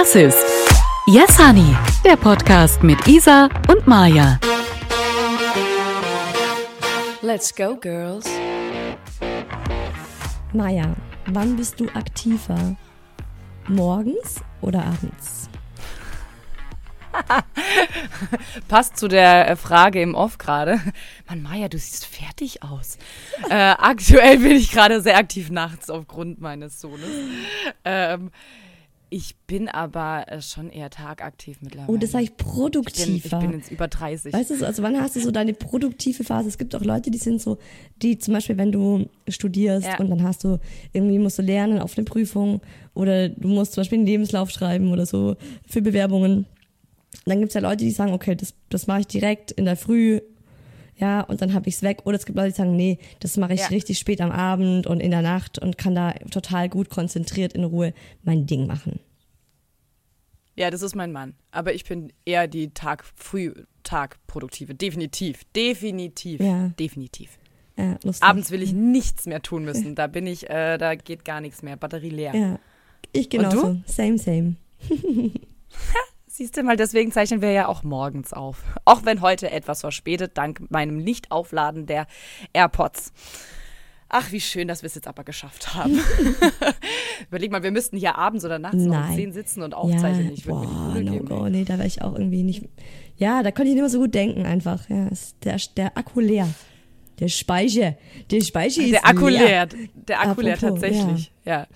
Das 0.00 0.14
ist 0.14 0.46
Yes 1.08 1.36
Honey, 1.44 1.76
der 2.04 2.14
Podcast 2.14 2.84
mit 2.84 3.04
Isa 3.08 3.48
und 3.66 3.84
Maja. 3.88 4.38
Let's 7.20 7.52
go, 7.52 7.74
girls. 7.74 8.24
Maja, 10.52 10.94
wann 11.26 11.56
bist 11.56 11.80
du 11.80 11.88
aktiver? 11.88 12.76
Morgens 13.66 14.40
oder 14.60 14.84
abends? 14.84 15.50
Passt 18.68 18.98
zu 18.98 19.08
der 19.08 19.50
äh, 19.50 19.56
Frage 19.56 20.00
im 20.00 20.14
Off 20.14 20.38
gerade. 20.38 20.80
Mann, 21.28 21.42
Maja, 21.42 21.68
du 21.68 21.76
siehst 21.76 22.06
fertig 22.06 22.62
aus. 22.62 22.98
äh, 23.50 23.54
aktuell 23.54 24.38
bin 24.38 24.52
ich 24.52 24.70
gerade 24.70 25.00
sehr 25.00 25.16
aktiv 25.16 25.50
nachts 25.50 25.90
aufgrund 25.90 26.40
meines 26.40 26.80
Sohnes. 26.80 27.10
Ähm, 27.84 28.30
ich 29.10 29.36
bin 29.46 29.68
aber 29.68 30.24
äh, 30.28 30.42
schon 30.42 30.70
eher 30.70 30.90
tagaktiv 30.90 31.58
mittlerweile. 31.62 31.90
Oh, 31.92 31.96
das 31.96 32.10
sage 32.12 32.24
ich 32.24 32.36
produktiver. 32.36 33.06
Ich 33.14 33.22
bin, 33.22 33.40
ich 33.40 33.48
bin 33.48 33.52
jetzt 33.58 33.70
über 33.70 33.88
30. 33.88 34.32
Weißt 34.32 34.50
du, 34.50 34.66
also 34.66 34.82
wann 34.82 35.00
hast 35.00 35.16
du 35.16 35.20
so 35.20 35.30
deine 35.30 35.54
produktive 35.54 36.24
Phase? 36.24 36.48
Es 36.48 36.58
gibt 36.58 36.74
auch 36.74 36.82
Leute, 36.84 37.10
die 37.10 37.18
sind 37.18 37.40
so, 37.40 37.58
die 38.02 38.18
zum 38.18 38.34
Beispiel, 38.34 38.58
wenn 38.58 38.72
du 38.72 39.08
studierst 39.28 39.86
Ja. 39.86 39.98
und 39.98 40.10
dann 40.10 40.22
hast 40.22 40.44
du, 40.44 40.58
irgendwie 40.92 41.18
musst 41.18 41.38
du 41.38 41.42
lernen 41.42 41.78
auf 41.78 41.96
eine 41.96 42.04
Prüfung 42.04 42.60
oder 42.94 43.28
du 43.28 43.48
musst 43.48 43.72
zum 43.72 43.80
Beispiel 43.82 43.98
einen 43.98 44.06
Lebenslauf 44.06 44.50
schreiben 44.50 44.92
oder 44.92 45.06
so 45.06 45.36
für 45.66 45.80
Bewerbungen. 45.82 46.46
Dann 47.24 47.38
gibt 47.40 47.48
es 47.50 47.54
ja 47.54 47.60
Leute, 47.60 47.84
die 47.84 47.90
sagen, 47.90 48.12
okay, 48.12 48.34
das, 48.34 48.54
das 48.68 48.86
mache 48.86 49.00
ich 49.00 49.06
direkt 49.06 49.50
in 49.52 49.64
der 49.64 49.76
Früh, 49.76 50.20
ja, 51.00 51.20
und 51.20 51.40
dann 51.42 51.54
habe 51.54 51.68
ich 51.68 51.76
es 51.76 51.82
weg. 51.82 52.00
Oder 52.06 52.16
es 52.16 52.26
gibt 52.26 52.36
Leute, 52.36 52.48
die 52.50 52.56
sagen, 52.56 52.74
nee, 52.74 52.98
das 53.20 53.36
mache 53.36 53.54
ich 53.54 53.60
Ja. 53.60 53.66
richtig 53.68 53.98
spät 54.00 54.20
am 54.20 54.32
Abend 54.32 54.86
und 54.88 54.98
in 55.00 55.12
der 55.12 55.22
Nacht 55.22 55.58
und 55.60 55.78
kann 55.78 55.94
da 55.94 56.10
total 56.32 56.68
gut 56.68 56.90
konzentriert 56.90 57.52
in 57.52 57.62
Ruhe 57.64 57.94
mein 58.24 58.46
Ding 58.46 58.66
machen. 58.66 58.98
Ja, 60.58 60.70
das 60.70 60.82
ist 60.82 60.96
mein 60.96 61.12
Mann. 61.12 61.34
Aber 61.52 61.72
ich 61.72 61.84
bin 61.84 62.12
eher 62.24 62.48
die 62.48 62.70
Tag 62.70 63.04
früh 63.14 63.54
Tagproduktive. 63.84 64.74
Definitiv. 64.74 65.44
Definitiv. 65.54 66.40
Ja. 66.40 66.70
Definitiv. 66.80 67.38
Ja. 67.76 67.96
Abends 68.18 68.50
will 68.50 68.60
ich 68.60 68.72
nichts 68.72 69.26
mehr 69.26 69.40
tun 69.40 69.64
müssen. 69.64 69.94
Da 69.94 70.08
bin 70.08 70.26
ich, 70.26 70.50
äh, 70.50 70.76
da 70.76 70.96
geht 70.96 71.24
gar 71.24 71.40
nichts 71.40 71.62
mehr. 71.62 71.76
Batterie 71.76 72.10
leer. 72.10 72.34
Ja, 72.34 72.58
ich 73.12 73.30
genauso. 73.30 73.80
Same, 73.86 74.18
same. 74.18 74.56
Siehst 76.26 76.56
du 76.56 76.64
mal, 76.64 76.76
deswegen 76.76 77.12
zeichnen 77.12 77.40
wir 77.40 77.52
ja 77.52 77.68
auch 77.68 77.84
morgens 77.84 78.32
auf. 78.32 78.64
Auch 78.84 79.04
wenn 79.04 79.20
heute 79.20 79.52
etwas 79.52 79.82
verspätet, 79.82 80.32
dank 80.34 80.72
meinem 80.72 80.96
Nicht-Aufladen 80.96 81.86
der 81.86 82.08
AirPods. 82.52 83.12
Ach, 84.10 84.32
wie 84.32 84.40
schön, 84.40 84.68
dass 84.68 84.82
wir 84.82 84.86
es 84.86 84.94
jetzt 84.94 85.06
aber 85.06 85.22
geschafft 85.22 85.74
haben. 85.74 86.00
Überleg 87.28 87.50
mal, 87.50 87.62
wir 87.62 87.70
müssten 87.70 87.98
hier 87.98 88.16
abends 88.16 88.44
oder 88.44 88.58
nachts 88.58 88.76
noch 88.76 88.96
um 88.96 89.02
Nein. 89.02 89.16
10 89.16 89.32
sitzen 89.32 89.62
und 89.62 89.74
aufzeichnen. 89.74 90.28
Ja, 90.28 90.32
ich 90.32 90.46
würde 90.46 90.60
mir 90.60 90.66
die 90.66 90.72
boah, 90.72 90.86
Kugel 90.88 91.04
no 91.04 91.12
geben. 91.12 91.26
go. 91.26 91.48
Nee, 91.48 91.64
da 91.64 91.76
wäre 91.76 91.86
ich 91.86 92.00
auch 92.00 92.14
irgendwie 92.14 92.42
nicht. 92.42 92.64
Ja, 93.16 93.42
da 93.42 93.50
konnte 93.50 93.68
ich 93.68 93.74
nicht 93.74 93.82
mehr 93.82 93.90
so 93.90 93.98
gut 93.98 94.14
denken 94.14 94.46
einfach. 94.46 94.88
Ja, 94.88 95.08
ist 95.08 95.36
der, 95.44 95.56
der 95.76 95.96
Akku 95.98 96.20
leer. 96.20 96.48
Der 97.20 97.28
Speicher. 97.28 97.96
Der 98.30 98.40
Speicher 98.40 98.82
ist 98.82 98.92
Der 98.92 99.06
Akku 99.06 99.28
leer. 99.28 99.66
leer. 99.66 99.68
Der 99.94 100.20
Akku 100.20 100.40
leer 100.40 100.54
Apropos, 100.54 100.80
tatsächlich. 100.80 101.32
Ja. 101.44 101.66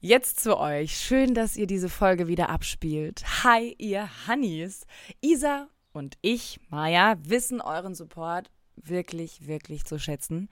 Jetzt 0.00 0.40
zu 0.40 0.58
euch. 0.58 0.96
Schön, 0.96 1.34
dass 1.34 1.56
ihr 1.56 1.66
diese 1.66 1.88
Folge 1.88 2.26
wieder 2.26 2.48
abspielt. 2.48 3.22
Hi, 3.44 3.74
ihr 3.78 4.08
Honeys. 4.26 4.86
Isa 5.20 5.68
und 5.92 6.16
ich, 6.22 6.58
Maja, 6.70 7.16
wissen 7.22 7.60
euren 7.60 7.94
Support 7.94 8.50
wirklich, 8.76 9.46
wirklich 9.46 9.84
zu 9.84 9.98
schätzen. 9.98 10.48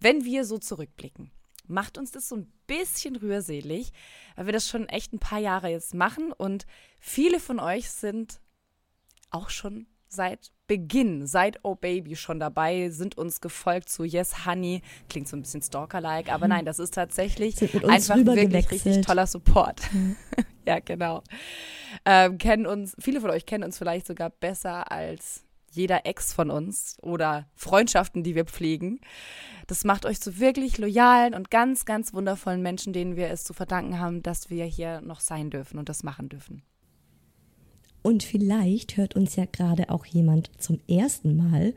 Wenn 0.00 0.24
wir 0.24 0.44
so 0.44 0.58
zurückblicken, 0.58 1.30
macht 1.66 1.98
uns 1.98 2.10
das 2.10 2.28
so 2.28 2.36
ein 2.36 2.52
bisschen 2.66 3.16
rührselig, 3.16 3.92
weil 4.36 4.46
wir 4.46 4.52
das 4.52 4.68
schon 4.68 4.88
echt 4.88 5.12
ein 5.12 5.18
paar 5.18 5.38
Jahre 5.38 5.68
jetzt 5.70 5.94
machen 5.94 6.32
und 6.32 6.66
viele 7.00 7.40
von 7.40 7.60
euch 7.60 7.90
sind 7.90 8.40
auch 9.30 9.50
schon 9.50 9.86
seit 10.08 10.52
Beginn, 10.66 11.26
seit 11.26 11.58
Oh 11.62 11.74
Baby 11.74 12.16
schon 12.16 12.40
dabei, 12.40 12.88
sind 12.88 13.18
uns 13.18 13.40
gefolgt 13.40 13.90
zu 13.90 14.04
Yes 14.04 14.46
Honey. 14.46 14.80
Klingt 15.10 15.28
so 15.28 15.36
ein 15.36 15.42
bisschen 15.42 15.60
Stalker-like, 15.60 16.32
aber 16.32 16.48
nein, 16.48 16.64
das 16.64 16.78
ist 16.78 16.94
tatsächlich 16.94 17.60
einfach 17.84 18.16
wirklich 18.16 18.70
richtig 18.70 19.04
toller 19.04 19.26
Support. 19.26 19.82
ja, 20.66 20.78
genau. 20.78 21.22
Ähm, 22.06 22.38
kennen 22.38 22.66
uns, 22.66 22.96
viele 22.98 23.20
von 23.20 23.30
euch 23.30 23.44
kennen 23.44 23.64
uns 23.64 23.76
vielleicht 23.76 24.06
sogar 24.06 24.30
besser 24.30 24.90
als 24.90 25.44
jeder 25.74 26.06
Ex 26.06 26.32
von 26.32 26.50
uns 26.50 26.96
oder 27.02 27.46
Freundschaften, 27.54 28.22
die 28.22 28.34
wir 28.34 28.44
pflegen. 28.44 29.00
Das 29.66 29.84
macht 29.84 30.06
euch 30.06 30.20
zu 30.20 30.38
wirklich 30.38 30.78
loyalen 30.78 31.34
und 31.34 31.50
ganz, 31.50 31.84
ganz 31.84 32.12
wundervollen 32.14 32.62
Menschen, 32.62 32.92
denen 32.92 33.16
wir 33.16 33.30
es 33.30 33.44
zu 33.44 33.54
verdanken 33.54 33.98
haben, 33.98 34.22
dass 34.22 34.50
wir 34.50 34.64
hier 34.64 35.00
noch 35.00 35.20
sein 35.20 35.50
dürfen 35.50 35.78
und 35.78 35.88
das 35.88 36.02
machen 36.02 36.28
dürfen. 36.28 36.62
Und 38.02 38.22
vielleicht 38.22 38.98
hört 38.98 39.16
uns 39.16 39.34
ja 39.34 39.46
gerade 39.50 39.88
auch 39.88 40.04
jemand 40.04 40.50
zum 40.58 40.78
ersten 40.86 41.36
Mal. 41.36 41.72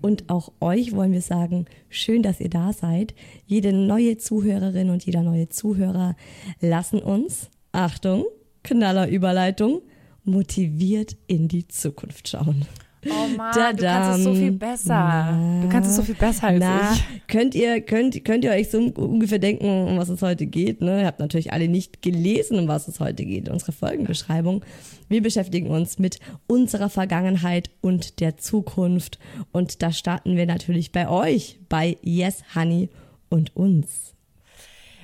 Und 0.00 0.30
auch 0.30 0.50
euch 0.60 0.92
wollen 0.92 1.12
wir 1.12 1.20
sagen, 1.20 1.66
schön, 1.90 2.22
dass 2.22 2.40
ihr 2.40 2.48
da 2.48 2.72
seid. 2.72 3.14
Jede 3.44 3.74
neue 3.74 4.16
Zuhörerin 4.16 4.88
und 4.88 5.04
jeder 5.04 5.22
neue 5.22 5.50
Zuhörer 5.50 6.16
lassen 6.60 7.00
uns, 7.00 7.50
Achtung, 7.72 8.24
Knallerüberleitung, 8.62 9.82
motiviert 10.24 11.16
in 11.26 11.46
die 11.46 11.68
Zukunft 11.68 12.28
schauen. 12.28 12.64
Oh 13.10 13.36
Mann, 13.36 13.52
du 13.76 13.82
kannst 13.84 14.18
es 14.18 14.24
so 14.24 14.34
viel 14.34 14.52
besser. 14.52 15.38
Du 15.62 15.68
kannst 15.68 15.90
es 15.90 15.96
so 15.96 16.02
viel 16.02 16.14
besser 16.14 16.48
als 16.48 16.60
Na, 16.60 16.92
ich. 16.92 17.26
könnt 17.26 17.54
ihr, 17.54 17.80
könnt, 17.80 18.24
könnt 18.24 18.44
ihr 18.44 18.50
euch 18.50 18.70
so 18.70 18.78
ungefähr 18.78 19.38
denken, 19.38 19.66
um 19.88 19.98
was 19.98 20.08
es 20.08 20.22
heute 20.22 20.46
geht? 20.46 20.80
Ne? 20.80 21.00
Ihr 21.00 21.06
habt 21.06 21.20
natürlich 21.20 21.52
alle 21.52 21.68
nicht 21.68 22.02
gelesen, 22.02 22.58
um 22.58 22.68
was 22.68 22.88
es 22.88 23.00
heute 23.00 23.24
geht, 23.24 23.48
unsere 23.48 23.72
Folgenbeschreibung. 23.72 24.64
Wir 25.08 25.22
beschäftigen 25.22 25.68
uns 25.68 25.98
mit 25.98 26.18
unserer 26.46 26.88
Vergangenheit 26.88 27.70
und 27.80 28.20
der 28.20 28.36
Zukunft. 28.36 29.18
Und 29.52 29.82
da 29.82 29.92
starten 29.92 30.36
wir 30.36 30.46
natürlich 30.46 30.92
bei 30.92 31.08
euch, 31.08 31.58
bei 31.68 31.96
Yes 32.02 32.42
Honey 32.54 32.88
und 33.28 33.54
uns. 33.56 34.14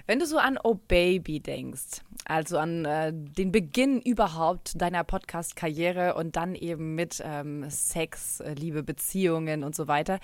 Wenn 0.07 0.19
du 0.19 0.27
so 0.27 0.39
an 0.39 0.59
Oh 0.63 0.75
Baby 0.89 1.41
denkst, 1.41 2.03
also 2.25 2.59
an 2.59 2.85
äh, 2.85 3.13
den 3.13 3.53
Beginn 3.53 4.01
überhaupt 4.01 4.81
deiner 4.81 5.05
Podcast-Karriere 5.05 6.15
und 6.15 6.37
dann 6.37 6.55
eben 6.55 6.95
mit 6.95 7.23
ähm, 7.25 7.69
Sex, 7.69 8.41
äh, 8.41 8.55
Liebe, 8.55 8.83
Beziehungen 8.83 9.65
und 9.65 9.75
so 9.75 9.89
weiter, 9.89 10.19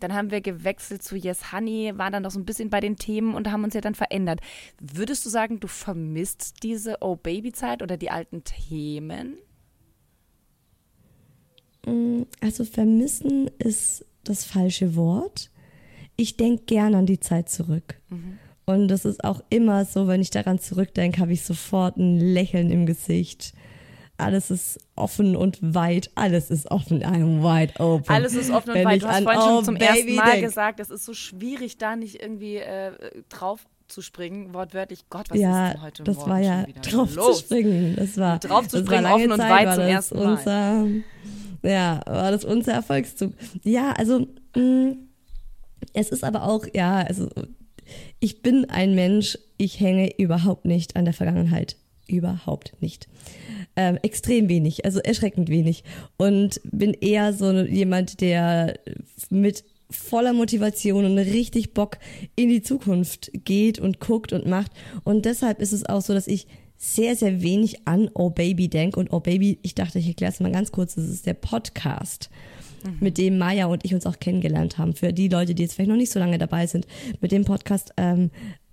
dann 0.00 0.14
haben 0.14 0.30
wir 0.30 0.40
gewechselt 0.40 1.02
zu 1.02 1.16
Yes 1.16 1.52
Honey, 1.52 1.92
waren 1.96 2.12
dann 2.12 2.24
noch 2.24 2.30
so 2.30 2.38
ein 2.38 2.44
bisschen 2.44 2.70
bei 2.70 2.80
den 2.80 2.96
Themen 2.96 3.34
und 3.34 3.50
haben 3.50 3.64
uns 3.64 3.74
ja 3.74 3.80
dann 3.80 3.94
verändert. 3.94 4.40
Würdest 4.80 5.24
du 5.24 5.30
sagen, 5.30 5.60
du 5.60 5.68
vermisst 5.68 6.62
diese 6.62 6.98
Oh 7.00 7.16
Baby-Zeit 7.16 7.82
oder 7.82 7.96
die 7.96 8.10
alten 8.10 8.42
Themen? 8.44 9.38
Also 12.40 12.64
vermissen 12.64 13.48
ist 13.58 14.04
das 14.24 14.44
falsche 14.44 14.96
Wort. 14.96 15.50
Ich 16.16 16.36
denke 16.36 16.64
gern 16.64 16.94
an 16.94 17.06
die 17.06 17.20
Zeit 17.20 17.48
zurück. 17.48 18.00
Und 18.66 18.88
das 18.88 19.04
ist 19.04 19.24
auch 19.24 19.42
immer 19.50 19.84
so, 19.84 20.06
wenn 20.06 20.20
ich 20.20 20.30
daran 20.30 20.58
zurückdenke, 20.58 21.20
habe 21.20 21.32
ich 21.32 21.42
sofort 21.42 21.96
ein 21.96 22.18
Lächeln 22.18 22.70
im 22.70 22.86
Gesicht. 22.86 23.52
Alles 24.16 24.50
ist 24.50 24.78
offen 24.94 25.34
und 25.36 25.58
weit. 25.60 26.10
Alles 26.14 26.50
ist 26.50 26.70
offen. 26.70 27.02
I'm 27.02 27.42
wide 27.42 27.78
open. 27.80 28.08
Alles 28.14 28.34
ist 28.34 28.50
offen 28.50 28.70
und 28.70 28.76
Wenn 28.76 28.84
weit. 28.86 29.02
Du 29.02 29.08
hast 29.08 29.22
vorhin 29.24 29.40
schon 29.42 29.52
Oh 29.58 29.62
zum 29.62 29.74
Baby 29.74 29.86
ersten 29.86 30.14
Mal 30.14 30.30
denk. 30.32 30.44
gesagt, 30.44 30.80
es 30.80 30.90
ist 30.90 31.04
so 31.04 31.14
schwierig, 31.14 31.78
da 31.78 31.96
nicht 31.96 32.22
irgendwie 32.22 32.56
äh, 32.56 32.92
drauf 33.28 33.66
zu 33.88 34.02
springen, 34.02 34.54
wortwörtlich. 34.54 35.00
Gott, 35.10 35.28
was 35.30 35.36
ist 35.36 35.42
ja, 35.42 35.72
denn 35.72 35.82
heute 35.82 36.04
das 36.04 36.16
Morgen 36.16 36.30
war 36.30 36.38
ja 36.40 36.64
drauf 36.82 37.14
los? 37.14 37.38
zu 37.38 37.44
springen. 37.44 37.96
Das 37.96 38.16
war 38.16 38.38
Drauf 38.38 38.68
zu 38.68 38.78
springen, 38.78 39.04
war 39.04 39.14
offen 39.16 39.32
und 39.32 39.38
Zeit, 39.38 39.50
weit 39.50 39.66
war 39.66 39.74
zum 39.74 39.84
ersten 39.84 40.16
Mal. 40.18 40.32
Unser, 40.32 40.86
ja, 41.62 42.00
war 42.06 42.30
das 42.30 42.44
unser 42.44 42.72
Erfolgszug. 42.72 43.34
Ja, 43.62 43.92
also 43.92 44.26
mh, 44.56 44.94
es 45.92 46.08
ist 46.10 46.24
aber 46.24 46.44
auch, 46.44 46.64
ja, 46.72 46.98
also 47.00 47.28
ich 48.20 48.42
bin 48.42 48.68
ein 48.70 48.94
Mensch, 48.94 49.38
ich 49.56 49.80
hänge 49.80 50.16
überhaupt 50.18 50.64
nicht 50.64 50.96
an 50.96 51.04
der 51.04 51.14
Vergangenheit. 51.14 51.76
Überhaupt 52.06 52.74
nicht. 52.80 53.08
Ähm, 53.76 53.98
extrem 54.02 54.48
wenig, 54.48 54.84
also 54.84 55.00
erschreckend 55.00 55.48
wenig. 55.48 55.84
Und 56.16 56.60
bin 56.64 56.92
eher 56.92 57.32
so 57.32 57.50
jemand, 57.52 58.20
der 58.20 58.78
mit 59.30 59.64
voller 59.90 60.32
Motivation 60.32 61.04
und 61.04 61.18
richtig 61.18 61.72
Bock 61.72 61.98
in 62.36 62.48
die 62.48 62.62
Zukunft 62.62 63.30
geht 63.32 63.78
und 63.78 64.00
guckt 64.00 64.32
und 64.32 64.46
macht. 64.46 64.72
Und 65.04 65.24
deshalb 65.24 65.60
ist 65.60 65.72
es 65.72 65.86
auch 65.86 66.02
so, 66.02 66.12
dass 66.12 66.26
ich 66.26 66.46
sehr, 66.76 67.16
sehr 67.16 67.40
wenig 67.40 67.86
an 67.86 68.10
Oh 68.14 68.30
Baby 68.30 68.68
denke. 68.68 69.00
Und 69.00 69.12
Oh 69.12 69.20
Baby, 69.20 69.58
ich 69.62 69.74
dachte, 69.74 69.98
ich 69.98 70.08
erkläre 70.08 70.32
es 70.32 70.40
mal 70.40 70.52
ganz 70.52 70.72
kurz, 70.72 70.96
das 70.96 71.08
ist 71.08 71.26
der 71.26 71.34
Podcast 71.34 72.28
mit 73.00 73.18
dem 73.18 73.38
Maya 73.38 73.66
und 73.66 73.84
ich 73.84 73.94
uns 73.94 74.06
auch 74.06 74.18
kennengelernt 74.18 74.78
haben. 74.78 74.94
Für 74.94 75.12
die 75.12 75.28
Leute, 75.28 75.54
die 75.54 75.62
jetzt 75.62 75.74
vielleicht 75.74 75.90
noch 75.90 75.96
nicht 75.96 76.12
so 76.12 76.18
lange 76.18 76.38
dabei 76.38 76.66
sind. 76.66 76.86
Mit 77.20 77.32
dem 77.32 77.44
Podcast 77.44 77.92
ähm, 77.96 78.30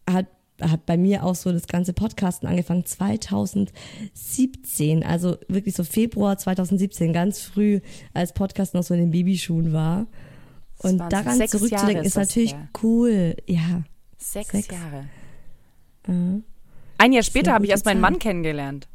hat 0.09 0.27
hat 0.61 0.85
bei 0.85 0.95
mir 0.95 1.23
auch 1.23 1.33
so 1.33 1.51
das 1.51 1.65
ganze 1.67 1.93
Podcasten 1.93 2.47
angefangen 2.47 2.85
2017, 2.85 5.03
also 5.03 5.37
wirklich 5.47 5.73
so 5.75 5.83
Februar 5.83 6.37
2017, 6.37 7.13
ganz 7.13 7.41
früh, 7.41 7.79
als 8.13 8.33
Podcast 8.33 8.75
noch 8.75 8.83
so 8.83 8.93
in 8.93 8.99
den 8.99 9.09
Babyschuhen 9.11 9.73
war. 9.73 10.05
Und 10.77 10.97
20, 10.97 11.09
daran 11.09 11.47
zurückzudenken 11.47 11.95
Jahre 11.95 12.05
ist, 12.05 12.15
natürlich 12.15 12.53
her. 12.53 12.69
cool. 12.83 13.35
Ja. 13.47 13.81
Sechs, 14.17 14.51
Sechs. 14.51 14.67
Jahre. 14.67 15.07
Äh. 16.07 16.41
Ein 16.97 17.13
Jahr 17.13 17.23
später 17.23 17.53
habe 17.53 17.63
ich 17.65 17.71
erst 17.71 17.85
meinen. 17.85 18.01
Mann 18.01 18.19
kennengelernt. 18.19 18.87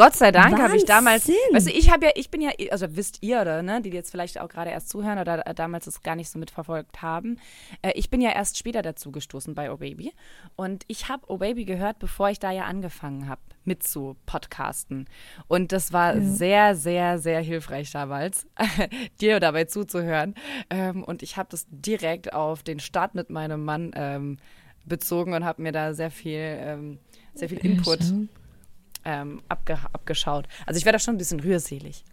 Gott 0.00 0.16
sei 0.16 0.32
Dank 0.32 0.58
habe 0.58 0.78
ich 0.78 0.86
damals, 0.86 1.28
weißt 1.28 1.66
du, 1.66 1.70
ich 1.72 1.90
habe 1.90 2.06
ja, 2.06 2.12
ich 2.14 2.30
bin 2.30 2.40
ja, 2.40 2.50
also 2.70 2.96
wisst 2.96 3.18
ihr 3.20 3.42
oder 3.42 3.62
ne, 3.62 3.82
die 3.82 3.90
jetzt 3.90 4.10
vielleicht 4.10 4.40
auch 4.40 4.48
gerade 4.48 4.70
erst 4.70 4.88
zuhören 4.88 5.18
oder 5.18 5.46
äh, 5.46 5.54
damals 5.54 5.86
es 5.86 6.02
gar 6.02 6.16
nicht 6.16 6.30
so 6.30 6.38
mitverfolgt 6.38 7.02
haben, 7.02 7.38
äh, 7.82 7.92
ich 7.94 8.08
bin 8.08 8.22
ja 8.22 8.30
erst 8.30 8.56
später 8.56 8.80
dazu 8.80 9.12
gestoßen 9.12 9.54
bei 9.54 9.70
Oh 9.70 9.76
Baby. 9.76 10.14
Und 10.56 10.84
ich 10.86 11.10
habe 11.10 11.24
Oh 11.28 11.36
Baby 11.36 11.66
gehört, 11.66 11.98
bevor 11.98 12.30
ich 12.30 12.38
da 12.38 12.50
ja 12.50 12.64
angefangen 12.64 13.28
habe 13.28 13.42
mit 13.64 13.82
zu 13.82 14.16
podcasten. 14.24 15.06
Und 15.48 15.70
das 15.70 15.92
war 15.92 16.18
sehr, 16.18 16.74
sehr, 16.76 17.18
sehr 17.18 17.42
hilfreich 17.42 17.90
damals, 17.90 18.46
dir 19.20 19.38
dabei 19.38 19.66
zuzuhören. 19.66 20.34
Ähm, 20.70 21.04
und 21.04 21.22
ich 21.22 21.36
habe 21.36 21.50
das 21.50 21.66
direkt 21.68 22.32
auf 22.32 22.62
den 22.62 22.80
Start 22.80 23.14
mit 23.14 23.28
meinem 23.28 23.66
Mann 23.66 23.90
ähm, 23.94 24.38
bezogen 24.86 25.34
und 25.34 25.44
habe 25.44 25.60
mir 25.60 25.72
da 25.72 25.92
sehr 25.92 26.10
viel, 26.10 26.38
ähm, 26.40 26.98
sehr 27.34 27.50
viel 27.50 27.58
Input 27.58 28.02
schau. 28.02 28.39
Ähm, 29.04 29.40
abge 29.48 29.78
abgeschaut. 29.92 30.46
Also 30.66 30.78
ich 30.78 30.84
wäre 30.84 30.92
da 30.94 30.98
schon 30.98 31.14
ein 31.14 31.18
bisschen 31.18 31.40
rührselig. 31.40 32.04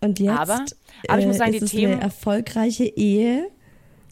Und 0.00 0.18
jetzt 0.18 0.30
Aber- 0.38 0.64
aber 1.08 1.18
ich 1.20 1.26
muss 1.26 1.36
sagen, 1.38 1.50
äh, 1.50 1.52
die 1.52 1.56
ist 1.58 1.62
es 1.64 1.70
Themen- 1.70 1.92
eine 1.94 2.02
erfolgreiche 2.02 2.84
Ehe, 2.84 3.46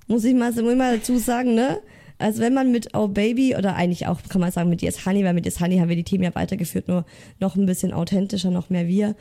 muss 0.06 0.24
ich 0.24 0.34
mal, 0.34 0.52
muss 0.52 0.58
ich 0.72 0.76
mal 0.78 0.98
dazu 0.98 1.18
sagen, 1.18 1.54
ne? 1.54 1.78
Also 2.18 2.40
wenn 2.42 2.52
man 2.52 2.70
mit 2.70 2.94
Oh 2.94 3.08
Baby 3.08 3.56
oder 3.56 3.76
eigentlich 3.76 4.06
auch, 4.06 4.20
kann 4.28 4.40
man 4.42 4.52
sagen, 4.52 4.68
mit 4.68 4.82
Yes 4.82 5.06
Honey, 5.06 5.24
weil 5.24 5.32
mit 5.34 5.46
Yes 5.46 5.58
Honey 5.58 5.78
haben 5.78 5.88
wir 5.88 5.96
die 5.96 6.04
Themen 6.04 6.24
ja 6.24 6.34
weitergeführt, 6.34 6.86
nur 6.86 7.06
noch 7.40 7.56
ein 7.56 7.64
bisschen 7.66 7.92
authentischer, 7.92 8.50
noch 8.50 8.68
mehr 8.70 8.86
wir. 8.86 9.16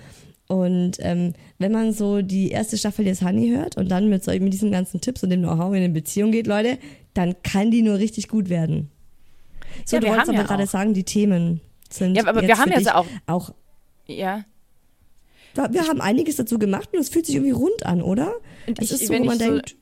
Und 0.47 0.97
ähm, 0.99 1.33
wenn 1.59 1.71
man 1.71 1.93
so 1.93 2.21
die 2.21 2.49
erste 2.49 2.77
Staffel 2.77 3.05
Yes 3.07 3.21
Honey 3.21 3.49
hört 3.51 3.77
und 3.77 3.89
dann 3.89 4.09
mit, 4.09 4.23
so, 4.23 4.31
mit 4.31 4.51
diesen 4.51 4.71
ganzen 4.71 4.99
Tipps 4.99 5.23
und 5.23 5.29
dem 5.29 5.41
Know-how 5.41 5.69
in 5.73 5.83
eine 5.83 5.89
Beziehung 5.93 6.31
geht, 6.31 6.45
Leute, 6.47 6.77
dann 7.13 7.35
kann 7.43 7.71
die 7.71 7.83
nur 7.83 7.97
richtig 7.99 8.27
gut 8.27 8.49
werden. 8.49 8.89
So, 9.85 9.95
Ja, 9.95 10.01
du 10.01 10.07
wolltest 10.07 10.29
aber 10.29 10.37
ja 10.39 10.43
gerade 10.43 10.67
sagen, 10.67 10.93
die 10.93 11.03
Themen 11.03 11.61
sind 11.89 12.15
Ja, 12.15 12.25
aber 12.27 12.41
wir 12.41 12.57
haben 12.57 12.71
ja 12.71 12.95
auch- 12.95 13.07
auch 13.27 13.53
Ja. 14.06 14.44
wir 15.56 15.88
haben 15.88 16.01
einiges 16.01 16.36
dazu 16.38 16.57
gemacht 16.59 16.89
und 16.94 17.00
es 17.00 17.09
fühlt 17.09 17.25
sich 17.25 17.36
irgendwie 17.36 17.51
rund 17.51 17.86
an, 17.86 18.01
oder? 18.01 18.33
Und 18.68 18.80
es 18.80 18.91
ich- 18.91 19.01
ist 19.01 19.07
so, 19.07 19.13
wenn 19.13 19.24
wo 19.24 19.27
man 19.27 19.38
ich 19.38 19.44
so- 19.44 19.51
denkt, 19.51 19.75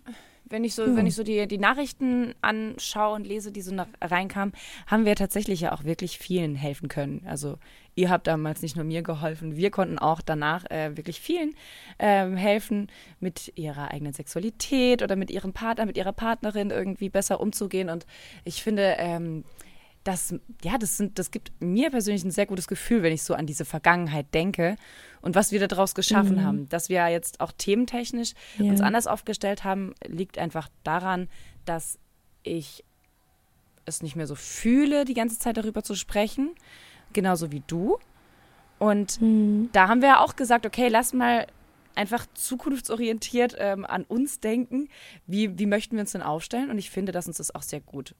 Wenn 0.49 0.63
ich 0.63 0.75
so, 0.75 0.85
Ja. 0.85 0.95
wenn 0.95 1.05
ich 1.05 1.13
so 1.13 1.23
die, 1.23 1.45
die 1.45 1.57
Nachrichten 1.57 2.33
anschaue 2.39 3.15
und 3.15 3.27
lese, 3.27 3.51
die 3.51 3.59
so 3.59 3.75
nach, 3.75 3.87
reinkamen, 3.99 4.53
haben 4.85 5.03
wir 5.03 5.13
tatsächlich 5.17 5.59
ja 5.59 5.73
auch 5.73 5.83
wirklich 5.83 6.19
vielen 6.19 6.55
helfen 6.55 6.87
können. 6.87 7.21
Also 7.27 7.57
ihr 7.95 8.09
habt 8.09 8.27
damals 8.27 8.61
nicht 8.61 8.77
nur 8.77 8.85
mir 8.85 9.01
geholfen, 9.01 9.57
wir 9.57 9.71
konnten 9.71 9.99
auch 9.99 10.21
danach 10.21 10.63
äh, 10.71 10.95
wirklich 10.95 11.19
vielen 11.19 11.53
ähm, 11.99 12.37
helfen, 12.37 12.87
mit 13.19 13.51
ihrer 13.55 13.91
eigenen 13.91 14.13
Sexualität 14.13 15.03
oder 15.03 15.17
mit 15.17 15.31
ihrem 15.31 15.51
Partner, 15.51 15.85
mit 15.85 15.97
ihrer 15.97 16.13
Partnerin 16.13 16.69
irgendwie 16.69 17.09
besser 17.09 17.41
umzugehen. 17.41 17.89
Und 17.89 18.05
ich 18.45 18.63
finde, 18.63 18.95
ähm, 18.99 19.43
das, 20.07 20.33
ja, 20.63 20.77
das, 20.77 20.95
sind, 20.95 21.19
das 21.19 21.31
gibt 21.31 21.51
mir 21.59 21.91
persönlich 21.91 22.23
ein 22.23 22.31
sehr 22.31 22.45
gutes 22.45 22.69
Gefühl, 22.69 23.03
wenn 23.03 23.11
ich 23.11 23.23
so 23.23 23.33
an 23.33 23.45
diese 23.45 23.65
Vergangenheit 23.65 24.33
denke 24.33 24.77
und 25.21 25.35
was 25.35 25.51
wir 25.51 25.67
daraus 25.67 25.95
geschaffen 25.95 26.45
haben. 26.45 26.69
Dass 26.69 26.87
wir 26.87 27.05
jetzt 27.09 27.41
auch 27.41 27.51
thementechnisch 27.51 28.31
Ja. 28.57 28.71
uns 28.71 28.79
anders 28.79 29.05
aufgestellt 29.05 29.65
haben, 29.65 29.93
liegt 30.05 30.37
einfach 30.37 30.69
daran, 30.83 31.27
dass 31.65 31.99
ich 32.43 32.85
es 33.85 34.01
nicht 34.01 34.15
mehr 34.15 34.27
so 34.27 34.35
fühle, 34.35 35.03
die 35.03 35.13
ganze 35.13 35.39
Zeit 35.39 35.57
darüber 35.57 35.83
zu 35.83 35.95
sprechen, 35.95 36.51
genauso 37.11 37.51
wie 37.51 37.63
du. 37.67 37.97
Und 38.79 39.19
da 39.73 39.89
haben 39.89 40.01
wir 40.01 40.09
ja 40.09 40.19
auch 40.21 40.37
gesagt, 40.37 40.65
okay, 40.65 40.87
lass 40.87 41.11
mal 41.11 41.47
einfach 41.95 42.25
zukunftsorientiert 42.33 43.55
ähm, 43.57 43.85
an 43.85 44.03
uns 44.03 44.39
denken. 44.39 44.87
Wie, 45.25 45.57
wie 45.59 45.65
möchten 45.65 45.95
wir 45.97 46.01
uns 46.01 46.11
denn 46.13 46.21
aufstellen? 46.21 46.69
Und 46.69 46.77
ich 46.77 46.91
finde, 46.91 47.11
dass 47.11 47.27
uns 47.27 47.37
das 47.37 47.53
auch 47.53 47.63
sehr 47.63 47.81
gut 47.81 48.13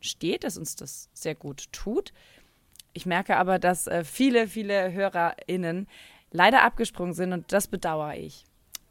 steht, 0.00 0.44
dass 0.44 0.56
uns 0.56 0.76
das 0.76 1.08
sehr 1.12 1.34
gut 1.34 1.72
tut. 1.72 2.12
Ich 2.92 3.06
merke 3.06 3.36
aber, 3.36 3.58
dass 3.58 3.86
äh, 3.86 4.04
viele, 4.04 4.48
viele 4.48 4.92
HörerInnen 4.92 5.86
leider 6.30 6.62
abgesprungen 6.62 7.14
sind 7.14 7.32
und 7.32 7.52
das 7.52 7.68
bedauere 7.68 8.16
ich. 8.16 8.44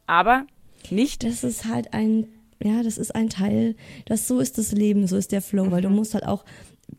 Aber 0.06 0.46
nicht. 0.90 1.24
das 1.24 1.44
ist 1.44 1.66
halt 1.66 1.92
ein, 1.92 2.28
ja, 2.62 2.82
das 2.82 2.98
ist 2.98 3.14
ein 3.14 3.28
Teil, 3.28 3.76
das 4.06 4.26
so 4.26 4.40
ist 4.40 4.58
das 4.58 4.72
Leben, 4.72 5.06
so 5.06 5.16
ist 5.16 5.32
der 5.32 5.42
Flow, 5.42 5.70
weil 5.70 5.82
du 5.82 5.90
musst 5.90 6.14
halt 6.14 6.26
auch 6.26 6.44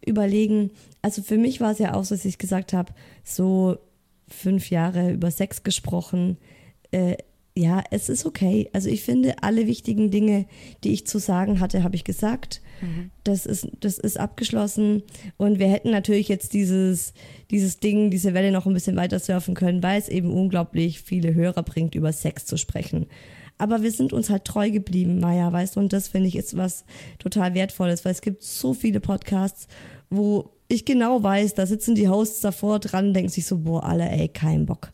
überlegen, 0.05 0.71
also 1.01 1.21
für 1.21 1.37
mich 1.37 1.59
war 1.61 1.71
es 1.71 1.79
ja 1.79 1.93
auch 1.93 2.03
so, 2.03 2.15
dass 2.15 2.25
ich 2.25 2.37
gesagt 2.37 2.73
habe, 2.73 2.93
so 3.23 3.77
fünf 4.27 4.69
Jahre 4.69 5.11
über 5.11 5.31
Sex 5.31 5.63
gesprochen, 5.63 6.37
äh, 6.91 7.17
ja, 7.57 7.83
es 7.91 8.09
ist 8.09 8.25
okay. 8.25 8.69
Also 8.73 8.89
ich 8.89 9.03
finde, 9.03 9.43
alle 9.43 9.67
wichtigen 9.67 10.11
Dinge, 10.11 10.45
die 10.83 10.93
ich 10.93 11.07
zu 11.07 11.19
sagen 11.19 11.59
hatte, 11.59 11.83
habe 11.83 11.95
ich 11.95 12.03
gesagt. 12.03 12.61
Das 13.23 13.45
ist, 13.45 13.67
das 13.81 13.97
ist 13.97 14.19
abgeschlossen. 14.19 15.03
Und 15.37 15.59
wir 15.59 15.67
hätten 15.67 15.91
natürlich 15.91 16.29
jetzt 16.29 16.53
dieses, 16.53 17.13
dieses 17.51 17.79
Ding, 17.79 18.11
diese 18.11 18.33
Welle 18.33 18.51
noch 18.51 18.65
ein 18.65 18.73
bisschen 18.73 18.95
weiter 18.95 19.19
surfen 19.19 19.55
können, 19.55 19.83
weil 19.83 19.99
es 19.99 20.09
eben 20.09 20.31
unglaublich 20.31 21.01
viele 21.01 21.33
Hörer 21.33 21.63
bringt, 21.63 21.95
über 21.95 22.13
Sex 22.13 22.45
zu 22.45 22.57
sprechen. 22.57 23.07
Aber 23.57 23.83
wir 23.83 23.91
sind 23.91 24.13
uns 24.13 24.29
halt 24.29 24.45
treu 24.45 24.71
geblieben, 24.71 25.19
Maya, 25.19 25.51
weißt 25.51 25.75
du, 25.75 25.81
und 25.81 25.91
das 25.91 26.07
finde 26.07 26.29
ich 26.29 26.37
ist 26.37 26.55
was 26.55 26.85
total 27.19 27.53
Wertvolles, 27.55 28.05
weil 28.05 28.13
es 28.13 28.21
gibt 28.21 28.41
so 28.41 28.73
viele 28.73 29.01
Podcasts, 29.01 29.67
wo 30.09 30.51
ich 30.69 30.85
genau 30.85 31.21
weiß, 31.21 31.55
da 31.55 31.65
sitzen 31.65 31.93
die 31.95 32.07
Hosts 32.07 32.39
davor 32.39 32.79
dran, 32.79 33.13
denken 33.13 33.29
sich 33.29 33.45
so, 33.45 33.57
boah, 33.57 33.83
alle, 33.83 34.09
ey, 34.09 34.29
kein 34.29 34.65
Bock. 34.65 34.93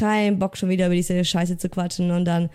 Kein 0.00 0.38
Bock 0.38 0.56
schon 0.56 0.70
wieder 0.70 0.86
über 0.86 0.94
diese 0.94 1.22
Scheiße 1.22 1.58
zu 1.58 1.68
quatschen. 1.68 2.10
Und 2.10 2.24
dann 2.24 2.48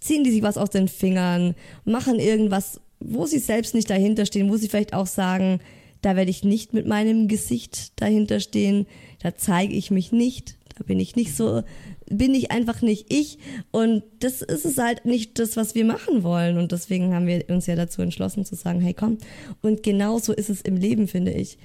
ziehen 0.00 0.22
die 0.22 0.30
sich 0.30 0.42
was 0.42 0.58
aus 0.58 0.68
den 0.68 0.86
Fingern, 0.86 1.54
machen 1.86 2.18
irgendwas, 2.18 2.78
wo 3.00 3.24
sie 3.24 3.38
selbst 3.38 3.74
nicht 3.74 3.88
dahinter 3.88 4.26
stehen, 4.26 4.50
wo 4.50 4.56
sie 4.56 4.68
vielleicht 4.68 4.92
auch 4.92 5.06
sagen, 5.06 5.60
da 6.02 6.14
werde 6.14 6.30
ich 6.30 6.44
nicht 6.44 6.74
mit 6.74 6.86
meinem 6.86 7.26
Gesicht 7.26 7.98
dahinter 8.00 8.40
stehen, 8.40 8.86
da 9.22 9.34
zeige 9.34 9.74
ich 9.74 9.90
mich 9.90 10.12
nicht, 10.12 10.56
da 10.76 10.84
bin 10.84 11.00
ich 11.00 11.16
nicht 11.16 11.34
so, 11.34 11.62
bin 12.10 12.34
ich 12.34 12.50
einfach 12.50 12.82
nicht 12.82 13.06
ich. 13.10 13.38
Und 13.70 14.02
das 14.20 14.42
ist 14.42 14.66
es 14.66 14.76
halt 14.76 15.06
nicht 15.06 15.38
das, 15.38 15.56
was 15.56 15.74
wir 15.74 15.86
machen 15.86 16.22
wollen. 16.22 16.58
Und 16.58 16.72
deswegen 16.72 17.14
haben 17.14 17.26
wir 17.26 17.48
uns 17.48 17.66
ja 17.66 17.76
dazu 17.76 18.02
entschlossen 18.02 18.44
zu 18.44 18.56
sagen, 18.56 18.82
hey 18.82 18.92
komm. 18.92 19.16
Und 19.62 19.82
genauso 19.82 20.34
ist 20.34 20.50
es 20.50 20.60
im 20.60 20.76
Leben, 20.76 21.08
finde 21.08 21.32
ich. 21.32 21.56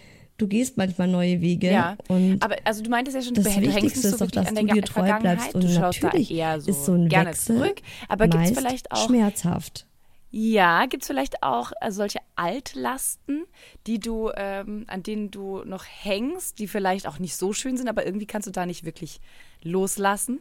Du 0.42 0.48
gehst 0.48 0.76
manchmal 0.76 1.08
neue 1.08 1.40
Wege 1.40 1.70
Ja, 1.72 1.96
und 2.08 2.42
aber 2.44 2.56
also 2.64 2.82
du 2.82 2.90
meintest 2.90 3.16
ja 3.16 3.22
schon, 3.22 3.36
das 3.36 3.44
du 3.44 3.62
Wichtigste 3.62 4.00
so 4.02 4.08
ist 4.08 4.14
doch, 4.16 4.20
wirklich 4.22 4.44
dass 4.44 4.48
an 4.58 4.66
du 4.66 4.74
dir 4.74 4.82
treu 4.82 5.20
bleibst 5.20 5.54
und 5.54 5.64
du 5.64 5.70
schaust 5.70 6.02
natürlich 6.02 6.30
da 6.30 6.34
eher 6.34 6.62
so 6.62 6.72
ist 6.72 6.86
so 6.86 6.94
ein 6.94 7.10
gerne 7.10 7.30
Wechsel 7.30 7.58
zurück. 7.58 7.82
Aber 8.10 8.28
gibt 8.28 8.44
es 8.46 8.58
vielleicht 8.58 8.92
auch 8.92 9.06
schmerzhaft. 9.06 9.86
Ja, 10.32 10.88
gibt 10.88 11.04
es 11.04 11.08
vielleicht 11.08 11.44
auch 11.44 11.74
äh, 11.80 11.92
solche 11.92 12.18
Altlasten, 12.36 13.44
die 13.86 14.00
du, 14.00 14.32
ähm, 14.36 14.86
an 14.88 15.04
denen 15.04 15.30
du 15.30 15.64
noch 15.64 15.84
hängst, 15.86 16.58
die 16.58 16.68
vielleicht 16.68 17.06
auch 17.06 17.20
nicht 17.20 17.36
so 17.36 17.54
schön 17.54 17.78
sind, 17.78 17.88
aber 17.88 18.04
irgendwie 18.04 18.26
kannst 18.26 18.48
du 18.48 18.52
da 18.52 18.66
nicht 18.66 18.84
wirklich 18.84 19.20
loslassen? 19.62 20.40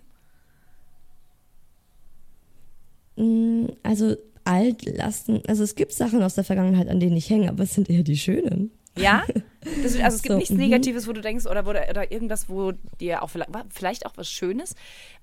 Mm, 3.17 3.67
Also 3.83 4.17
Altlasten, 4.45 5.43
also 5.47 5.63
es 5.63 5.75
gibt 5.75 5.93
Sachen 5.93 6.23
aus 6.23 6.37
der 6.37 6.45
Vergangenheit, 6.45 6.89
an 6.89 7.01
denen 7.01 7.19
ich 7.19 7.29
hänge, 7.29 7.51
aber 7.51 7.65
es 7.65 7.75
sind 7.75 7.91
eher 7.91 8.03
die 8.03 8.17
schönen. 8.17 8.71
Ja? 8.97 9.25
Das, 9.61 9.95
also 9.97 10.17
es 10.17 10.23
gibt 10.23 10.33
So, 10.33 10.37
nichts 10.37 10.51
mhm. 10.51 10.59
Negatives, 10.59 11.07
wo 11.07 11.13
du 11.13 11.21
denkst, 11.21 11.47
oder, 11.47 11.67
wo, 11.67 11.71
oder 11.71 12.11
irgendwas, 12.11 12.49
wo 12.49 12.73
dir 13.01 13.23
auch 13.23 13.31
vielleicht, 13.71 14.07
auch 14.07 14.13
was 14.17 14.31
Schönes, 14.31 14.75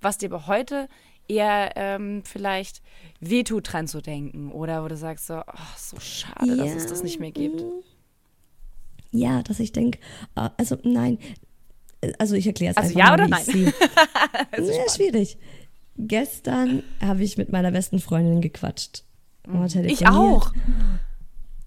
was 0.02 0.18
dir 0.18 0.32
aber 0.32 0.48
heute 0.48 0.88
eher 1.28 1.74
ähm, 1.76 2.22
vielleicht 2.24 2.82
wehtut, 3.20 3.74
dran 3.74 3.88
zu 3.88 4.02
denken. 4.02 4.52
Oder 4.52 4.84
wo 4.84 4.88
du 4.88 4.96
sagst 4.96 5.28
so, 5.28 5.40
oh, 5.40 5.76
so 5.78 6.00
schade, 6.00 6.56
dass 6.56 6.74
es 6.74 6.88
das 6.88 7.04
nicht 7.04 7.20
mehr 7.20 7.32
gibt. 7.32 7.64
Ja, 9.12 9.42
dass 9.42 9.60
ich 9.60 9.72
denke, 9.72 10.00
also 10.36 10.78
nein, 10.84 11.18
also 12.20 12.36
ich 12.36 12.46
erkläre 12.46 12.72
es 12.72 12.78
Also 12.78 12.90
einfach 12.90 13.00
ja 13.00 13.06
mal, 13.06 13.14
oder 13.14 13.28
nein? 13.28 13.42
ich 13.42 13.54
sehe. 13.54 13.74
ja, 14.78 14.90
schwierig. 14.90 15.38
Gestern 15.98 16.84
habe 17.02 17.24
ich 17.24 17.38
mit 17.38 17.52
meiner 17.52 17.72
besten 17.72 18.00
Freundin 18.00 18.42
gequatscht. 18.42 19.04
Ich 19.86 20.08
auch. 20.08 20.52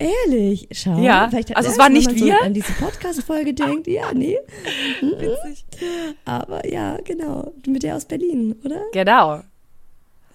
Ehrlich, 0.01 0.67
schau. 0.73 0.99
Ja, 0.99 1.29
vielleicht 1.29 1.55
also 1.55 1.69
es 1.69 1.79
war 1.79 1.91
nicht 1.91 2.07
man 2.07 2.19
so 2.19 2.25
wir? 2.25 2.43
an 2.43 2.55
diese 2.55 2.73
Podcast-Folge 2.73 3.53
denkt. 3.53 3.87
Ja, 3.87 4.13
nee. 4.15 4.39
Witzig. 5.03 5.67
Aber 6.25 6.67
ja, 6.67 6.97
genau. 7.05 7.53
Mit 7.67 7.83
der 7.83 7.97
aus 7.97 8.07
Berlin, 8.07 8.57
oder? 8.65 8.81
Genau. 8.93 9.43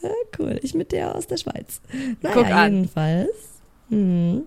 Ja, 0.01 0.11
cool. 0.37 0.59
Ich 0.61 0.75
mit 0.75 0.91
der 0.91 1.15
aus 1.15 1.25
der 1.25 1.37
Schweiz. 1.37 1.81
Naja, 2.21 2.35
Guck 2.35 2.45
an. 2.45 2.73
jedenfalls. 2.75 3.31
Hm, 3.89 4.43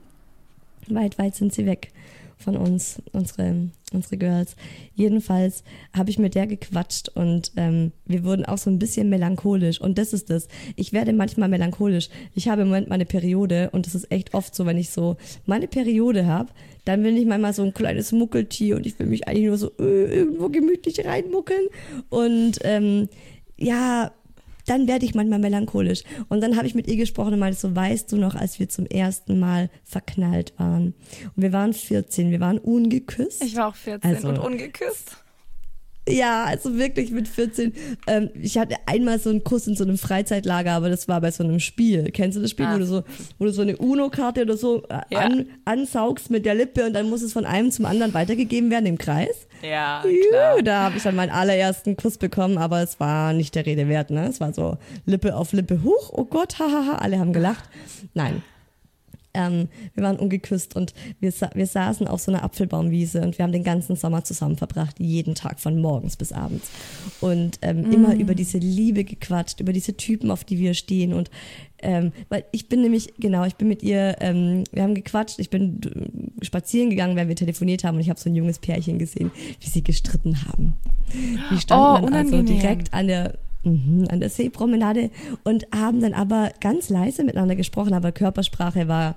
weit, 0.87 1.18
weit 1.18 1.34
sind 1.34 1.52
sie 1.52 1.66
weg 1.66 1.90
von 2.38 2.57
uns, 2.57 3.02
unsere, 3.12 3.68
unsere 3.92 4.16
Girls. 4.16 4.57
Jedenfalls 4.95 5.64
habe 5.97 6.11
ich 6.11 6.18
mit 6.18 6.35
der 6.35 6.47
gequatscht 6.47 7.11
und 7.11 7.52
ähm, 7.57 7.92
wir 8.07 8.25
wurden 8.25 8.45
auch 8.45 8.59
so 8.59 8.71
ein 8.71 8.78
bisschen 8.78 9.09
melancholisch. 9.09 9.80
Und 9.80 9.99
das 9.99 10.12
ist 10.12 10.30
das. 10.30 10.49
Ich 10.76 10.92
werde 10.92 11.12
manchmal 11.12 11.49
melancholisch. 11.49 12.09
Ich 12.35 12.49
habe 12.49 12.62
im 12.62 12.68
Moment 12.68 12.88
meine 12.88 13.07
Periode 13.07 13.71
und 13.73 13.87
das 13.87 13.95
ist 13.95 14.11
echt 14.11 14.35
oft 14.35 14.54
so, 14.54 14.66
wenn 14.66 14.78
ich 14.78 14.90
so 14.90 15.16
meine 15.47 15.68
Periode 15.68 16.26
habe, 16.26 16.50
dann 16.85 17.02
bin 17.02 17.16
ich 17.16 17.26
manchmal 17.26 17.52
so 17.52 17.62
ein 17.62 17.75
kleines 17.75 18.12
Muckeltier 18.12 18.76
und 18.76 18.87
ich 18.87 18.99
will 18.99 19.07
mich 19.07 19.28
eigentlich 19.28 19.47
nur 19.47 19.59
so 19.59 19.73
äh, 19.78 20.16
irgendwo 20.18 20.49
gemütlich 20.49 21.04
reinmuckeln. 21.04 21.66
Und 22.09 22.59
ähm, 22.62 23.09
ja, 23.59 24.12
dann 24.70 24.88
werde 24.88 25.04
ich 25.04 25.14
manchmal 25.14 25.38
melancholisch. 25.38 26.02
Und 26.28 26.40
dann 26.42 26.56
habe 26.56 26.66
ich 26.66 26.75
mit 26.75 26.87
ihr 26.88 26.96
gesprochen 26.96 27.34
und 27.34 27.38
meinte 27.40 27.58
so, 27.58 27.75
weißt 27.75 28.10
du 28.12 28.16
noch, 28.16 28.34
als 28.34 28.58
wir 28.58 28.68
zum 28.68 28.87
ersten 28.87 29.38
Mal 29.38 29.70
verknallt 29.84 30.52
waren? 30.58 30.94
Und 31.37 31.42
wir 31.42 31.52
waren 31.52 31.72
14, 31.72 32.30
wir 32.30 32.40
waren 32.40 32.58
ungeküsst. 32.58 33.42
Ich 33.42 33.56
war 33.56 33.68
auch 33.68 33.76
14 33.76 34.14
Also- 34.16 34.28
und 34.28 34.38
ungeküsst. 34.38 35.16
Ja, 36.08 36.44
also 36.44 36.76
wirklich 36.76 37.10
mit 37.10 37.28
14. 37.28 37.72
Ähm, 38.06 38.30
ich 38.40 38.58
hatte 38.58 38.76
einmal 38.86 39.18
so 39.18 39.30
einen 39.30 39.44
Kuss 39.44 39.66
in 39.66 39.76
so 39.76 39.84
einem 39.84 39.98
Freizeitlager, 39.98 40.72
aber 40.72 40.88
das 40.88 41.08
war 41.08 41.20
bei 41.20 41.30
so 41.30 41.44
einem 41.44 41.60
Spiel. 41.60 42.10
Kennst 42.12 42.36
du 42.36 42.42
das 42.42 42.50
Spiel, 42.50 42.66
ah. 42.66 42.74
wo, 42.74 42.78
du 42.78 42.86
so, 42.86 43.02
wo 43.38 43.44
du 43.44 43.52
so 43.52 43.62
eine 43.62 43.76
UNO-Karte 43.76 44.42
oder 44.42 44.56
so 44.56 44.84
äh, 44.84 45.00
ja. 45.10 45.20
an, 45.20 45.46
ansaugst 45.64 46.30
mit 46.30 46.46
der 46.46 46.54
Lippe 46.54 46.86
und 46.86 46.94
dann 46.94 47.08
muss 47.08 47.22
es 47.22 47.32
von 47.32 47.44
einem 47.44 47.70
zum 47.70 47.84
anderen 47.84 48.14
weitergegeben 48.14 48.70
werden 48.70 48.86
im 48.86 48.98
Kreis? 48.98 49.46
Ja, 49.62 50.02
klar. 50.30 50.56
Juh, 50.56 50.62
da 50.62 50.84
habe 50.84 50.96
ich 50.96 51.02
dann 51.02 51.16
meinen 51.16 51.30
allerersten 51.30 51.96
Kuss 51.96 52.18
bekommen, 52.18 52.58
aber 52.58 52.82
es 52.82 53.00
war 53.00 53.32
nicht 53.32 53.54
der 53.54 53.66
Rede 53.66 53.88
wert. 53.88 54.10
Ne? 54.10 54.26
Es 54.28 54.40
war 54.40 54.52
so 54.52 54.78
Lippe 55.04 55.36
auf 55.36 55.52
Lippe 55.52 55.82
hoch. 55.82 56.12
Oh 56.12 56.24
Gott, 56.24 56.58
hahaha, 56.58 56.96
alle 56.96 57.18
haben 57.18 57.32
gelacht. 57.32 57.64
Nein, 58.14 58.42
ähm, 59.38 59.68
wir 59.95 60.02
waren 60.02 60.16
ungeküsst 60.16 60.75
und 60.75 60.92
wir, 61.21 61.33
wir 61.54 61.66
saßen 61.66 62.09
auf 62.09 62.21
so 62.21 62.33
einer 62.33 62.42
Apfelbaumwiese 62.42 63.23
und 63.23 63.38
wir 63.38 63.45
haben 63.45 63.52
den 63.52 63.62
ganzen 63.62 63.95
Sommer 63.97 64.25
zusammen 64.25 64.57
verbracht, 64.57 64.97
jeden 64.99 65.35
Tag 65.35 65.61
von 65.61 65.80
morgens 65.80 66.16
bis 66.16 66.33
abends. 66.33 66.71
Und 67.21 67.59
ähm, 67.62 67.83
mm. 67.83 67.92
immer 67.92 68.14
über 68.16 68.35
diese 68.35 68.59
Liebe 68.59 69.04
gequatscht, 69.04 69.61
über 69.61 69.73
diese 69.73 69.97
Typen, 69.97 70.30
auf 70.30 70.45
die 70.45 70.59
wir 70.59 70.75
stehen. 70.75 71.14
Und 71.14 71.30
ähm, 71.80 72.12
weil 72.28 72.45
ich 72.50 72.68
bin 72.68 72.83
nämlich, 72.83 73.14
genau, 73.18 73.45
ich 73.45 73.54
bin 73.54 73.68
mit 73.68 73.85
ihr, 73.85 74.16
ähm, 74.21 74.64
wir 74.73 74.83
haben 74.83 74.97
gequatscht, 74.97 75.38
ich 75.38 75.50
bin 75.50 75.80
spazieren 76.42 76.90
gegangen, 76.90 77.14
während 77.14 77.28
wir 77.28 77.37
telefoniert 77.37 77.85
haben 77.85 77.95
und 77.95 78.00
ich 78.00 78.11
habe 78.11 78.18
so 78.18 78.28
ein 78.28 78.35
junges 78.35 78.59
Pärchen 78.59 78.99
gesehen, 78.99 79.30
wie 79.61 79.68
sie 79.68 79.85
gestritten 79.85 80.45
haben. 80.49 80.75
Die 81.50 81.59
standen 81.59 82.04
oh, 82.04 82.11
dann 82.11 82.14
also 82.14 82.42
direkt 82.42 82.92
an 82.92 83.07
der 83.07 83.38
Mhm, 83.64 84.06
an 84.08 84.20
der 84.20 84.30
Seepromenade 84.30 85.10
und 85.42 85.66
haben 85.74 86.00
dann 86.00 86.14
aber 86.14 86.52
ganz 86.60 86.90
leise 86.90 87.24
miteinander 87.24 87.56
gesprochen, 87.56 87.92
aber 87.92 88.12
Körpersprache 88.12 88.86
war, 88.86 89.16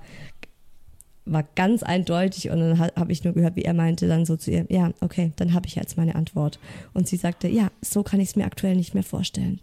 war 1.24 1.44
ganz 1.54 1.84
eindeutig 1.84 2.50
und 2.50 2.58
dann 2.58 2.78
habe 2.78 3.12
ich 3.12 3.22
nur 3.22 3.34
gehört, 3.34 3.54
wie 3.54 3.62
er 3.62 3.74
meinte 3.74 4.08
dann 4.08 4.26
so 4.26 4.36
zu 4.36 4.50
ihr, 4.50 4.66
ja, 4.68 4.90
okay, 5.00 5.32
dann 5.36 5.54
habe 5.54 5.68
ich 5.68 5.76
jetzt 5.76 5.96
meine 5.96 6.16
Antwort. 6.16 6.58
Und 6.92 7.06
sie 7.06 7.16
sagte, 7.16 7.46
ja, 7.46 7.70
so 7.80 8.02
kann 8.02 8.18
ich 8.18 8.30
es 8.30 8.36
mir 8.36 8.44
aktuell 8.44 8.74
nicht 8.74 8.94
mehr 8.94 9.04
vorstellen. 9.04 9.60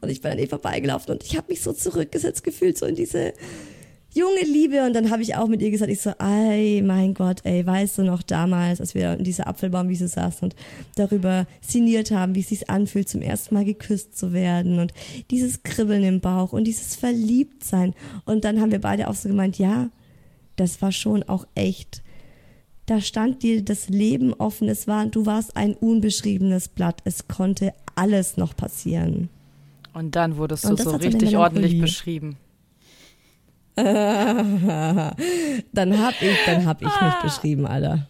Und 0.00 0.08
ich 0.08 0.20
bin 0.20 0.30
an 0.30 0.38
ihr 0.38 0.48
vorbeigelaufen 0.48 1.12
und 1.12 1.24
ich 1.24 1.36
habe 1.36 1.48
mich 1.48 1.62
so 1.62 1.72
zurückgesetzt 1.72 2.44
gefühlt, 2.44 2.78
so 2.78 2.86
in 2.86 2.94
diese 2.94 3.32
junge 4.12 4.42
Liebe. 4.44 4.84
Und 4.84 4.94
dann 4.94 5.10
habe 5.10 5.22
ich 5.22 5.36
auch 5.36 5.48
mit 5.48 5.62
ihr 5.62 5.70
gesagt, 5.70 5.90
ich 5.90 6.00
so, 6.00 6.10
ey, 6.18 6.82
mein 6.82 7.14
Gott, 7.14 7.40
ey, 7.44 7.64
weißt 7.64 7.98
du 7.98 8.02
noch 8.02 8.22
damals, 8.22 8.80
als 8.80 8.94
wir 8.94 9.14
in 9.14 9.24
dieser 9.24 9.46
Apfelbaumwiese 9.46 10.08
saßen 10.08 10.50
und 10.50 10.56
darüber 10.96 11.46
sinniert 11.60 12.10
haben, 12.10 12.34
wie 12.34 12.40
es 12.40 12.48
sich 12.48 12.70
anfühlt, 12.70 13.08
zum 13.08 13.22
ersten 13.22 13.54
Mal 13.54 13.64
geküsst 13.64 14.16
zu 14.16 14.32
werden 14.32 14.78
und 14.78 14.92
dieses 15.30 15.62
Kribbeln 15.62 16.04
im 16.04 16.20
Bauch 16.20 16.52
und 16.52 16.64
dieses 16.64 16.96
Verliebtsein. 16.96 17.94
Und 18.24 18.44
dann 18.44 18.60
haben 18.60 18.72
wir 18.72 18.80
beide 18.80 19.08
auch 19.08 19.14
so 19.14 19.28
gemeint, 19.28 19.58
ja, 19.58 19.90
das 20.56 20.82
war 20.82 20.92
schon 20.92 21.22
auch 21.22 21.46
echt. 21.54 22.02
Da 22.86 23.00
stand 23.00 23.42
dir 23.44 23.62
das 23.62 23.88
Leben 23.88 24.34
offen. 24.34 24.68
Es 24.68 24.88
war, 24.88 25.06
du 25.06 25.24
warst 25.24 25.56
ein 25.56 25.74
unbeschriebenes 25.74 26.68
Blatt. 26.68 27.00
Es 27.04 27.28
konnte 27.28 27.72
alles 27.94 28.36
noch 28.36 28.56
passieren. 28.56 29.28
Und 29.92 30.16
dann 30.16 30.36
wurdest 30.36 30.64
du 30.64 30.76
so 30.76 30.90
richtig 30.96 31.36
ordentlich 31.36 31.80
beschrieben. 31.80 32.36
dann 35.72 35.98
hab 35.98 36.20
ich, 36.20 36.36
dann 36.46 36.66
hab 36.66 36.82
ich 36.82 36.88
mich 36.88 37.14
beschrieben, 37.22 37.66
Alter. 37.66 38.06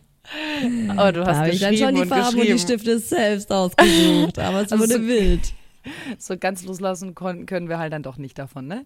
Oh, 0.90 1.10
du 1.12 1.20
hast 1.20 1.26
da 1.26 1.36
habe 1.36 1.50
ich 1.50 1.60
dann 1.60 1.76
schon 1.76 1.94
die 1.94 2.06
Farben 2.06 2.38
und 2.38 2.46
die 2.46 2.58
Stifte 2.58 2.98
selbst 2.98 3.50
ausgesucht, 3.50 4.38
aber 4.38 4.62
es 4.62 4.72
also 4.72 4.84
wurde 4.84 5.00
so, 5.00 5.06
wild. 5.06 5.40
So 6.18 6.36
ganz 6.36 6.62
loslassen 6.64 7.14
konnten, 7.14 7.46
können 7.46 7.70
wir 7.70 7.78
halt 7.78 7.94
dann 7.94 8.02
doch 8.02 8.18
nicht 8.18 8.38
davon, 8.38 8.66
ne? 8.66 8.84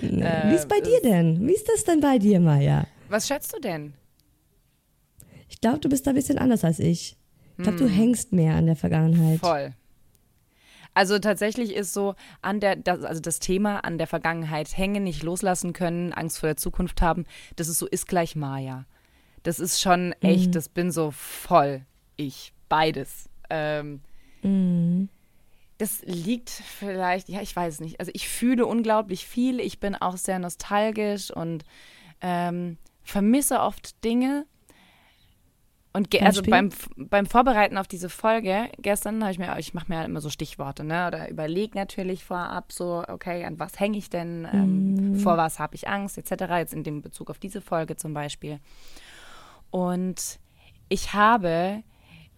Nee. 0.00 0.22
Äh, 0.22 0.50
Wie 0.50 0.54
ist 0.54 0.68
bei 0.68 0.80
dir 0.80 1.00
denn? 1.02 1.48
Wie 1.48 1.54
ist 1.54 1.66
das 1.68 1.84
denn 1.84 2.00
bei 2.00 2.18
dir, 2.18 2.38
Maya? 2.38 2.86
Was 3.08 3.26
schätzt 3.26 3.54
du 3.54 3.60
denn? 3.60 3.94
Ich 5.48 5.60
glaube, 5.62 5.78
du 5.78 5.88
bist 5.88 6.06
da 6.06 6.10
ein 6.10 6.16
bisschen 6.16 6.36
anders 6.36 6.64
als 6.64 6.80
ich. 6.80 7.16
Ich 7.56 7.62
glaube, 7.62 7.78
hm. 7.78 7.86
du 7.86 7.92
hängst 7.92 8.32
mehr 8.32 8.56
an 8.56 8.66
der 8.66 8.76
Vergangenheit. 8.76 9.40
Voll. 9.40 9.72
Also 10.94 11.18
tatsächlich 11.18 11.74
ist 11.74 11.92
so 11.92 12.14
an 12.40 12.60
der, 12.60 12.76
das, 12.76 13.02
also 13.02 13.20
das 13.20 13.40
Thema 13.40 13.80
an 13.80 13.98
der 13.98 14.06
Vergangenheit 14.06 14.76
hängen, 14.76 15.04
nicht 15.04 15.22
loslassen 15.22 15.72
können, 15.72 16.12
Angst 16.12 16.38
vor 16.38 16.48
der 16.48 16.56
Zukunft 16.56 17.02
haben, 17.02 17.26
das 17.56 17.68
ist 17.68 17.78
so, 17.78 17.86
ist 17.86 18.06
gleich 18.06 18.36
Maya. 18.36 18.86
Das 19.42 19.58
ist 19.58 19.80
schon 19.80 20.12
echt, 20.20 20.48
mhm. 20.48 20.52
das 20.52 20.68
bin 20.68 20.90
so 20.90 21.10
voll 21.10 21.84
ich, 22.16 22.52
beides. 22.68 23.28
Ähm, 23.50 24.00
mhm. 24.42 25.08
Das 25.78 26.02
liegt 26.04 26.50
vielleicht, 26.50 27.28
ja, 27.28 27.42
ich 27.42 27.54
weiß 27.54 27.80
nicht. 27.80 27.98
Also 27.98 28.12
ich 28.14 28.28
fühle 28.28 28.64
unglaublich 28.64 29.26
viel, 29.26 29.60
ich 29.60 29.80
bin 29.80 29.96
auch 29.96 30.16
sehr 30.16 30.38
nostalgisch 30.38 31.30
und 31.30 31.64
ähm, 32.20 32.78
vermisse 33.02 33.60
oft 33.60 34.02
Dinge, 34.04 34.46
und 35.96 36.20
also 36.22 36.42
beim, 36.42 36.70
beim 36.96 37.24
Vorbereiten 37.24 37.78
auf 37.78 37.86
diese 37.86 38.08
Folge 38.08 38.68
gestern 38.78 39.22
habe 39.22 39.30
ich 39.30 39.38
mir, 39.38 39.56
ich 39.60 39.74
mache 39.74 39.86
mir 39.88 39.98
halt 39.98 40.08
immer 40.08 40.20
so 40.20 40.28
Stichworte, 40.28 40.82
ne? 40.82 41.06
Oder 41.06 41.30
überlege 41.30 41.78
natürlich 41.78 42.24
vorab 42.24 42.72
so, 42.72 43.04
okay, 43.06 43.44
an 43.44 43.60
was 43.60 43.78
hänge 43.78 43.96
ich 43.98 44.10
denn, 44.10 44.46
ähm, 44.52 45.12
mm. 45.12 45.14
vor 45.20 45.36
was 45.36 45.60
habe 45.60 45.76
ich 45.76 45.86
Angst, 45.86 46.18
etc. 46.18 46.46
Jetzt 46.56 46.74
in 46.74 46.82
dem 46.82 47.00
Bezug 47.00 47.30
auf 47.30 47.38
diese 47.38 47.60
Folge 47.60 47.96
zum 47.96 48.12
Beispiel. 48.12 48.58
Und 49.70 50.40
ich 50.88 51.14
habe 51.14 51.84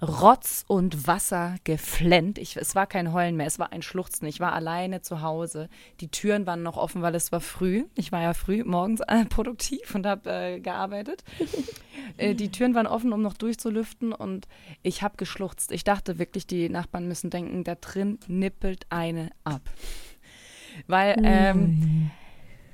Rotz 0.02 0.64
und 0.68 1.06
Wasser 1.06 1.56
geflennt. 1.64 2.38
Ich, 2.38 2.56
es 2.56 2.74
war 2.74 2.86
kein 2.86 3.12
Heulen 3.12 3.36
mehr, 3.36 3.46
es 3.46 3.58
war 3.58 3.72
ein 3.72 3.80
Schluchzen. 3.80 4.26
Ich 4.28 4.40
war 4.40 4.52
alleine 4.52 5.00
zu 5.00 5.22
Hause. 5.22 5.68
Die 6.00 6.08
Türen 6.08 6.46
waren 6.46 6.62
noch 6.62 6.76
offen, 6.76 7.00
weil 7.00 7.14
es 7.14 7.32
war 7.32 7.40
früh. 7.40 7.84
Ich 7.94 8.12
war 8.12 8.20
ja 8.20 8.34
früh 8.34 8.62
morgens 8.62 9.00
äh, 9.00 9.24
produktiv 9.28 9.94
und 9.94 10.06
habe 10.06 10.30
äh, 10.30 10.60
gearbeitet. 10.60 11.24
äh, 12.18 12.34
die 12.34 12.50
Türen 12.50 12.74
waren 12.74 12.86
offen, 12.86 13.12
um 13.12 13.22
noch 13.22 13.34
durchzulüften 13.34 14.12
und 14.12 14.46
ich 14.82 15.02
habe 15.02 15.16
geschluchzt. 15.16 15.72
Ich 15.72 15.84
dachte 15.84 16.18
wirklich, 16.18 16.46
die 16.46 16.68
Nachbarn 16.68 17.08
müssen 17.08 17.30
denken, 17.30 17.64
da 17.64 17.74
drin 17.74 18.18
nippelt 18.28 18.86
eine 18.90 19.30
ab. 19.44 19.62
Weil 20.86 21.16
ähm, 21.24 22.10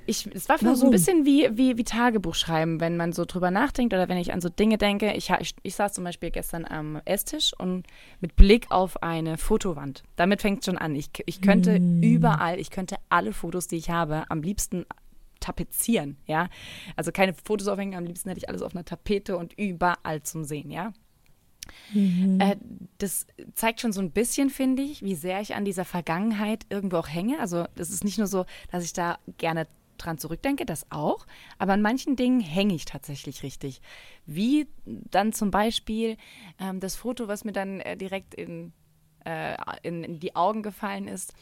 ich, 0.05 0.27
es 0.33 0.49
war 0.49 0.57
für 0.57 0.65
Warum? 0.65 0.77
so 0.77 0.85
ein 0.85 0.91
bisschen 0.91 1.25
wie, 1.25 1.49
wie, 1.53 1.77
wie 1.77 1.83
Tagebuch 1.83 2.35
schreiben, 2.35 2.79
wenn 2.79 2.97
man 2.97 3.13
so 3.13 3.25
drüber 3.25 3.51
nachdenkt 3.51 3.93
oder 3.93 4.09
wenn 4.09 4.17
ich 4.17 4.33
an 4.33 4.41
so 4.41 4.49
Dinge 4.49 4.77
denke. 4.77 5.13
Ich, 5.13 5.29
ich, 5.39 5.55
ich 5.63 5.75
saß 5.75 5.93
zum 5.93 6.03
Beispiel 6.03 6.31
gestern 6.31 6.65
am 6.65 7.01
Esstisch 7.05 7.53
und 7.57 7.85
mit 8.19 8.35
Blick 8.35 8.67
auf 8.69 9.01
eine 9.03 9.37
Fotowand. 9.37 10.03
Damit 10.15 10.41
fängt 10.41 10.59
es 10.59 10.65
schon 10.65 10.77
an. 10.77 10.95
Ich, 10.95 11.09
ich 11.25 11.41
könnte 11.41 11.79
mm. 11.79 12.03
überall, 12.03 12.59
ich 12.59 12.69
könnte 12.69 12.97
alle 13.09 13.33
Fotos, 13.33 13.67
die 13.67 13.77
ich 13.77 13.89
habe, 13.89 14.25
am 14.29 14.41
liebsten 14.41 14.85
tapezieren, 15.39 16.17
ja. 16.25 16.49
Also 16.95 17.11
keine 17.11 17.33
Fotos 17.33 17.67
aufhängen, 17.67 17.95
am 17.95 18.05
liebsten 18.05 18.29
hätte 18.29 18.39
ich 18.39 18.49
alles 18.49 18.61
auf 18.61 18.73
einer 18.73 18.85
Tapete 18.85 19.37
und 19.37 19.53
überall 19.57 20.23
zum 20.23 20.45
Sehen, 20.45 20.71
ja. 20.71 20.93
Mhm. 21.93 22.39
Äh, 22.39 22.57
das 22.97 23.27
zeigt 23.53 23.81
schon 23.81 23.91
so 23.91 24.01
ein 24.01 24.11
bisschen, 24.11 24.49
finde 24.49 24.83
ich, 24.83 25.01
wie 25.01 25.15
sehr 25.15 25.41
ich 25.41 25.55
an 25.55 25.65
dieser 25.65 25.85
Vergangenheit 25.85 26.65
irgendwo 26.69 26.97
auch 26.97 27.09
hänge. 27.09 27.39
Also 27.39 27.65
das 27.75 27.89
ist 27.89 28.03
nicht 28.03 28.17
nur 28.17 28.27
so, 28.27 28.45
dass 28.71 28.83
ich 28.83 28.93
da 28.93 29.17
gerne 29.37 29.67
dran 29.97 30.17
zurückdenke, 30.17 30.65
das 30.65 30.85
auch. 30.91 31.25
Aber 31.57 31.73
an 31.73 31.81
manchen 31.81 32.15
Dingen 32.15 32.39
hänge 32.39 32.75
ich 32.75 32.85
tatsächlich 32.85 33.43
richtig. 33.43 33.81
Wie 34.25 34.67
dann 34.85 35.33
zum 35.33 35.51
Beispiel 35.51 36.17
ähm, 36.59 36.79
das 36.79 36.95
Foto, 36.95 37.27
was 37.27 37.43
mir 37.43 37.51
dann 37.51 37.79
äh, 37.79 37.97
direkt 37.97 38.33
in, 38.33 38.73
äh, 39.25 39.55
in, 39.81 40.03
in, 40.03 40.19
die 40.19 40.35
Augen 40.35 40.63
gefallen 40.63 41.07
ist, 41.07 41.33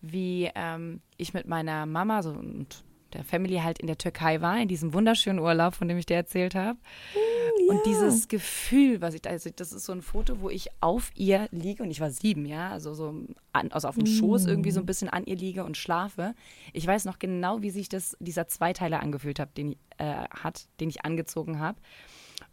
wie 0.00 0.50
ähm, 0.54 1.00
ich 1.16 1.34
mit 1.34 1.46
meiner 1.46 1.86
Mama 1.86 2.22
so, 2.22 2.30
und 2.30 2.84
der 3.12 3.24
Family 3.24 3.56
halt 3.56 3.78
in 3.78 3.86
der 3.86 3.98
Türkei 3.98 4.40
war, 4.40 4.60
in 4.60 4.68
diesem 4.68 4.92
wunderschönen 4.92 5.38
Urlaub, 5.38 5.74
von 5.74 5.88
dem 5.88 5.98
ich 5.98 6.06
dir 6.06 6.16
erzählt 6.16 6.54
habe. 6.54 6.78
Ja. 7.68 7.74
Und 7.74 7.84
dieses 7.84 8.28
Gefühl, 8.28 9.00
was 9.00 9.14
ich 9.14 9.22
da, 9.22 9.30
also 9.30 9.50
das 9.54 9.72
ist 9.72 9.84
so 9.84 9.92
ein 9.92 10.00
Foto, 10.00 10.40
wo 10.40 10.48
ich 10.48 10.68
auf 10.80 11.10
ihr 11.14 11.48
liege 11.50 11.82
und 11.82 11.90
ich 11.90 12.00
war 12.00 12.10
sieben, 12.10 12.46
ja, 12.46 12.70
also 12.70 12.94
so 12.94 13.14
an, 13.52 13.70
also 13.72 13.88
auf 13.88 13.96
dem 13.96 14.06
Schoß 14.06 14.46
irgendwie 14.46 14.70
so 14.70 14.80
ein 14.80 14.84
mm. 14.84 14.86
bisschen 14.86 15.08
an 15.10 15.24
ihr 15.24 15.36
liege 15.36 15.64
und 15.64 15.76
schlafe. 15.76 16.34
Ich 16.72 16.86
weiß 16.86 17.04
noch 17.04 17.18
genau, 17.18 17.60
wie 17.60 17.70
sich 17.70 17.88
das, 17.88 18.16
dieser 18.20 18.48
Zweiteiler 18.48 19.00
angefühlt 19.00 19.38
hat, 19.38 19.56
den, 19.58 19.76
äh, 19.98 20.24
hat, 20.30 20.66
den 20.80 20.88
ich 20.88 21.04
angezogen 21.04 21.60
habe. 21.60 21.78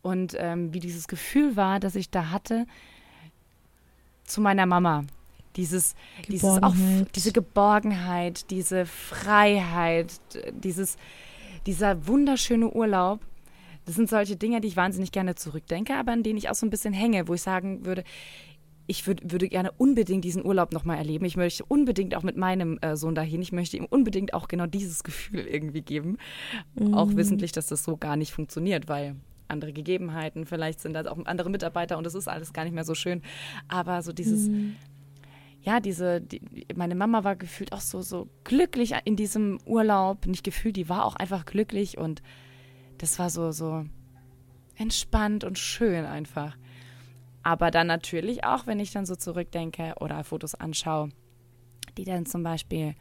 Und 0.01 0.35
ähm, 0.37 0.73
wie 0.73 0.79
dieses 0.79 1.07
Gefühl 1.07 1.55
war, 1.55 1.79
das 1.79 1.95
ich 1.95 2.09
da 2.09 2.31
hatte 2.31 2.65
zu 4.25 4.41
meiner 4.41 4.65
Mama. 4.65 5.05
Dieses, 5.55 5.95
dieses 6.27 6.61
auch, 6.61 6.75
diese 7.15 7.31
Geborgenheit, 7.31 8.51
diese 8.51 8.85
Freiheit, 8.85 10.19
dieses, 10.51 10.97
dieser 11.65 12.07
wunderschöne 12.07 12.69
Urlaub. 12.69 13.21
Das 13.85 13.95
sind 13.95 14.09
solche 14.09 14.35
Dinge, 14.35 14.61
die 14.61 14.67
ich 14.67 14.77
wahnsinnig 14.77 15.11
gerne 15.11 15.35
zurückdenke, 15.35 15.95
aber 15.95 16.11
an 16.11 16.23
denen 16.23 16.37
ich 16.37 16.49
auch 16.49 16.55
so 16.55 16.65
ein 16.65 16.69
bisschen 16.69 16.93
hänge, 16.93 17.27
wo 17.27 17.33
ich 17.33 17.41
sagen 17.41 17.85
würde, 17.85 18.03
ich 18.87 19.07
würd, 19.07 19.31
würde 19.31 19.47
gerne 19.47 19.71
unbedingt 19.77 20.23
diesen 20.23 20.45
Urlaub 20.45 20.71
nochmal 20.71 20.97
erleben. 20.97 21.25
Ich 21.25 21.37
möchte 21.37 21.65
unbedingt 21.65 22.15
auch 22.15 22.23
mit 22.23 22.37
meinem 22.37 22.77
äh, 22.81 22.95
Sohn 22.95 23.15
dahin. 23.15 23.41
Ich 23.41 23.51
möchte 23.51 23.77
ihm 23.77 23.85
unbedingt 23.85 24.33
auch 24.33 24.47
genau 24.47 24.67
dieses 24.67 25.03
Gefühl 25.03 25.41
irgendwie 25.41 25.81
geben. 25.81 26.17
Mhm. 26.75 26.93
Auch 26.93 27.15
wissentlich, 27.15 27.51
dass 27.51 27.67
das 27.67 27.83
so 27.83 27.97
gar 27.97 28.15
nicht 28.15 28.31
funktioniert, 28.31 28.87
weil 28.87 29.15
andere 29.47 29.73
Gegebenheiten, 29.73 30.45
vielleicht 30.45 30.81
sind 30.81 30.93
da 30.93 31.09
auch 31.09 31.23
andere 31.25 31.49
Mitarbeiter 31.49 31.97
und 31.97 32.03
das 32.03 32.15
ist 32.15 32.27
alles 32.27 32.53
gar 32.53 32.63
nicht 32.63 32.73
mehr 32.73 32.83
so 32.83 32.95
schön. 32.95 33.21
Aber 33.67 34.01
so 34.01 34.11
dieses, 34.11 34.49
mhm 34.49 34.75
ja, 35.65 35.79
diese, 35.79 36.21
die, 36.21 36.41
meine 36.75 36.93
Mama 36.93 37.23
war 37.23 37.35
gefühlt 37.35 37.73
auch 37.73 37.81
so, 37.81 38.01
so 38.01 38.29
glücklich 38.43 38.93
in 39.03 39.15
diesem 39.15 39.57
Urlaub. 39.65 40.27
Nicht 40.27 40.43
gefühlt, 40.43 40.75
die 40.75 40.89
war 40.89 41.05
auch 41.05 41.15
einfach 41.15 41.45
glücklich 41.45 41.97
und 41.97 42.21
das 42.97 43.19
war 43.19 43.29
so, 43.29 43.51
so 43.51 43.85
entspannt 44.75 45.43
und 45.43 45.57
schön 45.57 46.05
einfach. 46.05 46.55
Aber 47.43 47.71
dann 47.71 47.87
natürlich 47.87 48.43
auch, 48.43 48.65
wenn 48.65 48.79
ich 48.79 48.91
dann 48.91 49.05
so 49.05 49.15
zurückdenke 49.15 49.93
oder 49.99 50.23
Fotos 50.23 50.55
anschaue, 50.55 51.09
die 51.97 52.03
dann 52.03 52.25
zum 52.25 52.43
Beispiel, 52.43 52.95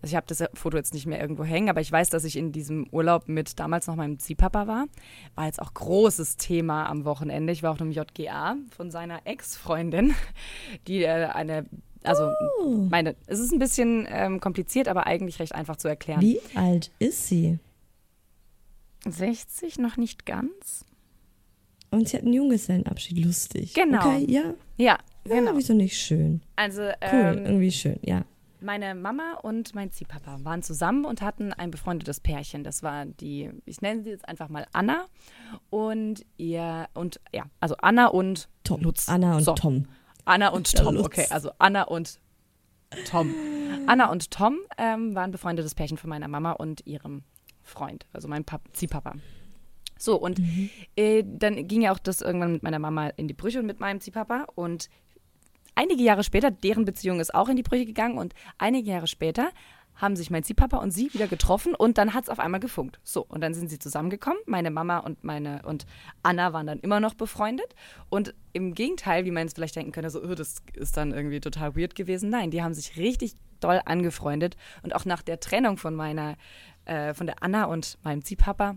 also 0.00 0.12
ich 0.12 0.16
habe 0.16 0.26
das 0.26 0.42
Foto 0.54 0.76
jetzt 0.76 0.94
nicht 0.94 1.06
mehr 1.06 1.20
irgendwo 1.20 1.44
hängen, 1.44 1.68
aber 1.68 1.80
ich 1.80 1.92
weiß, 1.92 2.10
dass 2.10 2.24
ich 2.24 2.36
in 2.36 2.50
diesem 2.50 2.86
Urlaub 2.90 3.28
mit 3.28 3.58
damals 3.58 3.86
noch 3.86 3.96
meinem 3.96 4.18
Ziehpapa 4.18 4.66
war. 4.66 4.86
War 5.34 5.46
jetzt 5.46 5.60
auch 5.60 5.74
großes 5.74 6.36
Thema 6.36 6.86
am 6.88 7.04
Wochenende. 7.04 7.52
Ich 7.52 7.62
war 7.62 7.72
auf 7.72 7.80
einem 7.80 7.92
JGA 7.92 8.56
von 8.70 8.90
seiner 8.90 9.26
Ex-Freundin, 9.26 10.14
die 10.88 11.02
äh, 11.04 11.26
eine 11.26 11.66
also 12.04 12.30
Oh. 12.60 12.86
meine, 12.90 13.16
es 13.26 13.38
ist 13.38 13.52
ein 13.52 13.58
bisschen 13.58 14.06
ähm, 14.10 14.38
kompliziert, 14.38 14.88
aber 14.88 15.06
eigentlich 15.06 15.38
recht 15.38 15.54
einfach 15.54 15.76
zu 15.76 15.88
erklären. 15.88 16.20
Wie 16.20 16.38
alt 16.54 16.90
ist 16.98 17.28
sie? 17.28 17.58
60 19.06 19.78
noch 19.78 19.96
nicht 19.96 20.26
ganz? 20.26 20.84
Und 21.90 22.08
sie 22.08 22.16
hat 22.16 22.24
einen 22.24 22.32
Junggesellenabschied. 22.32 23.24
Lustig. 23.24 23.74
Genau. 23.74 23.98
Okay, 23.98 24.26
ja. 24.28 24.42
Ja, 24.76 24.98
Ja, 25.26 25.34
genau. 25.36 25.56
wieso 25.56 25.74
nicht 25.74 25.96
schön? 25.96 26.42
Also 26.56 26.82
Cool, 26.82 26.92
ähm, 27.00 27.46
irgendwie 27.46 27.70
schön, 27.70 27.98
ja. 28.02 28.24
meine 28.60 28.94
Mama 28.96 29.34
und 29.42 29.74
mein 29.74 29.90
Ziehpapa 29.92 30.38
waren 30.42 30.62
zusammen 30.62 31.04
und 31.04 31.22
hatten 31.22 31.52
ein 31.52 31.70
befreundetes 31.70 32.18
Pärchen. 32.20 32.64
Das 32.64 32.82
war 32.82 33.06
die, 33.06 33.50
ich 33.64 33.80
nenne 33.80 34.02
sie 34.02 34.10
jetzt 34.10 34.28
einfach 34.28 34.48
mal 34.48 34.66
Anna 34.72 35.06
und 35.70 36.24
ihr 36.36 36.88
und 36.94 37.20
ja, 37.32 37.44
also 37.60 37.76
Anna 37.78 38.06
und 38.08 38.48
Tom. 38.64 38.80
Lutz. 38.82 39.08
Anna 39.08 39.36
und 39.36 39.42
So. 39.44 39.54
Tom. 39.54 39.86
Anna 40.24 40.48
und 40.48 40.74
Tom, 40.74 40.96
okay, 40.96 41.26
also 41.30 41.50
Anna 41.58 41.82
und 41.82 42.18
Tom. 43.06 43.32
Anna 43.86 44.10
und 44.10 44.30
Tom 44.30 44.58
ähm, 44.78 45.14
waren 45.14 45.30
befreundetes 45.30 45.74
Pärchen 45.74 45.98
von 45.98 46.08
meiner 46.10 46.28
Mama 46.28 46.52
und 46.52 46.86
ihrem 46.86 47.22
Freund, 47.64 48.06
also 48.12 48.28
meinem 48.28 48.44
Pap 48.44 48.62
Ziehpapa. 48.72 49.14
So, 49.98 50.16
und 50.16 50.40
äh, 50.96 51.24
dann 51.26 51.66
ging 51.66 51.82
ja 51.82 51.92
auch 51.92 51.98
das 51.98 52.20
irgendwann 52.20 52.52
mit 52.52 52.62
meiner 52.62 52.78
Mama 52.78 53.08
in 53.08 53.28
die 53.28 53.34
Brüche 53.34 53.60
und 53.60 53.66
mit 53.66 53.80
meinem 53.80 54.00
Ziehpapa. 54.00 54.46
Und 54.54 54.88
einige 55.74 56.02
Jahre 56.02 56.24
später, 56.24 56.50
deren 56.50 56.84
Beziehung 56.84 57.20
ist 57.20 57.34
auch 57.34 57.48
in 57.48 57.56
die 57.56 57.62
Brüche 57.62 57.86
gegangen. 57.86 58.18
Und 58.18 58.34
einige 58.58 58.90
Jahre 58.90 59.06
später 59.06 59.50
haben 59.96 60.16
sich 60.16 60.30
mein 60.30 60.42
Ziehpapa 60.42 60.78
und 60.78 60.90
sie 60.90 61.12
wieder 61.14 61.28
getroffen 61.28 61.74
und 61.74 61.98
dann 61.98 62.14
hat 62.14 62.24
es 62.24 62.28
auf 62.30 62.40
einmal 62.40 62.60
gefunkt. 62.60 62.98
So, 63.04 63.24
und 63.24 63.40
dann 63.40 63.54
sind 63.54 63.68
sie 63.68 63.78
zusammengekommen. 63.78 64.40
Meine 64.46 64.70
Mama 64.70 64.98
und 64.98 65.22
meine 65.22 65.62
und 65.64 65.86
Anna 66.22 66.52
waren 66.52 66.66
dann 66.66 66.80
immer 66.80 66.98
noch 67.00 67.14
befreundet. 67.14 67.74
Und 68.08 68.34
im 68.52 68.74
Gegenteil, 68.74 69.24
wie 69.24 69.30
man 69.30 69.46
es 69.46 69.54
vielleicht 69.54 69.76
denken 69.76 69.92
könnte, 69.92 70.10
so, 70.10 70.22
oh, 70.22 70.34
das 70.34 70.62
ist 70.74 70.96
dann 70.96 71.12
irgendwie 71.12 71.40
total 71.40 71.76
weird 71.76 71.94
gewesen. 71.94 72.30
Nein, 72.30 72.50
die 72.50 72.62
haben 72.62 72.74
sich 72.74 72.96
richtig 72.96 73.36
doll 73.60 73.80
angefreundet. 73.84 74.56
Und 74.82 74.94
auch 74.94 75.04
nach 75.04 75.22
der 75.22 75.38
Trennung 75.38 75.76
von 75.76 75.94
meiner, 75.94 76.36
äh, 76.86 77.14
von 77.14 77.26
der 77.26 77.42
Anna 77.42 77.64
und 77.64 77.98
meinem 78.02 78.22
Ziehpapa, 78.24 78.76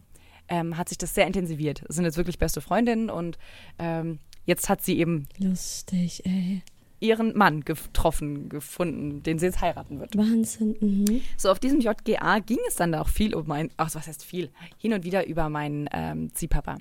ähm, 0.49 0.77
hat 0.77 0.89
sich 0.89 0.97
das 0.97 1.13
sehr 1.13 1.27
intensiviert. 1.27 1.83
Sind 1.89 2.05
jetzt 2.05 2.17
wirklich 2.17 2.39
beste 2.39 2.61
Freundinnen 2.61 3.09
und 3.09 3.37
ähm, 3.79 4.19
jetzt 4.45 4.69
hat 4.69 4.81
sie 4.81 4.97
eben 4.99 5.27
Lustig, 5.39 6.25
ey. 6.25 6.61
ihren 6.99 7.37
Mann 7.37 7.61
getroffen, 7.65 8.47
gefunden, 8.49 9.21
den 9.23 9.39
sie 9.39 9.47
jetzt 9.47 9.59
heiraten 9.61 9.99
wird. 9.99 10.15
Wahnsinn. 10.17 10.75
Mhm. 10.79 11.21
So, 11.35 11.51
auf 11.51 11.59
diesem 11.59 11.81
JGA 11.81 12.39
ging 12.39 12.59
es 12.67 12.75
dann 12.75 12.95
auch 12.95 13.09
viel 13.09 13.35
um 13.35 13.45
mein, 13.47 13.69
ach, 13.77 13.93
was 13.93 14.07
heißt 14.07 14.23
viel, 14.23 14.49
hin 14.77 14.93
und 14.93 15.03
wieder 15.03 15.27
über 15.27 15.49
meinen 15.49 15.89
ähm, 15.91 16.33
Ziehpapa. 16.33 16.77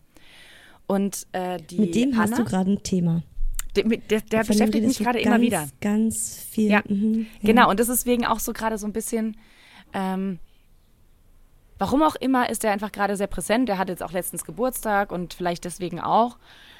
Und 0.86 1.26
äh, 1.32 1.58
die 1.60 1.80
Mit 1.80 1.94
dem 1.96 2.16
hast 2.16 2.32
Anna, 2.34 2.44
du 2.44 2.48
gerade 2.48 2.70
ein 2.72 2.82
Thema. 2.84 3.22
der, 3.74 4.20
der, 4.20 4.44
beschäftigt 4.44 4.86
mich 4.86 4.98
gerade 5.00 5.18
immer 5.20 5.40
wieder. 5.40 5.68
Ganz 5.80 6.38
viel. 6.48 6.70
Ja, 6.70 6.82
Mhm. 6.88 7.26
ja. 7.42 7.46
Genau, 7.48 7.68
und 7.70 7.80
das 7.80 7.88
ist 7.88 8.06
deswegen 8.06 8.24
auch 8.24 8.38
so 8.38 8.52
gerade 8.52 8.78
so 8.78 8.86
ein 8.86 8.92
bisschen, 8.92 9.36
ähm, 9.92 10.38
warum 11.78 12.02
auch 12.02 12.16
immer, 12.16 12.48
ist 12.50 12.64
er 12.64 12.72
einfach 12.72 12.92
gerade 12.92 13.16
sehr 13.16 13.26
präsent. 13.26 13.68
Der 13.68 13.78
hat 13.78 13.88
jetzt 13.88 14.02
auch 14.02 14.12
letztens 14.12 14.44
Geburtstag 14.44 15.12
und 15.12 15.34
vielleicht 15.34 15.64
deswegen 15.64 16.00
auch. 16.00 16.38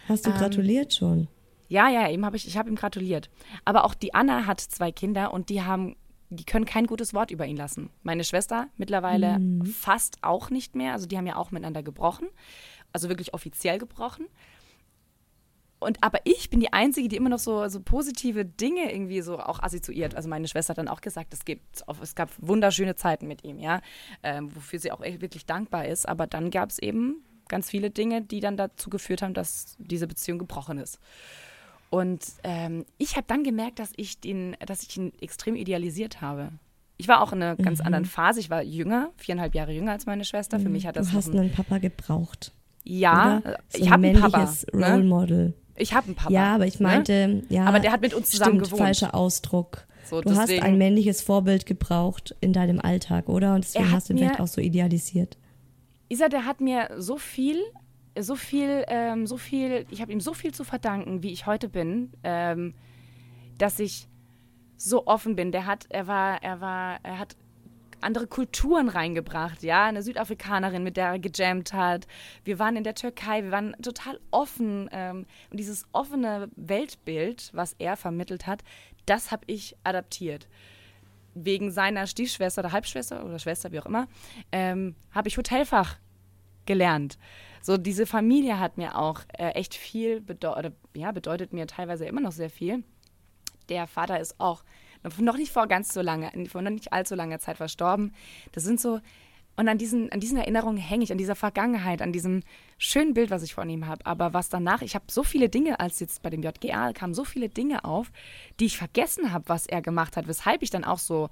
Hast 0.09 0.27
du 0.27 0.31
Ähm, 0.31 0.37
gratuliert 0.37 0.95
schon? 0.95 1.29
Ja, 1.69 1.89
ja, 1.89 2.07
ihm 2.09 2.25
hab 2.25 2.35
ich, 2.35 2.47
ich 2.47 2.57
habe 2.57 2.69
ihm 2.69 2.77
gratuliert. 2.77 3.29
Aber 3.65 3.85
auch 3.85 3.95
die 3.95 4.15
Anna 4.15 4.47
hat 4.47 4.61
zwei 4.61 4.93
Kinder 4.93 5.35
und 5.35 5.49
die 5.49 5.63
haben, 5.63 5.97
die 6.31 6.45
können 6.45 6.65
kein 6.65 6.87
gutes 6.87 7.13
Wort 7.13 7.31
über 7.31 7.45
ihn 7.47 7.57
lassen. 7.57 7.91
Meine 8.03 8.23
Schwester 8.25 8.69
mittlerweile 8.77 9.41
fast 9.73 10.19
auch 10.23 10.51
nicht 10.51 10.77
mehr. 10.77 10.93
Also 10.93 11.07
die 11.07 11.17
haben 11.17 11.27
ja 11.27 11.37
auch 11.37 11.51
miteinander 11.51 11.83
gebrochen. 11.83 12.29
Also 12.93 13.09
wirklich 13.09 13.35
offiziell 13.35 13.79
gebrochen. 13.79 14.27
Und 15.87 16.03
aber 16.03 16.19
ich 16.25 16.51
bin 16.51 16.61
die 16.61 16.73
Einzige, 16.73 17.09
die 17.09 17.17
immer 17.17 17.29
noch 17.29 17.39
so, 17.39 17.69
so 17.69 17.81
positive 17.81 18.45
Dinge 18.45 18.93
irgendwie 18.93 19.21
so 19.21 19.39
auch 19.39 19.63
assoziiert. 19.63 20.15
Also 20.17 20.29
meine 20.29 20.49
Schwester 20.49 20.73
hat 20.73 20.79
dann 20.79 20.89
auch 20.89 21.01
gesagt, 21.01 21.33
es, 21.33 21.45
gibt, 21.45 21.85
es 22.03 22.15
gab 22.15 22.31
wunderschöne 22.39 22.97
Zeiten 22.97 23.29
mit 23.29 23.45
ihm, 23.45 23.59
ja, 23.61 23.81
ähm, 24.23 24.55
wofür 24.55 24.79
sie 24.81 24.91
auch 24.93 25.01
echt 25.01 25.21
wirklich 25.21 25.47
dankbar 25.47 25.87
ist. 25.87 26.09
Aber 26.09 26.27
dann 26.27 26.51
gab 26.51 26.71
es 26.71 26.79
eben 26.81 27.25
ganz 27.49 27.71
viele 27.71 27.91
Dinge, 27.91 28.21
die 28.23 28.41
dann 28.41 28.57
dazu 28.57 28.91
geführt 28.91 29.23
haben, 29.23 29.33
dass 29.35 29.77
diese 29.79 30.07
Beziehung 30.09 30.39
gebrochen 30.39 30.79
ist. 30.79 30.99
Und 31.89 32.25
ähm, 32.43 32.85
ich 32.99 33.17
habe 33.17 33.27
dann 33.29 33.45
gemerkt, 33.45 33.79
dass 33.79 33.93
ich, 33.97 34.19
den, 34.21 34.57
dass 34.67 34.83
ich 34.83 34.97
ihn 34.97 35.13
extrem 35.21 35.55
idealisiert 35.55 36.21
habe. 36.21 36.51
Ich 36.99 37.07
war 37.07 37.21
auch 37.23 37.33
in 37.33 37.43
einer 37.43 37.55
ganz 37.57 37.79
Mhm. 37.81 37.87
anderen 37.87 38.05
Phase. 38.07 38.41
Ich 38.41 38.51
war 38.51 38.63
jünger, 38.63 39.11
viereinhalb 39.19 39.55
Jahre 39.55 39.73
jünger 39.73 39.93
als 39.93 40.07
meine 40.07 40.25
Schwester. 40.25 40.59
Für 40.59 40.69
mich 40.69 40.87
hat 40.87 40.97
das 40.97 41.11
Du 41.11 41.17
hast 41.17 41.29
ein, 41.33 41.39
einen 41.39 41.53
Papa 41.53 41.79
gebraucht. 41.79 42.53
ja, 42.85 43.39
oder? 43.45 43.59
So 43.69 43.79
ich 43.79 43.85
ein 43.87 43.93
habe 43.93 44.07
einen 44.09 44.21
Papa. 44.21 44.39
männliches 44.39 44.67
Role 44.75 45.05
Ne? 45.05 45.55
Ich 45.77 45.95
habe 45.95 46.07
einen 46.07 46.15
Papa. 46.15 46.33
Ja, 46.33 46.55
aber 46.55 46.67
ich 46.67 46.81
ne? 46.81 46.87
meinte, 46.87 47.43
ja. 47.49 47.65
Aber 47.65 47.81
der 47.81 47.93
hat 47.93 48.01
mit 48.01 48.15
uns 48.15 48.31
zusammen 48.31 48.57
stimmt, 48.57 48.65
gewohnt. 48.65 48.83
falscher 48.83 49.15
Ausdruck. 49.15 49.87
So, 50.05 50.21
du 50.21 50.31
hast 50.31 50.49
deswegen- 50.49 50.63
ein 50.63 50.79
männliches 50.79 51.21
Vorbild 51.21 51.67
gebraucht 51.67 52.35
in 52.41 52.53
deinem 52.53 52.81
Alltag, 52.81 53.29
oder? 53.29 53.55
Und 53.55 53.65
deswegen 53.65 53.91
hast 53.91 54.09
du 54.09 54.13
ihn 54.13 54.19
vielleicht 54.19 54.41
auch 54.41 54.47
so 54.47 54.61
idealisiert. 54.61 55.37
Isa, 56.09 56.29
der 56.29 56.45
hat 56.45 56.61
mir 56.61 56.91
so 56.97 57.19
viel, 57.19 57.61
so 58.19 58.37
viel, 58.37 58.85
ähm, 58.89 59.27
so 59.27 59.37
viel, 59.37 59.85
ich 59.91 60.01
habe 60.01 60.13
ihm 60.13 60.21
so 60.21 60.33
viel 60.33 60.53
zu 60.55 60.63
verdanken, 60.63 61.23
wie 61.23 61.33
ich 61.33 61.47
heute 61.47 61.69
bin, 61.69 62.13
ähm, 62.23 62.75
dass 63.59 63.81
ich 63.81 64.07
so 64.77 65.07
offen 65.07 65.35
bin. 65.35 65.51
Der 65.51 65.67
hat, 65.67 65.87
er 65.89 66.07
war, 66.07 66.43
er 66.43 66.61
war, 66.61 66.99
er 67.03 67.19
hat 67.19 67.37
andere 68.01 68.27
Kulturen 68.27 68.89
reingebracht, 68.89 69.63
ja, 69.63 69.87
eine 69.87 70.03
Südafrikanerin, 70.03 70.83
mit 70.83 70.97
der 70.97 71.09
er 71.09 71.19
gejammt 71.19 71.73
hat. 71.73 72.07
Wir 72.45 72.59
waren 72.59 72.77
in 72.77 72.85
der 72.85 72.95
Türkei, 72.95 73.45
wir 73.45 73.51
waren 73.51 73.75
total 73.83 74.21
offen 74.31 74.89
ähm, 74.93 75.27
und 75.51 75.59
dieses 75.59 75.85
offene 75.93 76.49
Weltbild, 76.57 77.51
was 77.53 77.75
er 77.79 77.97
vermittelt 77.97 78.47
hat, 78.47 78.63
das 79.07 79.31
habe 79.31 79.45
ich 79.47 79.77
adaptiert 79.85 80.49
wegen 81.37 81.71
seiner 81.71 82.07
Stiefschwester 82.07 82.63
oder 82.63 82.73
Halbschwester 82.73 83.25
oder 83.25 83.39
Schwester, 83.39 83.71
wie 83.71 83.79
auch 83.79 83.87
immer, 83.87 84.09
ähm, 84.53 84.97
habe 85.11 85.29
ich 85.29 85.37
Hotelfach 85.37 85.97
gelernt. 86.65 87.19
So, 87.61 87.77
diese 87.77 88.07
Familie 88.07 88.59
hat 88.59 88.79
mir 88.79 88.97
auch 88.97 89.21
äh, 89.37 89.51
echt 89.51 89.75
viel 89.75 90.21
bedeutet, 90.21 90.75
ja, 90.95 91.13
bedeutet 91.13 91.53
mir 91.53 91.67
teilweise 91.67 92.07
immer 92.07 92.21
noch 92.21 92.33
sehr 92.33 92.51
viel. 92.51 92.85
Der 93.69 93.87
Vater 93.87 94.19
ist 94.19 94.41
auch 94.41 94.65
noch 95.19 95.37
nicht 95.37 95.53
vor 95.53 95.67
ganz 95.67 95.93
so 95.93 96.01
lange, 96.01 96.31
vor 96.49 96.63
noch 96.63 96.71
nicht 96.71 96.93
allzu 96.93 97.15
langer 97.15 97.39
Zeit 97.39 97.57
verstorben. 97.57 98.13
Das 98.53 98.65
sind 98.65 98.81
so, 98.81 99.01
und 99.57 99.69
an 99.69 99.79
diesen, 99.79 100.13
an 100.13 100.21
diesen 100.21 100.37
Erinnerungen 100.37 100.77
hänge 100.77 101.05
ich, 101.05 101.13
an 101.13 101.19
dieser 101.19 101.35
Vergangenheit, 101.35 102.03
an 102.03 102.13
diesem 102.13 102.43
schönen 102.77 103.15
Bild, 103.15 103.31
was 103.31 103.43
ich 103.43 103.55
von 103.55 103.69
ihm 103.71 103.87
habe. 103.87 104.05
Aber 104.05 104.35
was 104.35 104.51
danach, 104.51 104.83
ich 104.83 104.95
habe 104.95 105.07
so 105.09 105.23
viele 105.23 105.49
Dinge, 105.49 105.81
als 105.81 105.99
jetzt 105.99 106.23
bei 106.23 106.31
dem 106.31 106.43
JGA 106.43 106.93
kamen 106.93 107.15
so 107.15 107.25
viele 107.25 107.49
Dinge 107.49 107.85
auf, 107.85 108.13
die 108.61 108.67
ich 108.67 108.77
vergessen 108.77 109.33
habe, 109.33 109.49
was 109.49 109.67
er 109.67 109.81
gemacht 109.81 110.17
hat, 110.17 110.29
weshalb 110.29 110.63
ich 110.63 110.71
dann 110.71 110.85
auch 110.85 110.99
so 110.99 111.31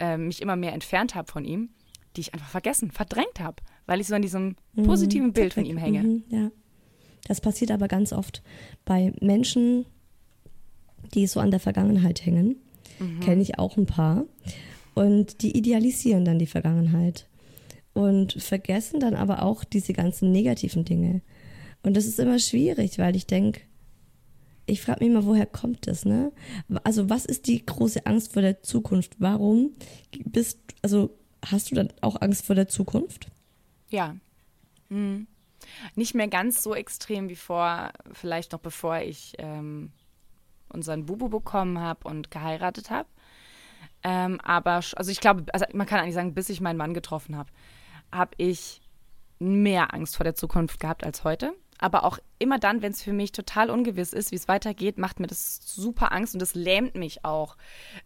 äh, 0.00 0.16
mich 0.16 0.40
immer 0.40 0.56
mehr 0.56 0.72
entfernt 0.72 1.14
habe 1.14 1.30
von 1.30 1.44
ihm, 1.44 1.68
die 2.16 2.22
ich 2.22 2.32
einfach 2.32 2.48
vergessen, 2.48 2.90
verdrängt 2.90 3.40
habe, 3.40 3.56
weil 3.84 4.00
ich 4.00 4.06
so 4.06 4.14
an 4.14 4.22
diesem 4.22 4.56
positiven 4.74 5.34
Bild 5.34 5.52
von 5.52 5.66
ihm 5.66 5.76
hänge. 5.76 6.02
Mhm, 6.02 6.24
ja. 6.30 6.50
Das 7.28 7.40
passiert 7.40 7.70
aber 7.70 7.88
ganz 7.88 8.12
oft 8.12 8.42
bei 8.84 9.12
Menschen, 9.20 9.84
die 11.12 11.26
so 11.26 11.40
an 11.40 11.50
der 11.50 11.60
Vergangenheit 11.60 12.24
hängen. 12.24 12.56
Mhm. 12.98 13.20
Kenne 13.20 13.42
ich 13.42 13.58
auch 13.58 13.76
ein 13.76 13.86
paar. 13.86 14.24
Und 14.94 15.42
die 15.42 15.56
idealisieren 15.56 16.24
dann 16.24 16.38
die 16.38 16.46
Vergangenheit 16.46 17.28
und 17.92 18.32
vergessen 18.34 19.00
dann 19.00 19.14
aber 19.14 19.42
auch 19.42 19.64
diese 19.64 19.92
ganzen 19.92 20.32
negativen 20.32 20.84
Dinge. 20.84 21.22
Und 21.82 21.96
das 21.96 22.06
ist 22.06 22.18
immer 22.18 22.38
schwierig, 22.38 22.98
weil 22.98 23.14
ich 23.16 23.26
denke, 23.26 23.60
ich 24.66 24.82
frage 24.82 25.04
mich 25.04 25.12
immer, 25.12 25.24
woher 25.24 25.46
kommt 25.46 25.86
das, 25.86 26.04
ne? 26.04 26.32
Also, 26.82 27.08
was 27.08 27.24
ist 27.24 27.46
die 27.46 27.64
große 27.64 28.04
Angst 28.04 28.32
vor 28.32 28.42
der 28.42 28.62
Zukunft? 28.62 29.16
Warum 29.18 29.70
bist, 30.24 30.58
also, 30.82 31.16
hast 31.44 31.70
du 31.70 31.76
dann 31.76 31.92
auch 32.00 32.20
Angst 32.20 32.44
vor 32.44 32.56
der 32.56 32.68
Zukunft? 32.68 33.28
Ja. 33.88 34.16
Mhm. 34.88 35.26
Nicht 35.94 36.14
mehr 36.14 36.28
ganz 36.28 36.62
so 36.62 36.74
extrem 36.74 37.28
wie 37.28 37.36
vor, 37.36 37.92
vielleicht 38.12 38.52
noch 38.52 38.60
bevor 38.60 38.98
ich 39.00 39.34
ähm, 39.38 39.92
unseren 40.76 41.06
Bubu 41.06 41.28
bekommen 41.28 41.80
habe 41.80 42.06
und 42.08 42.30
geheiratet 42.30 42.90
habe. 42.90 43.08
Ähm, 44.04 44.40
aber, 44.42 44.74
also 44.94 45.10
ich 45.10 45.20
glaube, 45.20 45.44
also 45.52 45.66
man 45.72 45.86
kann 45.86 46.00
eigentlich 46.00 46.14
sagen, 46.14 46.34
bis 46.34 46.48
ich 46.48 46.60
meinen 46.60 46.76
Mann 46.76 46.94
getroffen 46.94 47.36
habe, 47.36 47.50
habe 48.12 48.32
ich 48.36 48.80
mehr 49.38 49.92
Angst 49.92 50.16
vor 50.16 50.24
der 50.24 50.34
Zukunft 50.34 50.78
gehabt 50.78 51.04
als 51.04 51.24
heute. 51.24 51.52
Aber 51.78 52.04
auch 52.04 52.18
immer 52.38 52.58
dann, 52.58 52.82
wenn 52.82 52.92
es 52.92 53.02
für 53.02 53.12
mich 53.12 53.32
total 53.32 53.68
ungewiss 53.68 54.12
ist, 54.12 54.30
wie 54.30 54.36
es 54.36 54.48
weitergeht, 54.48 54.96
macht 54.96 55.20
mir 55.20 55.26
das 55.26 55.60
super 55.74 56.12
Angst 56.12 56.34
und 56.34 56.40
das 56.40 56.54
lähmt 56.54 56.94
mich 56.94 57.24
auch. 57.24 57.56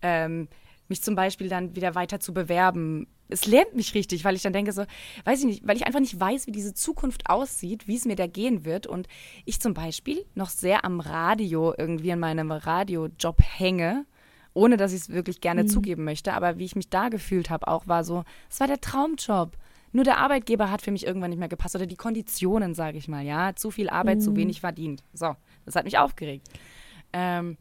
Ähm, 0.03 0.49
mich 0.91 1.03
zum 1.03 1.15
Beispiel 1.15 1.49
dann 1.49 1.75
wieder 1.75 1.95
weiter 1.95 2.21
zu 2.21 2.35
bewerben. 2.35 3.07
Es 3.29 3.47
lähmt 3.47 3.75
mich 3.75 3.95
richtig, 3.95 4.25
weil 4.25 4.35
ich 4.35 4.43
dann 4.43 4.53
denke 4.53 4.73
so, 4.73 4.85
weiß 5.25 5.41
ich 5.41 5.47
nicht, 5.47 5.67
weil 5.67 5.77
ich 5.77 5.87
einfach 5.87 6.01
nicht 6.01 6.19
weiß, 6.19 6.47
wie 6.47 6.53
diese 6.53 6.75
Zukunft 6.75 7.31
aussieht, 7.31 7.87
wie 7.87 7.97
es 7.97 8.05
mir 8.05 8.17
da 8.17 8.27
gehen 8.27 8.65
wird 8.65 8.87
und 8.87 9.07
ich 9.45 9.61
zum 9.61 9.73
Beispiel 9.73 10.25
noch 10.35 10.51
sehr 10.51 10.85
am 10.85 11.01
Radio 11.01 11.73
irgendwie 11.77 12.11
in 12.11 12.19
meinem 12.19 12.51
Radiojob 12.51 13.41
hänge, 13.41 14.05
ohne 14.53 14.77
dass 14.77 14.93
ich 14.93 15.03
es 15.03 15.09
wirklich 15.11 15.41
gerne 15.41 15.63
mhm. 15.63 15.69
zugeben 15.69 16.05
möchte, 16.05 16.35
aber 16.35 16.59
wie 16.59 16.65
ich 16.65 16.77
mich 16.77 16.91
da 16.91 17.09
gefühlt 17.09 17.51
habe, 17.51 17.69
auch 17.69 17.87
war 17.87 18.05
so, 18.05 18.25
es 18.51 18.61
war 18.61 18.67
der 18.67 18.81
Traumjob. 18.81 19.57
Nur 19.93 20.05
der 20.05 20.19
Arbeitgeber 20.19 20.71
hat 20.71 20.83
für 20.83 20.93
mich 20.93 21.05
irgendwann 21.05 21.31
nicht 21.31 21.41
mehr 21.41 21.49
gepasst 21.49 21.75
oder 21.75 21.87
die 21.87 21.97
Konditionen, 21.97 22.75
sage 22.75 22.99
ich 22.99 23.09
mal, 23.09 23.25
ja, 23.25 23.55
zu 23.57 23.71
viel 23.71 23.89
Arbeit, 23.91 24.19
mhm. 24.19 24.23
zu 24.23 24.37
wenig 24.37 24.61
verdient. 24.61 25.03
So, 25.13 25.35
das 25.65 25.75
hat 25.75 25.85
mich 25.85 25.99
aufgeregt. 25.99 26.49
Ähm, 27.13 27.57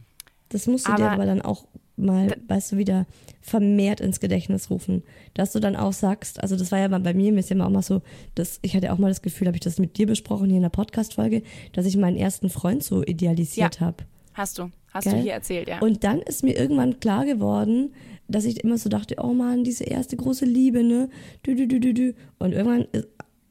das 0.50 0.68
musst 0.68 0.88
du 0.88 0.92
aber, 0.92 1.04
dir 1.04 1.12
aber 1.12 1.26
dann 1.26 1.42
auch 1.42 1.65
mal, 2.00 2.36
weißt 2.48 2.72
du, 2.74 2.78
wieder 2.78 3.06
vermehrt 3.42 4.02
ins 4.02 4.20
Gedächtnis 4.20 4.70
rufen. 4.70 5.04
Dass 5.34 5.52
du 5.52 5.60
dann 5.60 5.76
auch 5.76 5.94
sagst, 5.94 6.42
also 6.42 6.56
das 6.56 6.72
war 6.72 6.80
ja 6.80 6.90
mal 6.90 7.00
bei 7.00 7.14
mir, 7.14 7.32
mir 7.32 7.40
ist 7.40 7.50
ja 7.50 7.66
auch 7.66 7.70
mal 7.70 7.82
so, 7.82 8.02
dass 8.36 8.60
ich 8.62 8.76
hatte 8.76 8.92
auch 8.92 8.98
mal 8.98 9.10
das 9.10 9.22
Gefühl, 9.22 9.48
habe 9.48 9.58
ich 9.58 9.64
das 9.64 9.80
mit 9.80 9.98
dir 9.98 10.08
besprochen 10.08 10.48
hier 10.48 10.58
in 10.58 10.64
der 10.64 10.70
Podcast-Folge, 10.70 11.44
dass 11.74 11.86
ich 11.86 11.98
meinen 11.98 12.18
ersten 12.18 12.50
Freund 12.50 12.84
so 12.84 13.04
idealisiert 13.04 13.80
ja, 13.80 13.88
habe. 13.88 13.98
Hast 14.34 14.58
du, 14.58 14.72
hast 14.94 15.04
Gell? 15.04 15.14
du 15.14 15.22
hier 15.22 15.34
erzählt, 15.34 15.68
ja. 15.68 15.80
Und 15.80 16.04
dann 16.04 16.22
ist 16.22 16.44
mir 16.44 16.56
irgendwann 16.56 17.00
klar 17.00 17.26
geworden, 17.26 17.94
dass 18.28 18.46
ich 18.46 18.64
immer 18.64 18.78
so 18.78 18.90
dachte, 18.90 19.16
oh 19.22 19.34
Mann, 19.34 19.64
diese 19.64 19.84
erste 19.84 20.16
große 20.16 20.46
Liebe, 20.46 20.84
ne? 20.84 21.10
Du, 21.44 21.56
du, 21.56 21.68
du, 21.68 21.80
du, 21.80 21.94
du. 21.94 22.14
Und 22.38 22.54
irgendwann 22.54 22.88
äh, 22.94 23.04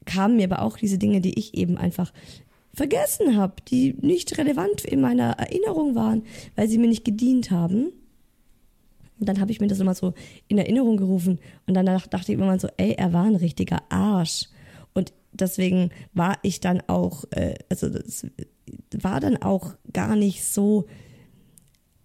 kamen 0.05 0.37
mir 0.37 0.45
aber 0.45 0.61
auch 0.61 0.77
diese 0.77 0.97
Dinge, 0.97 1.21
die 1.21 1.37
ich 1.37 1.53
eben 1.53 1.77
einfach 1.77 2.11
vergessen 2.73 3.35
habe, 3.35 3.55
die 3.67 3.95
nicht 4.01 4.37
relevant 4.37 4.85
in 4.85 5.01
meiner 5.01 5.31
Erinnerung 5.31 5.95
waren, 5.95 6.23
weil 6.55 6.67
sie 6.67 6.77
mir 6.77 6.87
nicht 6.87 7.03
gedient 7.03 7.51
haben. 7.51 7.91
Und 9.19 9.27
dann 9.27 9.39
habe 9.39 9.51
ich 9.51 9.59
mir 9.59 9.67
das 9.67 9.79
immer 9.79 9.95
so 9.95 10.13
in 10.47 10.57
Erinnerung 10.57 10.97
gerufen. 10.97 11.39
Und 11.67 11.73
dann 11.73 11.85
dachte 11.85 12.31
ich 12.31 12.37
immer 12.37 12.45
mal 12.45 12.59
so, 12.59 12.69
ey, 12.77 12.93
er 12.97 13.13
war 13.13 13.25
ein 13.25 13.35
richtiger 13.35 13.81
Arsch. 13.89 14.45
Und 14.93 15.13
deswegen 15.33 15.91
war 16.13 16.37
ich 16.41 16.59
dann 16.59 16.81
auch, 16.87 17.25
äh, 17.31 17.55
also 17.69 17.89
das 17.89 18.25
war 19.01 19.19
dann 19.19 19.37
auch 19.37 19.75
gar 19.91 20.15
nicht 20.15 20.43
so 20.43 20.85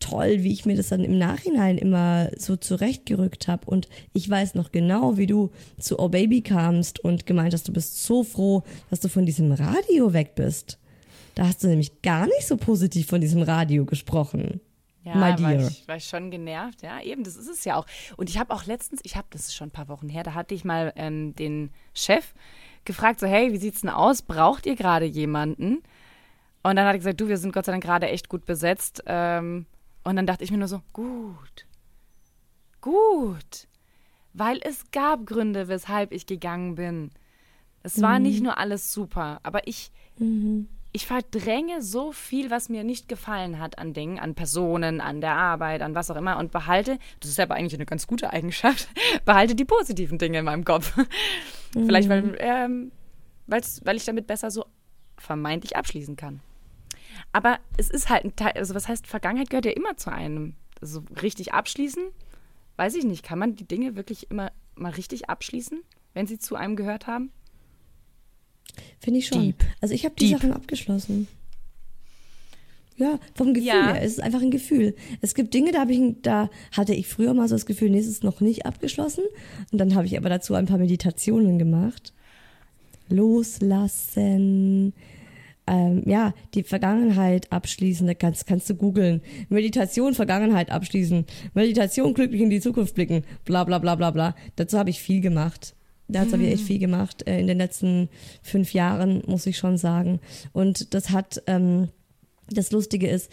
toll, 0.01 0.43
wie 0.43 0.53
ich 0.53 0.67
mir 0.67 0.77
das 0.77 0.89
dann 0.89 1.03
im 1.03 1.17
Nachhinein 1.17 1.79
immer 1.79 2.31
so 2.37 2.57
zurechtgerückt 2.57 3.49
habe. 3.49 3.67
Und 3.67 3.89
ich 4.13 4.29
weiß 4.29 4.55
noch 4.55 4.71
genau, 4.71 5.17
wie 5.17 5.27
du 5.27 5.51
zu 5.79 5.99
Oh 5.99 6.09
Baby 6.09 6.43
kamst 6.43 7.01
und 7.01 7.27
gemeint 7.27 7.55
hast, 7.55 7.69
du 7.69 7.73
bist 7.73 8.05
so 8.05 8.23
froh, 8.23 8.65
dass 8.91 9.01
du 9.01 9.09
von 9.09 9.25
diesem 9.25 9.53
Radio 9.53 10.13
weg 10.13 10.35
bist. 10.35 10.79
Da 11.35 11.47
hast 11.47 11.65
du 11.65 11.69
nämlich 11.69 12.03
gar 12.03 12.27
nicht 12.27 12.47
so 12.47 12.57
positiv 12.57 13.07
von 13.07 13.21
diesem 13.21 13.43
Radio 13.43 13.87
gesprochen. 13.87 14.61
Ja, 15.05 15.15
My 15.17 15.37
dear. 15.37 15.61
War, 15.61 15.69
ich, 15.69 15.89
war 15.89 15.97
ich 15.97 16.07
schon 16.07 16.31
genervt, 16.31 16.83
ja, 16.83 17.01
eben, 17.01 17.25
das 17.25 17.37
ist 17.37 17.49
es 17.49 17.65
ja 17.65 17.77
auch. 17.77 17.87
Und 18.17 18.31
ich 18.31 18.39
habe 18.39 18.55
auch 18.55 18.65
letztens, 18.65 19.01
ich 19.05 19.17
habe, 19.17 19.27
das 19.31 19.43
ist 19.43 19.55
schon 19.55 19.69
ein 19.69 19.73
paar 19.73 19.89
Wochen 19.89 20.09
her, 20.09 20.23
da 20.23 20.33
hatte 20.33 20.55
ich 20.55 20.65
mal 20.65 20.93
ähm, 20.97 21.35
den 21.37 21.71
Chef 21.93 22.33
gefragt, 22.87 23.21
so, 23.21 23.27
hey, 23.27 23.53
wie 23.53 23.59
sieht's 23.59 23.83
denn 23.83 23.91
aus? 23.91 24.23
Braucht 24.23 24.67
ihr 24.67 24.77
gerade 24.77 25.05
jemanden? 25.05 25.83
Und 26.63 26.77
dann 26.77 26.87
hat 26.87 26.95
er 26.95 26.99
gesagt, 26.99 27.21
du, 27.21 27.29
wir 27.29 27.37
sind 27.37 27.53
Gott 27.53 27.67
sei 27.67 27.73
Dank 27.73 27.85
gerade 27.85 28.09
echt 28.09 28.31
gut 28.31 28.47
besetzt. 28.47 29.03
Ähm, 29.07 29.67
und 30.05 30.17
dann 30.17 30.27
dachte 30.27 30.45
ich 30.45 30.51
mir 30.51 30.57
nur 30.57 30.69
so, 30.69 30.81
gut, 30.95 31.67
gut, 32.81 33.69
weil 34.33 34.59
es 34.63 34.91
gab 34.91 35.27
Gründe, 35.27 35.69
weshalb 35.69 36.13
ich 36.13 36.27
gegangen 36.27 36.75
bin. 36.75 37.11
Es 37.83 38.01
war 38.01 38.19
nicht 38.19 38.39
mhm. 38.39 38.45
nur 38.45 38.59
alles 38.59 38.93
super, 38.93 39.41
aber 39.43 39.67
ich, 39.69 39.93
mhm. 40.19 40.69
Ich 40.97 41.07
verdränge 41.07 41.83
so 41.83 42.13
viel, 42.13 42.53
was 42.53 42.69
mir 42.69 42.85
nicht 42.85 43.09
gefallen 43.09 43.59
hat 43.59 43.79
an 43.81 43.93
Dingen, 43.95 44.21
an 44.21 44.37
Personen, 44.37 45.01
an 45.01 45.21
der 45.21 45.33
Arbeit, 45.33 45.83
an 45.83 45.97
was 45.97 46.09
auch 46.09 46.15
immer 46.15 46.39
und 46.39 46.53
behalte, 46.53 47.01
das 47.19 47.31
ist 47.31 47.41
aber 47.41 47.57
eigentlich 47.57 47.75
eine 47.75 47.85
ganz 47.85 48.07
gute 48.07 48.33
Eigenschaft, 48.33 48.89
behalte 49.25 49.57
die 49.57 49.65
positiven 49.65 50.19
Dinge 50.19 50.39
in 50.39 50.45
meinem 50.45 50.65
Kopf. 50.65 50.97
Mhm. 50.97 51.87
Vielleicht, 51.87 52.09
weil, 52.09 52.37
ähm, 52.39 52.93
weil 53.49 53.97
ich 53.97 54.05
damit 54.05 54.29
besser 54.29 54.53
so 54.53 54.67
vermeintlich 55.19 55.77
abschließen 55.77 56.15
kann. 56.15 56.41
Aber 57.33 57.59
es 57.77 57.91
ist 57.91 58.09
halt 58.09 58.25
ein 58.25 58.37
Teil, 58.37 58.53
also 58.53 58.77
was 58.77 58.87
heißt, 58.87 59.09
Vergangenheit 59.09 59.51
gehört 59.51 59.67
ja 59.67 59.73
immer 59.73 59.97
zu 59.97 60.13
einem. 60.13 60.55
Also 60.81 61.03
richtig 61.21 61.55
abschließen, 61.55 62.05
weiß 62.77 62.95
ich 62.95 63.05
nicht. 63.05 63.25
Kann 63.25 63.41
man 63.41 63.57
die 63.57 63.67
Dinge 63.67 63.97
wirklich 63.97 64.31
immer 64.31 64.53
mal 64.77 64.93
richtig 64.93 65.29
abschließen, 65.29 65.83
wenn 66.13 66.29
sie 66.29 66.39
zu 66.39 66.55
einem 66.55 66.77
gehört 66.77 67.09
haben? 67.09 67.33
Finde 69.01 69.19
ich 69.19 69.27
schon. 69.27 69.43
Deep. 69.43 69.65
Also 69.81 69.95
ich 69.95 70.05
habe 70.05 70.15
die 70.19 70.29
Deep. 70.29 70.39
Sachen 70.39 70.53
abgeschlossen. 70.53 71.29
Ja, 72.97 73.19
vom 73.35 73.55
Gefühl 73.55 73.69
ja. 73.69 73.95
her. 73.95 74.03
Es 74.03 74.13
ist 74.13 74.21
einfach 74.21 74.41
ein 74.41 74.53
Gefühl. 74.53 74.95
Es 75.21 75.35
gibt 75.35 75.53
Dinge, 75.53 75.73
da 75.73 75.85
ich, 75.89 76.01
da 76.23 76.49
hatte 76.71 76.95
ich 76.95 77.09
früher 77.09 77.35
mal 77.35 77.49
so 77.49 77.57
das 77.57 77.67
Gefühl, 77.67 77.91
nee, 77.91 77.99
es 77.99 78.07
ist 78.07 78.23
noch 78.23 78.41
nicht 78.41 78.67
abgeschlossen. 78.67 79.25
Und 79.73 79.79
dann 79.79 79.95
habe 79.95 80.07
ich 80.07 80.17
aber 80.17 80.29
dazu 80.29 80.55
ein 80.55 80.67
paar 80.67 80.79
Meditationen 80.79 81.59
gemacht. 81.59 82.13
Loslassen, 83.09 84.95
ähm, 85.67 86.03
ja, 86.07 86.35
die 86.55 86.63
Vergangenheit 86.63 87.51
abschließen, 87.51 88.07
da 88.07 88.15
kannst, 88.15 88.47
kannst 88.47 88.71
du 88.71 88.75
googeln. 88.75 89.23
Meditation, 89.49 90.15
Vergangenheit 90.15 90.71
abschließen. 90.71 91.27
Meditation, 91.53 92.15
glücklich 92.15 92.43
in 92.43 92.51
die 92.51 92.61
Zukunft 92.61 92.95
blicken. 92.95 93.25
Bla 93.45 93.65
bla 93.65 93.79
bla 93.79 93.97
bla 93.97 94.11
bla. 94.13 94.37
Dazu 94.57 94.79
habe 94.79 94.91
ich 94.91 95.01
viel 95.01 95.21
gemacht. 95.21 95.75
Dazu 96.09 96.33
habe 96.33 96.43
ich 96.43 96.53
echt 96.53 96.65
viel 96.65 96.79
gemacht 96.79 97.27
äh, 97.27 97.41
in 97.41 97.47
den 97.47 97.59
letzten 97.59 98.09
fünf 98.43 98.75
Jahren, 98.75 99.23
muss 99.27 99.47
ich 99.47 99.57
schon 99.57 99.79
sagen. 99.79 100.21
Und 100.53 100.93
das 100.95 101.11
hat 101.11 101.43
ähm, 101.47 101.89
das 102.51 102.71
Lustige 102.73 103.09
ist, 103.09 103.33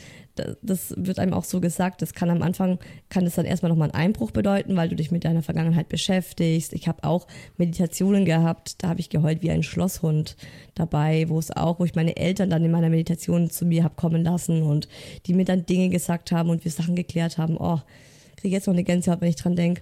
das 0.61 0.93
wird 0.97 1.19
einem 1.19 1.33
auch 1.33 1.43
so 1.43 1.59
gesagt, 1.59 2.01
das 2.01 2.13
kann 2.13 2.29
am 2.29 2.41
Anfang, 2.41 2.79
kann 3.09 3.25
das 3.25 3.35
dann 3.35 3.45
erstmal 3.45 3.69
nochmal 3.69 3.91
einen 3.91 4.01
Einbruch 4.05 4.31
bedeuten, 4.31 4.77
weil 4.77 4.87
du 4.87 4.95
dich 4.95 5.11
mit 5.11 5.25
deiner 5.25 5.41
Vergangenheit 5.41 5.89
beschäftigst. 5.89 6.71
Ich 6.73 6.87
habe 6.87 7.03
auch 7.03 7.27
Meditationen 7.57 8.23
gehabt, 8.23 8.81
da 8.81 8.89
habe 8.89 9.01
ich 9.01 9.09
geheult 9.09 9.41
wie 9.41 9.51
ein 9.51 9.63
Schlosshund 9.63 10.37
dabei, 10.75 11.27
wo 11.27 11.39
es 11.39 11.51
auch, 11.51 11.79
wo 11.79 11.85
ich 11.85 11.95
meine 11.95 12.15
Eltern 12.15 12.49
dann 12.49 12.63
in 12.63 12.71
meiner 12.71 12.89
Meditation 12.89 13.49
zu 13.49 13.65
mir 13.65 13.83
habe 13.83 13.95
kommen 13.95 14.23
lassen 14.23 14.61
und 14.61 14.87
die 15.25 15.33
mir 15.33 15.45
dann 15.45 15.65
Dinge 15.65 15.89
gesagt 15.89 16.31
haben 16.31 16.49
und 16.49 16.63
wir 16.63 16.71
Sachen 16.71 16.95
geklärt 16.95 17.37
haben. 17.37 17.57
Oh, 17.57 17.79
kriege 18.37 18.55
jetzt 18.55 18.67
noch 18.67 18.73
eine 18.73 18.83
Gänsehaut, 18.83 19.21
wenn 19.21 19.29
ich 19.29 19.35
dran 19.35 19.55
denke. 19.55 19.81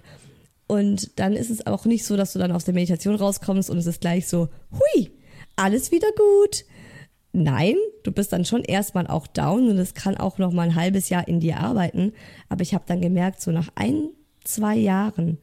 Und 0.70 1.18
dann 1.18 1.32
ist 1.32 1.50
es 1.50 1.66
auch 1.66 1.84
nicht 1.84 2.04
so, 2.04 2.16
dass 2.16 2.32
du 2.32 2.38
dann 2.38 2.52
aus 2.52 2.64
der 2.64 2.74
Meditation 2.74 3.16
rauskommst 3.16 3.70
und 3.70 3.78
es 3.78 3.86
ist 3.86 4.00
gleich 4.00 4.28
so, 4.28 4.48
hui, 4.72 5.10
alles 5.56 5.90
wieder 5.90 6.08
gut 6.12 6.64
nein, 7.32 7.76
du 8.02 8.12
bist 8.12 8.32
dann 8.32 8.44
schon 8.44 8.62
erstmal 8.62 9.06
auch 9.06 9.26
down 9.26 9.68
und 9.68 9.78
es 9.78 9.94
kann 9.94 10.16
auch 10.16 10.38
noch 10.38 10.52
mal 10.52 10.62
ein 10.62 10.74
halbes 10.74 11.08
Jahr 11.08 11.26
in 11.28 11.40
dir 11.40 11.58
arbeiten. 11.58 12.12
Aber 12.48 12.62
ich 12.62 12.74
habe 12.74 12.84
dann 12.86 13.00
gemerkt, 13.00 13.40
so 13.40 13.50
nach 13.50 13.68
ein, 13.74 14.10
zwei 14.44 14.76
Jahren 14.76 15.38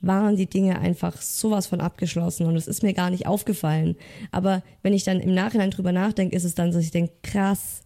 waren 0.00 0.36
die 0.36 0.48
Dinge 0.48 0.80
einfach 0.80 1.22
sowas 1.22 1.68
von 1.68 1.80
abgeschlossen 1.80 2.46
und 2.46 2.56
es 2.56 2.66
ist 2.66 2.82
mir 2.82 2.92
gar 2.92 3.10
nicht 3.10 3.26
aufgefallen. 3.26 3.96
Aber 4.32 4.62
wenn 4.82 4.94
ich 4.94 5.04
dann 5.04 5.20
im 5.20 5.32
Nachhinein 5.32 5.70
drüber 5.70 5.92
nachdenke, 5.92 6.34
ist 6.34 6.44
es 6.44 6.56
dann 6.56 6.72
so, 6.72 6.78
dass 6.78 6.86
ich 6.86 6.90
denke, 6.90 7.12
krass, 7.22 7.82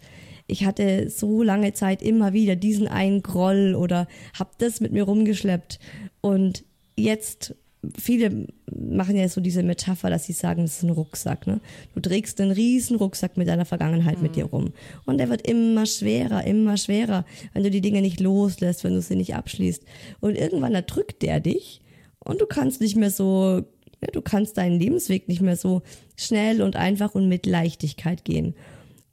ich 0.46 0.64
hatte 0.64 1.10
so 1.10 1.42
lange 1.42 1.74
Zeit 1.74 2.00
immer 2.00 2.32
wieder 2.32 2.56
diesen 2.56 2.88
einen 2.88 3.22
Groll 3.22 3.74
oder 3.74 4.06
hab 4.38 4.56
das 4.58 4.80
mit 4.80 4.92
mir 4.92 5.02
rumgeschleppt 5.02 5.78
und 6.22 6.64
jetzt 6.96 7.54
viele 7.98 8.46
machen 8.70 9.16
ja 9.16 9.28
so 9.28 9.40
diese 9.40 9.62
Metapher, 9.62 10.11
dass 10.11 10.26
sie 10.26 10.32
sagen, 10.32 10.62
das 10.62 10.78
ist 10.78 10.82
ein 10.82 10.90
Rucksack. 10.90 11.46
Ne? 11.46 11.61
Du 11.94 12.00
trägst 12.00 12.40
einen 12.40 12.50
riesen 12.50 12.96
Rucksack 12.96 13.37
mit 13.37 13.48
deiner 13.48 13.64
Vergangenheit 13.64 14.16
mhm. 14.16 14.22
mit 14.22 14.37
dir 14.37 14.44
rum. 14.44 14.72
Und 15.04 15.18
der 15.18 15.28
wird 15.28 15.46
immer 15.46 15.87
schwerer, 15.87 16.44
immer 16.44 16.76
schwerer, 16.76 17.24
wenn 17.52 17.62
du 17.62 17.70
die 17.70 17.80
Dinge 17.80 18.02
nicht 18.02 18.20
loslässt, 18.20 18.85
wenn 18.85 18.94
du 18.94 19.02
sie 19.02 19.16
nicht 19.16 19.35
abschließt. 19.35 19.85
Und 20.20 20.37
irgendwann 20.37 20.74
erdrückt 20.74 21.22
der 21.22 21.40
dich 21.40 21.80
und 22.18 22.40
du 22.40 22.46
kannst 22.46 22.80
nicht 22.80 22.96
mehr 22.96 23.11
so, 23.11 23.62
ja, 24.00 24.09
du 24.12 24.20
kannst 24.20 24.56
deinen 24.56 24.78
Lebensweg 24.78 25.28
nicht 25.28 25.40
mehr 25.40 25.56
so 25.56 25.82
schnell 26.16 26.62
und 26.62 26.76
einfach 26.76 27.14
und 27.14 27.28
mit 27.28 27.46
Leichtigkeit 27.46 28.24
gehen. 28.24 28.54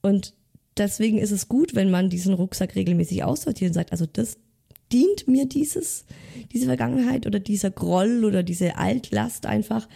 Und 0.01 0.33
deswegen 0.77 1.19
ist 1.19 1.31
es 1.31 1.47
gut, 1.47 1.75
wenn 1.75 1.91
man 1.91 2.09
diesen 2.09 2.33
Rucksack 2.33 2.75
regelmäßig 2.75 3.23
aussortiert 3.23 3.69
und 3.69 3.75
sagt, 3.75 3.91
also 3.91 4.05
das 4.05 4.37
dient 4.93 5.27
mir 5.27 5.45
dieses, 5.45 6.05
diese 6.51 6.67
Vergangenheit 6.67 7.25
oder 7.25 7.39
dieser 7.39 7.71
Groll 7.71 8.23
oder 8.23 8.43
diese 8.43 8.77
Altlast 8.77 9.45
einfach. 9.45 9.89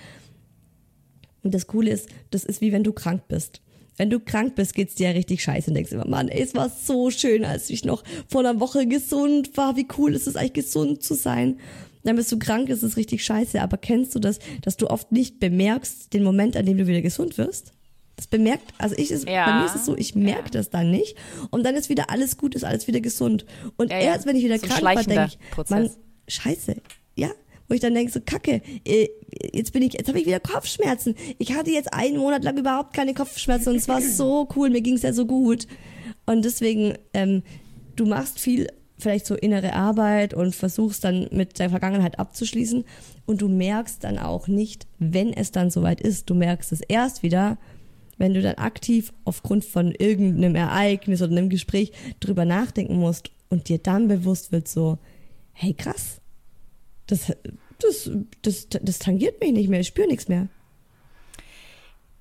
Und 1.44 1.54
das 1.54 1.68
Coole 1.68 1.92
ist, 1.92 2.10
das 2.32 2.44
ist 2.44 2.60
wie 2.62 2.72
wenn 2.72 2.84
du 2.84 2.92
krank 2.92 3.28
bist. 3.28 3.62
Wenn 3.96 4.10
du 4.10 4.20
krank 4.20 4.56
bist, 4.56 4.76
geht's 4.76 4.96
dir 4.96 5.10
ja 5.10 5.14
richtig 5.14 5.42
scheiße 5.44 5.70
und 5.70 5.76
denkst 5.76 5.92
immer, 5.92 6.08
Mann, 6.08 6.30
es 6.30 6.54
war 6.54 6.70
so 6.70 7.10
schön, 7.10 7.46
als 7.46 7.70
ich 7.70 7.84
noch 7.84 8.04
vor 8.28 8.42
einer 8.42 8.60
Woche 8.60 8.86
gesund 8.88 9.56
war. 9.58 9.76
Wie 9.76 9.88
cool 9.98 10.14
ist 10.14 10.28
es 10.28 10.36
eigentlich, 10.36 10.54
gesund 10.54 11.02
zu 11.02 11.16
sein? 11.16 11.60
Dann 12.04 12.16
bist 12.16 12.32
du 12.32 12.38
krank, 12.38 12.70
ist 12.70 12.84
es 12.84 12.96
richtig 12.96 13.24
scheiße. 13.24 13.62
Aber 13.62 13.78
kennst 13.78 14.14
du 14.14 14.20
das, 14.20 14.40
dass 14.62 14.78
du 14.78 14.90
oft 14.90 15.12
nicht 15.12 15.40
bemerkst, 15.40 16.14
den 16.14 16.24
Moment, 16.24 16.56
an 16.56 16.66
dem 16.66 16.78
du 16.78 16.86
wieder 16.86 17.02
gesund 17.02 17.38
wirst? 17.38 17.74
Das 18.18 18.26
bemerkt, 18.28 18.74
also 18.80 18.96
ich 18.98 19.12
ist, 19.12 19.30
ja. 19.30 19.46
bei 19.46 19.60
mir 19.60 19.66
ist 19.66 19.76
es 19.76 19.86
so, 19.86 19.96
ich 19.96 20.16
merke 20.16 20.46
ja. 20.46 20.50
das 20.50 20.72
dann 20.72 20.90
nicht. 20.90 21.16
Und 21.52 21.64
dann 21.64 21.76
ist 21.76 21.88
wieder 21.88 22.10
alles 22.10 22.36
gut, 22.36 22.56
ist 22.56 22.66
alles 22.66 22.88
wieder 22.88 23.00
gesund. 23.00 23.46
Und 23.78 23.92
ja, 23.92 24.00
erst 24.00 24.26
wenn 24.26 24.36
ich 24.36 24.44
wieder 24.44 24.58
so 24.58 24.66
krank 24.66 24.84
war, 24.84 25.04
denke 25.04 25.28
ich, 25.28 25.52
Prozess. 25.52 25.70
man, 25.70 25.90
scheiße, 26.28 26.76
ja. 27.16 27.30
Wo 27.70 27.76
ich 27.76 27.82
dann 27.82 27.94
denke, 27.94 28.12
so 28.12 28.20
kacke, 28.26 28.62
äh, 28.86 29.10
jetzt 29.54 29.72
bin 29.72 29.84
ich, 29.84 29.94
jetzt 29.94 30.08
habe 30.08 30.20
ich 30.20 30.26
wieder 30.26 30.40
Kopfschmerzen. 30.40 31.16
Ich 31.38 31.54
hatte 31.54 31.70
jetzt 31.70 31.94
einen 31.94 32.18
Monat 32.18 32.44
lang 32.44 32.58
überhaupt 32.58 32.94
keine 32.94 33.14
Kopfschmerzen 33.14 33.70
und 33.70 33.76
es 33.76 33.88
war 33.88 34.02
so 34.02 34.48
cool, 34.56 34.70
mir 34.70 34.82
ging 34.82 34.96
es 34.96 35.04
ja 35.04 35.14
so 35.14 35.26
gut. 35.26 35.68
Und 36.26 36.44
deswegen, 36.44 36.98
ähm, 37.14 37.44
du 37.96 38.06
machst 38.06 38.40
viel 38.40 38.68
vielleicht 38.98 39.28
so 39.28 39.36
innere 39.36 39.74
Arbeit 39.74 40.34
und 40.34 40.56
versuchst 40.56 41.04
dann 41.04 41.28
mit 41.32 41.60
der 41.60 41.70
Vergangenheit 41.70 42.18
abzuschließen 42.18 42.84
und 43.26 43.42
du 43.42 43.48
merkst 43.48 44.04
dann 44.04 44.18
auch 44.18 44.48
nicht, 44.48 44.88
wenn 44.98 45.34
es 45.34 45.52
dann 45.52 45.70
soweit 45.70 46.02
ist, 46.02 46.30
du 46.30 46.34
merkst 46.34 46.72
es 46.72 46.82
erst 46.82 47.22
wieder, 47.22 47.58
wenn 48.18 48.34
du 48.34 48.42
dann 48.42 48.56
aktiv 48.56 49.14
aufgrund 49.26 49.66
von 49.66 49.92
irgendeinem 49.92 50.56
Ereignis 50.56 51.22
oder 51.22 51.32
einem 51.32 51.50
Gespräch 51.50 51.92
drüber 52.20 52.46
nachdenken 52.46 52.98
musst 52.98 53.32
und 53.50 53.70
dir 53.70 53.78
dann 53.78 54.08
bewusst 54.08 54.52
wird 54.52 54.68
so, 54.68 54.98
hey 55.54 55.74
krass, 55.74 56.22
das, 57.08 57.34
das, 57.80 58.12
das, 58.42 58.68
das 58.70 59.00
tangiert 59.00 59.40
mich 59.40 59.52
nicht 59.52 59.70
mehr, 59.70 59.80
ich 59.80 59.88
spüre 59.88 60.08
nichts 60.08 60.28
mehr. 60.28 60.48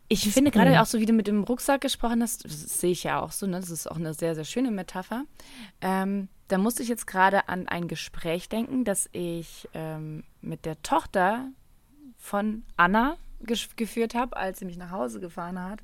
Ich 0.09 0.25
Das 0.25 0.35
finde 0.35 0.53
cool. 0.55 0.63
gerade 0.63 0.81
auch 0.81 0.87
so, 0.87 1.01
wie 1.01 1.07
du 1.07 1.13
mit 1.13 1.27
dem 1.27 1.43
Rucksack 1.43 1.81
gesprochen 1.81 2.23
hast, 2.23 2.45
das 2.45 2.81
sehe 2.81 2.93
ich 2.93 3.03
ja 3.03 3.21
auch 3.21 3.33
so, 3.33 3.47
ne? 3.47 3.59
das 3.59 3.71
ist 3.71 3.91
auch 3.91 3.97
eine 3.97 4.15
sehr, 4.15 4.35
sehr 4.35 4.45
schöne 4.45 4.71
Metapher. 4.71 5.25
Ähm, 5.81 6.29
da 6.49 6.59
musste 6.59 6.85
ich 6.85 6.89
jetzt 6.89 7.09
gerade 7.09 7.49
an 7.49 7.67
ein 7.67 7.89
Gespräch 7.89 8.49
denken, 8.49 8.85
das 8.85 9.09
ich 9.11 9.69
ähm, 9.75 10.23
mit 10.41 10.65
der 10.65 10.81
Tochter 10.83 11.49
von 12.19 12.63
Anna 12.77 13.17
geführt 13.41 14.15
habe, 14.15 14.37
als 14.37 14.59
sie 14.59 14.65
mich 14.65 14.77
nach 14.77 14.91
Hause 14.91 15.21
gefahren 15.21 15.61
hat. 15.63 15.81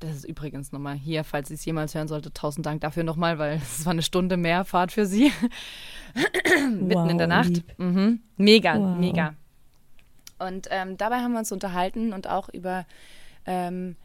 Das 0.00 0.14
ist 0.14 0.24
übrigens 0.24 0.72
nochmal 0.72 0.94
hier, 0.96 1.24
falls 1.24 1.48
sie 1.48 1.54
es 1.54 1.64
jemals 1.64 1.94
hören 1.94 2.06
sollte, 2.08 2.30
tausend 2.32 2.66
Dank 2.66 2.82
dafür 2.82 3.02
nochmal, 3.02 3.38
weil 3.38 3.56
es 3.62 3.84
war 3.86 3.92
eine 3.92 4.02
Stunde 4.02 4.36
mehr 4.36 4.64
Fahrt 4.64 4.92
für 4.92 5.06
sie. 5.06 5.32
Mitten 6.14 6.90
Wow, 6.94 7.10
in 7.10 7.18
der 7.18 7.26
Nacht. 7.26 7.62
Mhm. 7.78 8.20
Mega, 8.36 8.78
Wow. 8.78 8.98
mega. 8.98 9.34
Und 10.38 10.68
ähm, 10.70 10.96
dabei 10.98 11.16
haben 11.20 11.32
wir 11.32 11.38
uns 11.38 11.50
unterhalten 11.52 12.12
und 12.12 12.28
auch 12.28 12.50
über 12.50 12.84
ähm, 13.46 13.96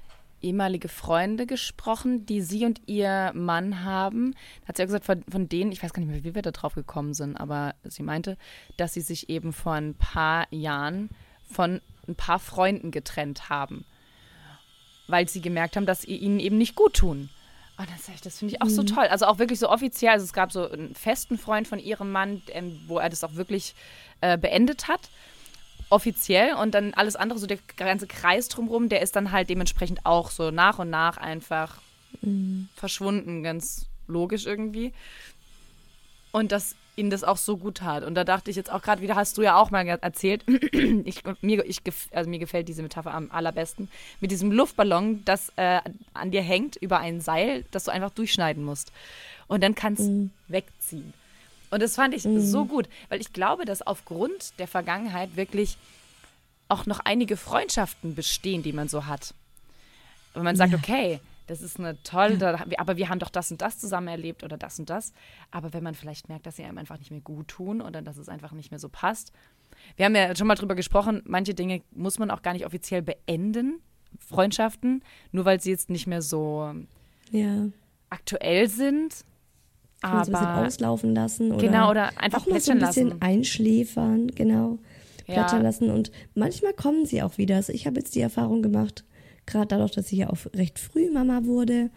ehemalige 0.42 0.88
Freunde 0.88 1.46
gesprochen, 1.46 2.26
die 2.26 2.42
sie 2.42 2.66
und 2.66 2.82
ihr 2.88 3.32
Mann 3.36 3.84
haben. 3.84 4.34
Da 4.62 4.70
hat 4.70 4.78
sie 4.78 4.84
auch 4.84 4.88
gesagt, 4.88 5.06
von, 5.06 5.24
von 5.30 5.50
denen, 5.50 5.74
ich 5.74 5.84
weiß 5.84 5.92
gar 5.92 6.00
nicht 6.02 6.10
mehr, 6.10 6.24
wie 6.24 6.34
wir 6.34 6.42
da 6.42 6.52
drauf 6.52 6.74
gekommen 6.76 7.14
sind, 7.14 7.36
aber 7.36 7.76
sie 7.84 8.04
meinte, 8.04 8.38
dass 8.78 8.94
sie 8.94 9.02
sich 9.02 9.30
eben 9.30 9.52
vor 9.52 9.74
ein 9.74 9.94
paar 9.96 10.48
Jahren 10.52 11.10
von 11.50 11.82
ein 12.12 12.16
paar 12.16 12.40
Freunden 12.40 12.92
getrennt 12.92 13.50
haben, 13.50 13.86
weil 15.08 15.28
sie 15.28 15.42
gemerkt 15.42 15.76
haben, 15.76 15.86
dass 15.86 16.04
sie 16.04 16.16
ihnen 16.16 16.40
eben 16.40 16.58
nicht 16.58 16.76
gut 16.76 16.96
tun. 16.96 17.30
Und 17.78 17.90
dann 17.90 17.98
sag 18.00 18.16
ich, 18.16 18.22
das 18.22 18.40
finde 18.40 18.54
ich 18.54 18.62
auch 18.62 18.70
so 18.70 18.84
toll. 18.84 19.08
Also 19.08 19.26
auch 19.26 19.40
wirklich 19.40 19.58
so 19.58 19.70
offiziell. 19.70 20.12
Also 20.12 20.26
es 20.26 20.34
gab 20.34 20.52
so 20.52 20.70
einen 20.70 20.94
festen 20.94 21.38
Freund 21.38 21.68
von 21.68 21.80
ihrem 21.80 22.12
Mann, 22.12 22.44
ähm, 22.50 22.80
wo 22.88 23.00
er 23.00 23.10
das 23.10 23.24
auch 23.24 23.36
wirklich 23.36 23.74
äh, 24.20 24.38
beendet 24.38 24.88
hat 24.88 25.10
offiziell 25.90 26.54
und 26.54 26.74
dann 26.74 26.94
alles 26.94 27.18
andere, 27.18 27.38
so 27.38 27.48
der 27.48 27.58
ganze 27.76 28.08
Kreis 28.08 28.48
drumherum, 28.48 28.88
der 28.88 29.02
ist 29.02 29.16
dann 29.18 29.34
halt 29.34 29.50
dementsprechend 29.50 30.06
auch 30.06 30.32
so 30.32 30.50
nach 30.50 30.80
und 30.80 30.90
nach 30.90 31.18
einfach 31.18 31.82
verschwunden, 32.76 33.44
ganz 33.44 33.88
logisch 34.08 34.46
irgendwie. 34.46 34.94
Und 36.32 36.52
dass 36.52 36.76
ihnen 37.02 37.10
das 37.10 37.24
auch 37.24 37.38
so 37.38 37.58
gut 37.58 37.78
tat. 37.78 38.04
Und 38.04 38.16
da 38.16 38.24
dachte 38.24 38.50
ich 38.50 38.56
jetzt 38.56 38.72
auch 38.72 38.82
gerade 38.82 39.02
wieder, 39.02 39.16
hast 39.16 39.38
du 39.38 39.42
ja 39.42 39.58
auch 39.58 39.72
mal 39.72 39.86
erzählt, 39.86 40.44
ich, 41.04 41.24
mir, 41.42 41.66
ich, 41.66 41.82
also 42.12 42.30
mir 42.30 42.40
gefällt 42.40 42.68
diese 42.68 42.82
Metapher 42.82 43.14
am 43.14 43.30
allerbesten, 43.32 43.90
mit 44.22 44.32
diesem 44.32 44.52
Luftballon, 44.52 45.26
das 45.26 45.52
äh, 45.58 45.82
an 46.14 46.32
dir 46.32 46.42
hängt 46.42 46.78
über 46.78 47.00
ein 47.00 47.20
Seil, 47.20 47.66
das 47.72 47.86
du 47.86 47.92
einfach 47.92 48.12
durchschneiden 48.12 48.64
musst. 48.64 48.92
Und 49.48 49.62
dann 49.62 49.76
kannst 49.76 50.10
wegziehen. 50.48 51.14
Und 51.72 51.82
das 51.82 51.96
fand 51.96 52.14
ich 52.14 52.24
so 52.24 52.66
gut, 52.66 52.88
weil 53.10 53.20
ich 53.20 53.34
glaube, 53.34 53.66
dass 53.66 53.82
aufgrund 53.82 54.60
der 54.60 54.68
Vergangenheit 54.68 55.36
wirklich 55.36 55.78
auch 56.68 56.86
noch 56.86 57.00
einige 57.00 57.38
Freundschaften 57.38 58.16
bestehen, 58.16 58.64
die 58.64 58.74
man 58.74 58.88
so 58.88 59.06
hat. 59.06 59.34
Wenn 60.34 60.44
man 60.44 60.56
sagt, 60.56 60.74
okay, 60.74 61.20
das 61.52 61.62
ist 61.62 61.78
eine 61.80 62.02
tolle, 62.04 62.58
aber 62.80 62.96
wir 62.96 63.10
haben 63.10 63.20
doch 63.20 63.30
das 63.30 63.52
und 63.52 63.62
das 63.62 63.78
zusammen 63.78 64.08
erlebt 64.08 64.44
oder 64.46 64.58
das 64.58 64.80
und 64.80 64.90
das. 64.90 65.12
Aber 65.52 65.74
wenn 65.74 65.84
man 65.84 65.96
vielleicht 65.96 66.30
merkt, 66.30 66.46
dass 66.46 66.56
sie 66.56 66.64
einem 66.64 66.78
einfach 66.78 66.98
nicht 66.98 67.12
mehr 67.12 67.20
gut 67.20 67.50
tun 67.50 67.82
oder 67.82 68.02
dass 68.02 68.16
es 68.16 68.30
einfach 68.30 68.54
nicht 68.54 68.72
mehr 68.72 68.80
so 68.80 68.88
passt. 68.88 69.34
Wir 69.98 70.06
haben 70.06 70.16
ja 70.16 70.34
schon 70.34 70.48
mal 70.48 70.56
drüber 70.56 70.76
gesprochen, 70.76 71.22
manche 71.26 71.54
Dinge 71.54 71.82
muss 71.92 72.20
man 72.20 72.32
auch 72.32 72.42
gar 72.42 72.54
nicht 72.54 72.66
offiziell 72.66 73.02
beenden, 73.02 73.82
Freundschaften, 74.20 75.04
nur 75.34 75.44
weil 75.44 75.60
sie 75.60 75.72
jetzt 75.72 75.90
nicht 75.90 76.08
mehr 76.08 76.22
so 76.22 76.74
Ja. 77.32 77.66
aktuell 78.10 78.70
sind. 78.70 79.26
Kann 80.02 80.24
so 80.24 80.32
ein 80.32 80.34
bisschen 80.34 80.48
Aber 80.48 80.66
auslaufen 80.68 81.14
lassen. 81.14 81.52
Oder 81.52 81.62
Genau, 81.68 81.90
oder 81.92 82.18
einfach 82.18 82.44
auch 82.44 82.48
mal 82.48 82.60
so 82.62 82.72
ein 82.72 82.80
bisschen 82.80 83.10
lassen. 83.10 83.22
einschläfern, 83.22 84.28
genau. 84.30 84.80
Ja. 85.28 85.56
Lassen. 85.58 85.90
Und 85.92 86.12
manchmal 86.34 86.74
kommen 86.74 87.06
sie 87.06 87.22
auch 87.22 87.38
wieder. 87.38 87.58
Also 87.58 87.72
ich 87.74 87.86
habe 87.88 87.98
jetzt 88.00 88.16
die 88.16 88.22
Erfahrung 88.22 88.62
gemacht, 88.62 89.04
gerade 89.46 89.68
dadurch, 89.68 89.92
dass 89.92 90.12
ich 90.12 90.20
ja 90.20 90.30
auch 90.30 90.38
recht 90.56 90.80
früh 90.80 91.10
Mama 91.12 91.42
wurde, 91.46 91.90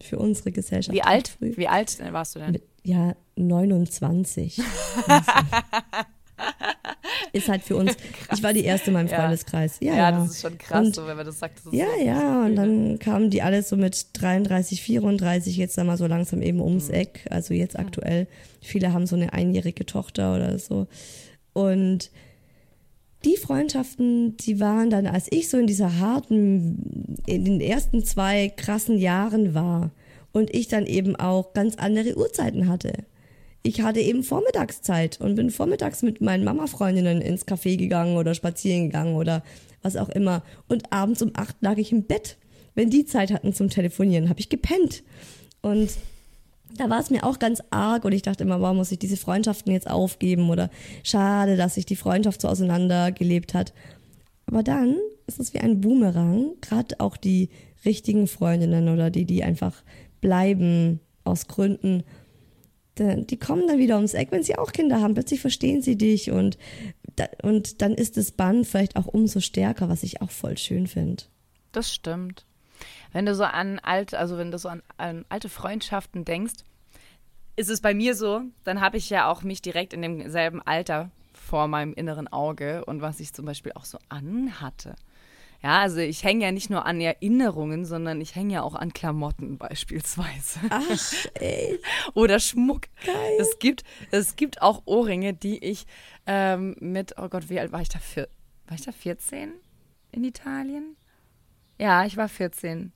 für 0.00 0.18
unsere 0.18 0.52
Gesellschaft. 0.52 0.94
wie 0.94 1.02
alt? 1.02 1.28
Früh. 1.28 1.56
Wie 1.56 1.68
alt 1.68 1.98
warst 2.12 2.34
du 2.34 2.40
denn? 2.40 2.52
Mit, 2.52 2.62
ja, 2.84 3.14
29. 3.36 4.60
Also. 5.08 5.32
ist 7.32 7.48
halt 7.48 7.62
für 7.62 7.76
uns, 7.76 7.92
ich 8.34 8.42
war 8.42 8.52
die 8.52 8.64
erste 8.64 8.88
in 8.88 8.94
meinem. 8.94 9.08
Freundeskreis. 9.08 9.76
Ja, 9.80 9.92
Ja, 9.92 9.96
ja, 9.96 10.12
das 10.12 10.30
ist 10.32 10.40
schon 10.42 10.58
krass, 10.58 10.86
Und- 10.86 10.94
so, 10.94 11.06
wenn 11.06 11.16
man 11.16 11.26
das 11.26 11.38
sagt. 11.38 11.60
Das 11.64 11.72
Ja, 11.72 11.86
so, 11.98 12.04
ja, 12.04 12.44
und 12.44 12.56
dann 12.56 12.98
kamen 12.98 13.30
die 13.30 13.42
alle 13.42 13.62
so 13.62 13.76
mit 13.76 14.06
33, 14.14 14.82
34 14.82 15.56
jetzt 15.56 15.78
dann 15.78 15.86
mal 15.86 15.96
so 15.96 16.06
langsam 16.06 16.42
eben 16.42 16.60
ums 16.60 16.88
Mhm. 16.88 16.94
Eck. 16.94 17.26
Also 17.30 17.54
jetzt 17.54 17.78
aktuell. 17.78 18.26
Viele 18.60 18.92
haben 18.92 19.06
so 19.06 19.16
eine 19.16 19.32
einjährige 19.32 19.86
Tochter 19.86 20.34
oder 20.34 20.58
so. 20.58 20.86
Und 21.52 22.10
die 23.24 23.36
Freundschaften, 23.36 24.36
die 24.36 24.60
waren 24.60 24.90
dann, 24.90 25.06
als 25.06 25.26
ich 25.30 25.48
so 25.48 25.58
in 25.58 25.66
dieser 25.66 25.98
harten, 25.98 27.16
in 27.26 27.44
den 27.44 27.60
ersten 27.60 28.04
zwei 28.04 28.48
krassen 28.48 28.98
Jahren 28.98 29.54
war 29.54 29.90
und 30.32 30.54
ich 30.54 30.68
dann 30.68 30.86
eben 30.86 31.16
auch 31.16 31.52
ganz 31.52 31.76
andere 31.76 32.16
Uhrzeiten 32.16 32.68
hatte. 32.68 32.92
Ich 33.62 33.82
hatte 33.82 34.00
eben 34.00 34.24
Vormittagszeit 34.24 35.20
und 35.20 35.36
bin 35.36 35.50
vormittags 35.50 36.02
mit 36.02 36.20
meinen 36.20 36.44
Mama-Freundinnen 36.44 37.20
ins 37.20 37.46
Café 37.46 37.76
gegangen 37.76 38.16
oder 38.16 38.34
spazieren 38.34 38.86
gegangen 38.86 39.14
oder 39.14 39.44
was 39.82 39.96
auch 39.96 40.08
immer. 40.08 40.42
Und 40.68 40.92
abends 40.92 41.22
um 41.22 41.30
acht 41.34 41.56
lag 41.60 41.78
ich 41.78 41.92
im 41.92 42.04
Bett. 42.04 42.36
Wenn 42.74 42.90
die 42.90 43.04
Zeit 43.04 43.30
hatten 43.30 43.52
zum 43.52 43.70
Telefonieren, 43.70 44.28
habe 44.28 44.40
ich 44.40 44.48
gepennt. 44.48 45.04
Und 45.60 45.90
da 46.76 46.90
war 46.90 47.00
es 47.00 47.10
mir 47.10 47.24
auch 47.24 47.38
ganz 47.38 47.62
arg 47.70 48.04
und 48.04 48.12
ich 48.12 48.22
dachte 48.22 48.44
immer, 48.44 48.60
warum 48.60 48.78
muss 48.78 48.92
ich 48.92 48.98
diese 48.98 49.16
Freundschaften 49.16 49.72
jetzt 49.72 49.88
aufgeben 49.88 50.50
oder 50.50 50.70
schade, 51.02 51.56
dass 51.56 51.74
sich 51.74 51.86
die 51.86 51.96
Freundschaft 51.96 52.40
so 52.40 52.48
auseinandergelebt 52.48 53.54
hat. 53.54 53.72
Aber 54.46 54.62
dann 54.62 54.96
ist 55.26 55.40
es 55.40 55.54
wie 55.54 55.60
ein 55.60 55.80
Boomerang, 55.80 56.52
gerade 56.60 57.00
auch 57.00 57.16
die 57.16 57.50
richtigen 57.84 58.26
Freundinnen 58.26 58.88
oder 58.88 59.10
die, 59.10 59.24
die 59.24 59.44
einfach 59.44 59.82
bleiben 60.20 61.00
aus 61.24 61.46
Gründen, 61.48 62.04
die 62.98 63.38
kommen 63.38 63.66
dann 63.66 63.78
wieder 63.78 63.96
ums 63.96 64.14
Eck, 64.14 64.28
wenn 64.32 64.42
sie 64.42 64.58
auch 64.58 64.72
Kinder 64.72 65.00
haben. 65.00 65.14
Plötzlich 65.14 65.40
verstehen 65.40 65.80
sie 65.80 65.96
dich 65.96 66.30
und, 66.30 66.58
und 67.42 67.80
dann 67.80 67.94
ist 67.94 68.16
das 68.16 68.32
Band 68.32 68.66
vielleicht 68.66 68.96
auch 68.96 69.06
umso 69.06 69.40
stärker, 69.40 69.88
was 69.88 70.02
ich 70.02 70.20
auch 70.20 70.30
voll 70.30 70.58
schön 70.58 70.86
finde. 70.86 71.24
Das 71.72 71.92
stimmt. 71.92 72.44
Wenn 73.12 73.26
du 73.26 73.34
so 73.34 73.44
an 73.44 73.78
alte, 73.78 74.18
also 74.18 74.38
wenn 74.38 74.50
du 74.50 74.58
so 74.58 74.68
an, 74.68 74.82
an 74.96 75.24
alte 75.28 75.48
Freundschaften 75.48 76.24
denkst, 76.24 76.54
ist 77.56 77.70
es 77.70 77.80
bei 77.80 77.94
mir 77.94 78.14
so, 78.14 78.42
dann 78.64 78.80
habe 78.80 78.96
ich 78.96 79.10
ja 79.10 79.30
auch 79.30 79.42
mich 79.42 79.60
direkt 79.60 79.92
in 79.92 80.02
demselben 80.02 80.62
Alter 80.62 81.10
vor 81.34 81.68
meinem 81.68 81.92
inneren 81.92 82.28
Auge 82.28 82.84
und 82.86 83.02
was 83.02 83.20
ich 83.20 83.32
zum 83.32 83.44
Beispiel 83.44 83.72
auch 83.72 83.84
so 83.84 83.98
anhatte. 84.08 84.96
Ja, 85.62 85.80
also 85.80 85.98
ich 85.98 86.24
hänge 86.24 86.44
ja 86.44 86.50
nicht 86.50 86.70
nur 86.70 86.86
an 86.86 87.00
Erinnerungen, 87.00 87.84
sondern 87.84 88.20
ich 88.20 88.34
hänge 88.34 88.54
ja 88.54 88.62
auch 88.62 88.74
an 88.74 88.92
Klamotten 88.92 89.58
beispielsweise. 89.58 90.58
Ach, 90.70 91.26
ey. 91.34 91.78
Oder 92.14 92.40
Schmuck. 92.40 92.88
Geil. 93.06 93.36
Es 93.38 93.60
gibt, 93.60 93.84
es 94.10 94.34
gibt 94.34 94.60
auch 94.60 94.82
Ohrringe, 94.86 95.34
die 95.34 95.62
ich 95.64 95.86
ähm, 96.26 96.74
mit, 96.80 97.14
oh 97.16 97.28
Gott, 97.28 97.48
wie 97.48 97.60
alt 97.60 97.70
war 97.70 97.80
ich 97.80 97.88
da? 97.88 98.00
Vier, 98.00 98.28
war 98.66 98.76
ich 98.76 98.84
da 98.84 98.90
14 98.90 99.52
in 100.10 100.24
Italien? 100.24 100.96
Ja, 101.78 102.04
ich 102.06 102.16
war 102.16 102.28
14. 102.28 102.92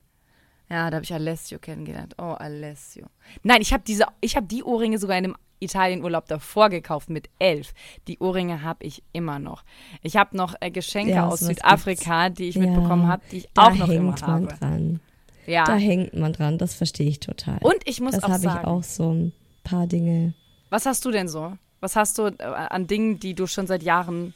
Ja, 0.69 0.89
da 0.89 0.95
habe 0.97 1.03
ich 1.05 1.13
Alessio 1.13 1.59
kennengelernt. 1.59 2.15
Oh, 2.17 2.33
Alessio. 2.37 3.07
Nein, 3.43 3.61
ich 3.61 3.71
habe 3.71 3.83
diese, 3.87 4.05
ich 4.21 4.35
habe 4.35 4.47
die 4.47 4.63
Ohrringe 4.63 4.97
sogar 4.97 5.17
in 5.17 5.25
einem 5.25 5.35
Italienurlaub 5.59 6.27
davor 6.27 6.69
gekauft 6.69 7.09
mit 7.09 7.29
elf. 7.39 7.73
Die 8.07 8.19
Ohrringe 8.19 8.61
habe 8.63 8.85
ich 8.85 9.01
immer 9.13 9.39
noch. 9.39 9.63
Ich 10.03 10.17
habe 10.17 10.35
noch 10.35 10.55
äh, 10.59 10.69
Geschenke 10.69 11.13
Ja, 11.13 11.27
aus 11.27 11.39
Südafrika, 11.39 12.29
die 12.29 12.49
ich 12.49 12.55
Ja, 12.55 12.61
mitbekommen 12.61 13.07
habe, 13.07 13.23
die 13.31 13.37
ich 13.37 13.49
da 13.53 13.67
auch 13.67 13.75
noch 13.75 13.89
immer 13.89 14.11
hängt 14.13 14.21
man 14.21 14.43
habe. 14.43 14.47
dran. 14.47 14.99
Ja. 15.45 15.63
Da 15.63 15.75
hängt 15.77 16.13
man 16.13 16.33
dran, 16.33 16.57
das 16.57 16.73
verstehe 16.75 17.07
ich 17.07 17.21
total. 17.21 17.57
Und 17.61 17.77
ich 17.85 18.01
muss 18.01 18.13
das 18.15 18.23
auch 18.25 18.29
habe 18.29 18.39
ich 18.45 18.51
sagen, 18.51 18.65
auch 18.65 18.83
so 18.83 19.13
ein 19.13 19.33
paar 19.63 19.87
Dinge. 19.87 20.33
Was 20.69 20.85
hast 20.85 21.05
du 21.05 21.11
denn 21.11 21.29
so? 21.29 21.53
Was 21.79 21.95
hast 21.95 22.17
du 22.17 22.27
äh, 22.27 22.43
an 22.43 22.85
Dingen, 22.87 23.19
die 23.19 23.33
du 23.33 23.47
schon 23.47 23.65
seit 23.67 23.83
Jahren 23.83 24.33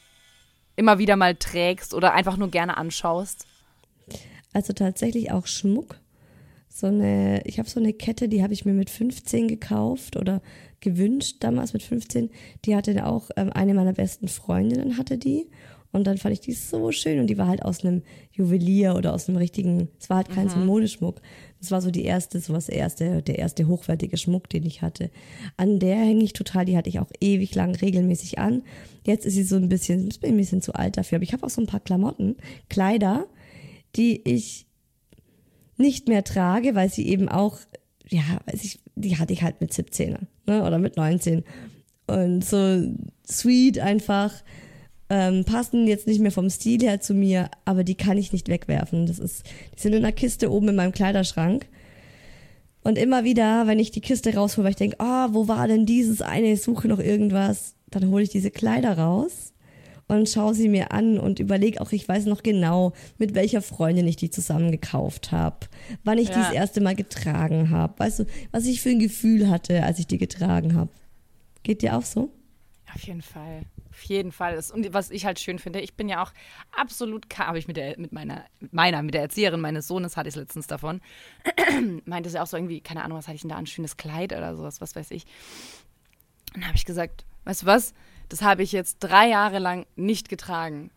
immer 0.77 0.97
wieder 0.97 1.17
mal 1.17 1.35
trägst 1.35 1.93
oder 1.93 2.13
einfach 2.13 2.37
nur 2.37 2.49
gerne 2.49 2.77
anschaust? 2.77 3.45
Also 4.53 4.73
tatsächlich 4.73 5.31
auch 5.31 5.47
Schmuck. 5.47 5.99
So 6.73 6.87
eine, 6.87 7.41
ich 7.45 7.59
habe 7.59 7.69
so 7.69 7.81
eine 7.81 7.91
Kette, 7.91 8.29
die 8.29 8.41
habe 8.41 8.53
ich 8.53 8.63
mir 8.63 8.71
mit 8.71 8.89
15 8.89 9.49
gekauft 9.49 10.15
oder 10.15 10.41
gewünscht 10.79 11.37
damals 11.41 11.73
mit 11.73 11.83
15. 11.83 12.29
Die 12.63 12.75
hatte 12.77 13.05
auch 13.05 13.29
ähm, 13.35 13.51
eine 13.51 13.73
meiner 13.73 13.91
besten 13.91 14.29
Freundinnen 14.29 14.97
hatte 14.97 15.17
die 15.17 15.47
und 15.91 16.07
dann 16.07 16.17
fand 16.17 16.31
ich 16.33 16.39
die 16.39 16.53
so 16.53 16.93
schön 16.93 17.19
und 17.19 17.27
die 17.27 17.37
war 17.37 17.47
halt 17.47 17.63
aus 17.63 17.83
einem 17.83 18.03
Juwelier 18.31 18.95
oder 18.95 19.13
aus 19.13 19.27
einem 19.27 19.37
richtigen, 19.37 19.89
es 19.99 20.09
war 20.09 20.17
halt 20.17 20.29
kein 20.29 20.47
so 20.47 20.57
Modeschmuck. 20.57 21.21
Das 21.59 21.71
war 21.71 21.81
so 21.81 21.91
die 21.91 22.05
erste, 22.05 22.39
so 22.39 22.53
was 22.53 22.69
erste, 22.69 23.21
der 23.21 23.37
erste 23.37 23.67
hochwertige 23.67 24.15
Schmuck, 24.15 24.49
den 24.49 24.65
ich 24.65 24.81
hatte. 24.81 25.11
An 25.57 25.79
der 25.79 25.97
hänge 25.97 26.23
ich 26.23 26.31
total, 26.31 26.63
die 26.63 26.77
hatte 26.77 26.87
ich 26.87 26.99
auch 26.99 27.11
ewig 27.19 27.53
lang 27.53 27.75
regelmäßig 27.75 28.39
an. 28.39 28.63
Jetzt 29.05 29.25
ist 29.25 29.33
sie 29.33 29.43
so 29.43 29.57
ein 29.57 29.67
bisschen, 29.67 30.07
ist 30.07 30.23
ein 30.23 30.37
bisschen 30.37 30.61
zu 30.61 30.73
alt 30.73 30.95
dafür. 30.95 31.17
Aber 31.17 31.23
ich 31.23 31.33
habe 31.33 31.45
auch 31.45 31.49
so 31.49 31.59
ein 31.59 31.67
paar 31.67 31.81
Klamotten, 31.81 32.37
Kleider, 32.69 33.27
die 33.97 34.21
ich 34.23 34.67
nicht 35.81 36.07
mehr 36.07 36.23
trage, 36.23 36.75
weil 36.75 36.89
sie 36.89 37.07
eben 37.07 37.29
auch, 37.29 37.57
ja, 38.09 38.23
weiß 38.45 38.63
ich, 38.63 38.79
die 38.95 39.17
hatte 39.17 39.33
ich 39.33 39.43
halt 39.43 39.61
mit 39.61 39.73
17 39.73 40.17
ne, 40.45 40.63
oder 40.63 40.79
mit 40.79 40.97
19. 40.97 41.43
Und 42.07 42.45
so 42.45 42.81
sweet 43.27 43.79
einfach, 43.79 44.33
ähm, 45.09 45.43
passen 45.43 45.87
jetzt 45.87 46.07
nicht 46.07 46.21
mehr 46.21 46.31
vom 46.31 46.49
Stil 46.49 46.81
her 46.81 47.01
zu 47.01 47.13
mir, 47.13 47.49
aber 47.65 47.83
die 47.83 47.95
kann 47.95 48.17
ich 48.17 48.31
nicht 48.31 48.47
wegwerfen. 48.47 49.05
Das 49.07 49.19
ist, 49.19 49.43
die 49.75 49.81
sind 49.81 49.93
in 49.93 50.05
einer 50.05 50.13
Kiste 50.13 50.51
oben 50.51 50.69
in 50.69 50.75
meinem 50.75 50.93
Kleiderschrank. 50.93 51.67
Und 52.83 52.97
immer 52.97 53.23
wieder, 53.23 53.67
wenn 53.67 53.77
ich 53.77 53.91
die 53.91 54.01
Kiste 54.01 54.33
raushole, 54.33 54.65
weil 54.65 54.71
ich 54.71 54.77
denke, 54.77 54.99
ah, 54.99 55.27
oh, 55.27 55.33
wo 55.33 55.47
war 55.47 55.67
denn 55.67 55.85
dieses 55.85 56.21
eine, 56.21 56.53
ich 56.53 56.61
suche 56.61 56.87
noch 56.87 56.99
irgendwas, 56.99 57.75
dann 57.89 58.09
hole 58.09 58.23
ich 58.23 58.29
diese 58.29 58.51
Kleider 58.51 58.97
raus 58.97 59.50
und 60.11 60.27
schaue 60.27 60.53
sie 60.53 60.67
mir 60.67 60.91
an 60.91 61.17
und 61.17 61.39
überlege 61.39 61.79
auch, 61.79 61.93
ich 61.93 62.07
weiß 62.07 62.25
noch 62.25 62.43
genau, 62.43 62.91
mit 63.17 63.33
welcher 63.33 63.61
Freundin 63.61 64.07
ich 64.07 64.17
die 64.17 64.29
zusammen 64.29 64.69
gekauft 64.69 65.31
habe, 65.31 65.67
wann 66.03 66.17
ich 66.17 66.29
ja. 66.29 66.35
die 66.35 66.41
das 66.41 66.51
erste 66.51 66.81
Mal 66.81 66.95
getragen 66.95 67.69
habe, 67.69 67.97
weißt 67.97 68.19
du, 68.19 68.25
was 68.51 68.65
ich 68.65 68.81
für 68.81 68.89
ein 68.89 68.99
Gefühl 68.99 69.49
hatte, 69.49 69.83
als 69.83 69.99
ich 69.99 70.07
die 70.07 70.17
getragen 70.17 70.75
habe. 70.75 70.89
Geht 71.63 71.81
dir 71.81 71.95
auch 71.95 72.03
so? 72.03 72.29
Auf 72.93 73.01
jeden 73.03 73.21
Fall. 73.21 73.61
Auf 73.89 74.01
jeden 74.03 74.33
Fall. 74.33 74.59
Und 74.73 74.93
was 74.93 75.11
ich 75.11 75.25
halt 75.25 75.39
schön 75.39 75.59
finde, 75.59 75.79
ich 75.79 75.93
bin 75.93 76.09
ja 76.09 76.21
auch 76.23 76.33
absolut, 76.75 77.25
habe 77.37 77.57
ich 77.57 77.67
mit, 77.67 77.77
der, 77.77 77.97
mit 77.97 78.11
meiner, 78.11 78.43
meiner, 78.71 79.03
mit 79.03 79.13
der 79.13 79.21
Erzieherin 79.21 79.61
meines 79.61 79.87
Sohnes 79.87 80.17
hatte 80.17 80.27
ich 80.27 80.35
es 80.35 80.39
letztens 80.39 80.67
davon, 80.67 80.99
meinte 82.05 82.29
sie 82.29 82.39
auch 82.41 82.47
so 82.47 82.57
irgendwie, 82.57 82.81
keine 82.81 83.03
Ahnung, 83.03 83.17
was 83.17 83.27
hatte 83.27 83.35
ich 83.35 83.41
denn 83.41 83.49
da, 83.49 83.57
ein 83.57 83.65
schönes 83.65 83.95
Kleid 83.95 84.33
oder 84.33 84.57
sowas, 84.57 84.81
was 84.81 84.93
weiß 84.93 85.11
ich. 85.11 85.25
Und 86.53 86.61
dann 86.61 86.67
habe 86.67 86.75
ich 86.75 86.83
gesagt, 86.85 87.25
weißt 87.45 87.61
du 87.61 87.65
was, 87.65 87.93
das 88.31 88.41
habe 88.41 88.63
ich 88.63 88.71
jetzt 88.71 88.99
drei 88.99 89.27
Jahre 89.27 89.59
lang 89.59 89.85
nicht 89.97 90.29
getragen. 90.29 90.89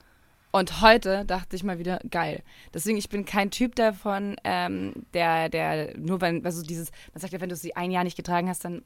Und 0.52 0.82
heute 0.82 1.24
dachte 1.24 1.56
ich 1.56 1.64
mal 1.64 1.80
wieder, 1.80 1.98
geil. 2.08 2.44
Deswegen, 2.72 2.96
ich 2.96 3.08
bin 3.08 3.24
kein 3.24 3.50
Typ 3.50 3.74
davon, 3.74 4.36
ähm, 4.44 4.92
der, 5.14 5.48
der, 5.48 5.98
nur 5.98 6.20
wenn, 6.20 6.44
also 6.44 6.62
dieses, 6.62 6.92
man 7.12 7.20
sagt 7.20 7.32
ja, 7.32 7.40
wenn 7.40 7.48
du 7.48 7.56
sie 7.56 7.74
ein 7.74 7.90
Jahr 7.90 8.04
nicht 8.04 8.16
getragen 8.16 8.48
hast, 8.48 8.64
dann 8.64 8.84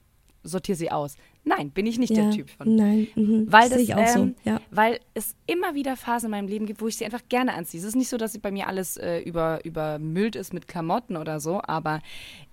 sortiere 0.49 0.77
sie 0.77 0.91
aus. 0.91 1.17
Nein, 1.45 1.71
bin 1.71 1.87
ich 1.87 1.99
nicht 1.99 2.11
ja, 2.11 2.25
der 2.25 2.31
Typ 2.33 2.51
von. 2.51 2.77
Nein, 2.77 3.09
mhm. 3.15 3.51
weil 3.51 3.71
das, 3.71 3.79
ich 3.79 3.95
auch 3.95 4.17
ähm, 4.17 4.35
so. 4.45 4.51
Ja. 4.51 4.61
Weil 4.71 5.01
es 5.15 5.35
immer 5.47 5.75
wieder 5.75 5.97
Phasen 5.97 6.27
in 6.27 6.31
meinem 6.33 6.49
Leben 6.49 6.67
gibt, 6.67 6.81
wo 6.83 6.89
ich 6.89 6.97
sie 6.97 7.05
einfach 7.05 7.23
gerne 7.29 7.55
anziehe. 7.55 7.81
Es 7.81 7.87
ist 7.87 7.97
nicht 7.97 8.09
so, 8.09 8.17
dass 8.17 8.37
bei 8.39 8.51
mir 8.51 8.67
alles 8.67 8.97
äh, 8.97 9.21
über, 9.21 9.65
übermüllt 9.65 10.37
ist 10.37 10.53
mit 10.53 10.69
Klamotten 10.69 11.17
oder 11.17 11.41
so, 11.41 11.63
aber 11.63 12.01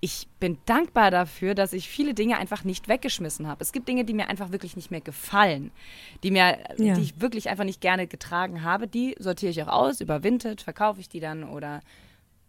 ich 0.00 0.28
bin 0.40 0.58
dankbar 0.64 1.10
dafür, 1.10 1.54
dass 1.54 1.72
ich 1.72 1.88
viele 1.88 2.14
Dinge 2.14 2.38
einfach 2.38 2.64
nicht 2.64 2.88
weggeschmissen 2.88 3.46
habe. 3.46 3.62
Es 3.62 3.72
gibt 3.72 3.88
Dinge, 3.88 4.04
die 4.04 4.14
mir 4.14 4.28
einfach 4.28 4.52
wirklich 4.52 4.76
nicht 4.76 4.90
mehr 4.90 5.02
gefallen, 5.02 5.72
die 6.22 6.30
mir, 6.30 6.58
ja. 6.78 6.94
die 6.94 7.02
ich 7.02 7.20
wirklich 7.20 7.50
einfach 7.50 7.64
nicht 7.64 7.80
gerne 7.80 8.06
getragen 8.06 8.62
habe. 8.62 8.88
Die 8.88 9.14
sortiere 9.18 9.50
ich 9.50 9.62
auch 9.62 9.68
aus, 9.68 10.00
überwintet, 10.00 10.62
verkaufe 10.62 11.00
ich 11.00 11.08
die 11.08 11.20
dann 11.20 11.44
oder 11.44 11.80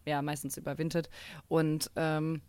ja, 0.06 0.22
meistens 0.22 0.56
überwintet. 0.56 1.10
Und 1.48 1.90
ähm, 1.96 2.40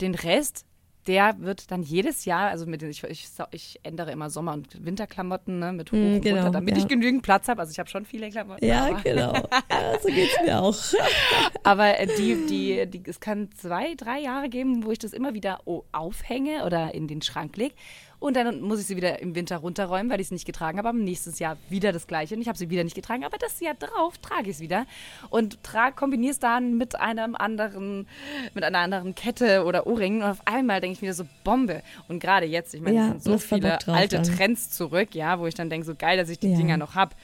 den 0.00 0.14
Rest 0.14 0.64
der 1.06 1.36
wird 1.38 1.70
dann 1.70 1.82
jedes 1.82 2.24
Jahr, 2.24 2.48
also 2.50 2.66
mit 2.66 2.82
den, 2.82 2.90
ich, 2.90 3.04
ich, 3.04 3.28
ich 3.52 3.80
ändere 3.82 4.10
immer 4.12 4.30
Sommer- 4.30 4.54
und 4.54 4.84
Winterklamotten 4.84 5.58
ne, 5.58 5.72
mit 5.72 5.92
hoch 5.92 5.96
mm, 5.96 6.20
genau, 6.20 6.36
runter, 6.36 6.50
damit 6.50 6.76
ja. 6.76 6.82
ich 6.82 6.88
genügend 6.88 7.22
Platz 7.22 7.48
habe. 7.48 7.60
Also 7.60 7.72
ich 7.72 7.78
habe 7.78 7.88
schon 7.88 8.04
viele 8.04 8.30
Klamotten. 8.30 8.64
Ja, 8.64 8.86
aber. 8.86 9.00
genau. 9.02 9.32
Ja, 9.32 10.00
so 10.00 10.08
geht 10.08 10.30
es 10.30 10.46
mir 10.46 10.60
auch. 10.60 10.76
aber 11.62 11.98
äh, 11.98 12.06
die, 12.18 12.46
die, 12.46 12.86
die, 12.86 13.02
es 13.08 13.20
kann 13.20 13.50
zwei, 13.52 13.94
drei 13.94 14.20
Jahre 14.20 14.48
geben, 14.48 14.84
wo 14.84 14.90
ich 14.90 14.98
das 14.98 15.12
immer 15.12 15.34
wieder 15.34 15.60
aufhänge 15.92 16.64
oder 16.64 16.94
in 16.94 17.06
den 17.08 17.22
Schrank 17.22 17.56
lege. 17.56 17.74
Und 18.18 18.34
dann 18.36 18.60
muss 18.60 18.80
ich 18.80 18.86
sie 18.86 18.96
wieder 18.96 19.20
im 19.20 19.34
Winter 19.34 19.58
runterräumen, 19.58 20.10
weil 20.10 20.20
ich 20.20 20.28
sie 20.28 20.34
nicht 20.34 20.46
getragen 20.46 20.78
habe. 20.78 20.88
Am 20.88 21.04
nächsten 21.04 21.34
Jahr 21.36 21.56
wieder 21.68 21.92
das 21.92 22.06
Gleiche. 22.06 22.34
Und 22.34 22.40
ich 22.40 22.48
habe 22.48 22.56
sie 22.56 22.70
wieder 22.70 22.82
nicht 22.82 22.96
getragen. 22.96 23.24
Aber 23.24 23.36
das 23.38 23.60
Jahr 23.60 23.74
drauf 23.74 24.18
trage 24.18 24.50
ich 24.50 24.56
es 24.56 24.60
wieder. 24.60 24.86
Und 25.28 25.58
kombiniere 25.96 26.32
es 26.32 26.38
dann 26.38 26.78
mit 26.78 26.98
einem 26.98 27.34
anderen, 27.34 28.06
mit 28.54 28.64
einer 28.64 28.78
anderen 28.78 29.14
Kette 29.14 29.64
oder 29.64 29.86
Ohrringen. 29.86 30.22
Und 30.22 30.30
auf 30.30 30.40
einmal 30.46 30.80
denke 30.80 30.94
ich 30.94 31.02
wieder 31.02 31.14
so 31.14 31.24
Bombe. 31.44 31.82
Und 32.08 32.20
gerade 32.20 32.46
jetzt, 32.46 32.74
ich 32.74 32.80
meine, 32.80 32.96
ja, 32.96 33.06
es 33.14 33.24
sind 33.24 33.32
so 33.32 33.38
viele 33.38 33.78
alte 33.86 34.16
dann. 34.16 34.24
Trends 34.24 34.70
zurück, 34.70 35.14
ja, 35.14 35.38
wo 35.38 35.46
ich 35.46 35.54
dann 35.54 35.70
denke, 35.70 35.86
so 35.86 35.94
geil, 35.94 36.16
dass 36.16 36.28
ich 36.28 36.38
die 36.38 36.50
ja. 36.50 36.56
Dinger 36.56 36.76
noch 36.76 36.94
habe. 36.94 37.14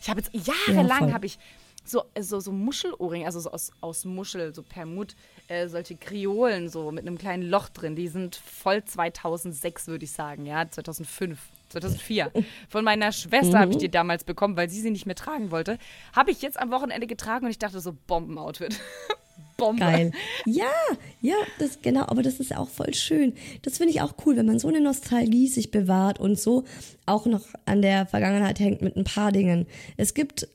Ich 0.00 0.08
habe 0.08 0.20
jetzt 0.20 0.32
jahrelang 0.46 1.08
ja, 1.08 1.14
habe 1.14 1.26
ich 1.26 1.38
so, 1.84 2.04
so, 2.18 2.40
so 2.40 2.52
Muschelohrringe, 2.52 3.26
also 3.26 3.40
so 3.40 3.50
aus, 3.50 3.72
aus 3.80 4.04
Muschel, 4.04 4.54
so 4.54 4.62
Permut, 4.62 5.14
äh, 5.48 5.68
solche 5.68 5.96
Kriolen 5.96 6.68
so 6.68 6.92
mit 6.92 7.06
einem 7.06 7.18
kleinen 7.18 7.42
Loch 7.42 7.68
drin. 7.68 7.96
Die 7.96 8.08
sind 8.08 8.36
voll 8.36 8.84
2006, 8.84 9.88
würde 9.88 10.04
ich 10.04 10.12
sagen, 10.12 10.46
ja, 10.46 10.68
2005. 10.68 11.38
2004. 11.70 12.32
Von 12.68 12.84
meiner 12.84 13.12
Schwester 13.12 13.58
mhm. 13.58 13.60
habe 13.60 13.70
ich 13.70 13.78
die 13.78 13.90
damals 13.90 14.24
bekommen, 14.24 14.56
weil 14.56 14.68
sie 14.68 14.80
sie 14.80 14.90
nicht 14.90 15.06
mehr 15.06 15.14
tragen 15.14 15.52
wollte. 15.52 15.78
Habe 16.12 16.32
ich 16.32 16.42
jetzt 16.42 16.58
am 16.58 16.72
Wochenende 16.72 17.06
getragen 17.06 17.44
und 17.44 17.50
ich 17.52 17.60
dachte 17.60 17.78
so, 17.78 17.96
Bombenoutfit. 18.08 18.80
Bombe. 19.56 19.80
Geil. 19.80 20.12
Ja, 20.46 20.72
ja, 21.20 21.36
das 21.58 21.80
genau, 21.82 22.02
aber 22.02 22.22
das 22.22 22.40
ist 22.40 22.56
auch 22.56 22.68
voll 22.68 22.94
schön. 22.94 23.34
Das 23.62 23.76
finde 23.76 23.92
ich 23.92 24.00
auch 24.00 24.14
cool, 24.24 24.36
wenn 24.36 24.46
man 24.46 24.58
so 24.58 24.68
eine 24.68 24.80
Nostalgie 24.80 25.48
sich 25.48 25.70
bewahrt 25.70 26.18
und 26.18 26.38
so 26.38 26.64
auch 27.06 27.26
noch 27.26 27.44
an 27.66 27.82
der 27.82 28.06
Vergangenheit 28.06 28.58
hängt 28.58 28.82
mit 28.82 28.96
ein 28.96 29.04
paar 29.04 29.32
Dingen. 29.32 29.66
Es 29.96 30.14
gibt 30.14 30.48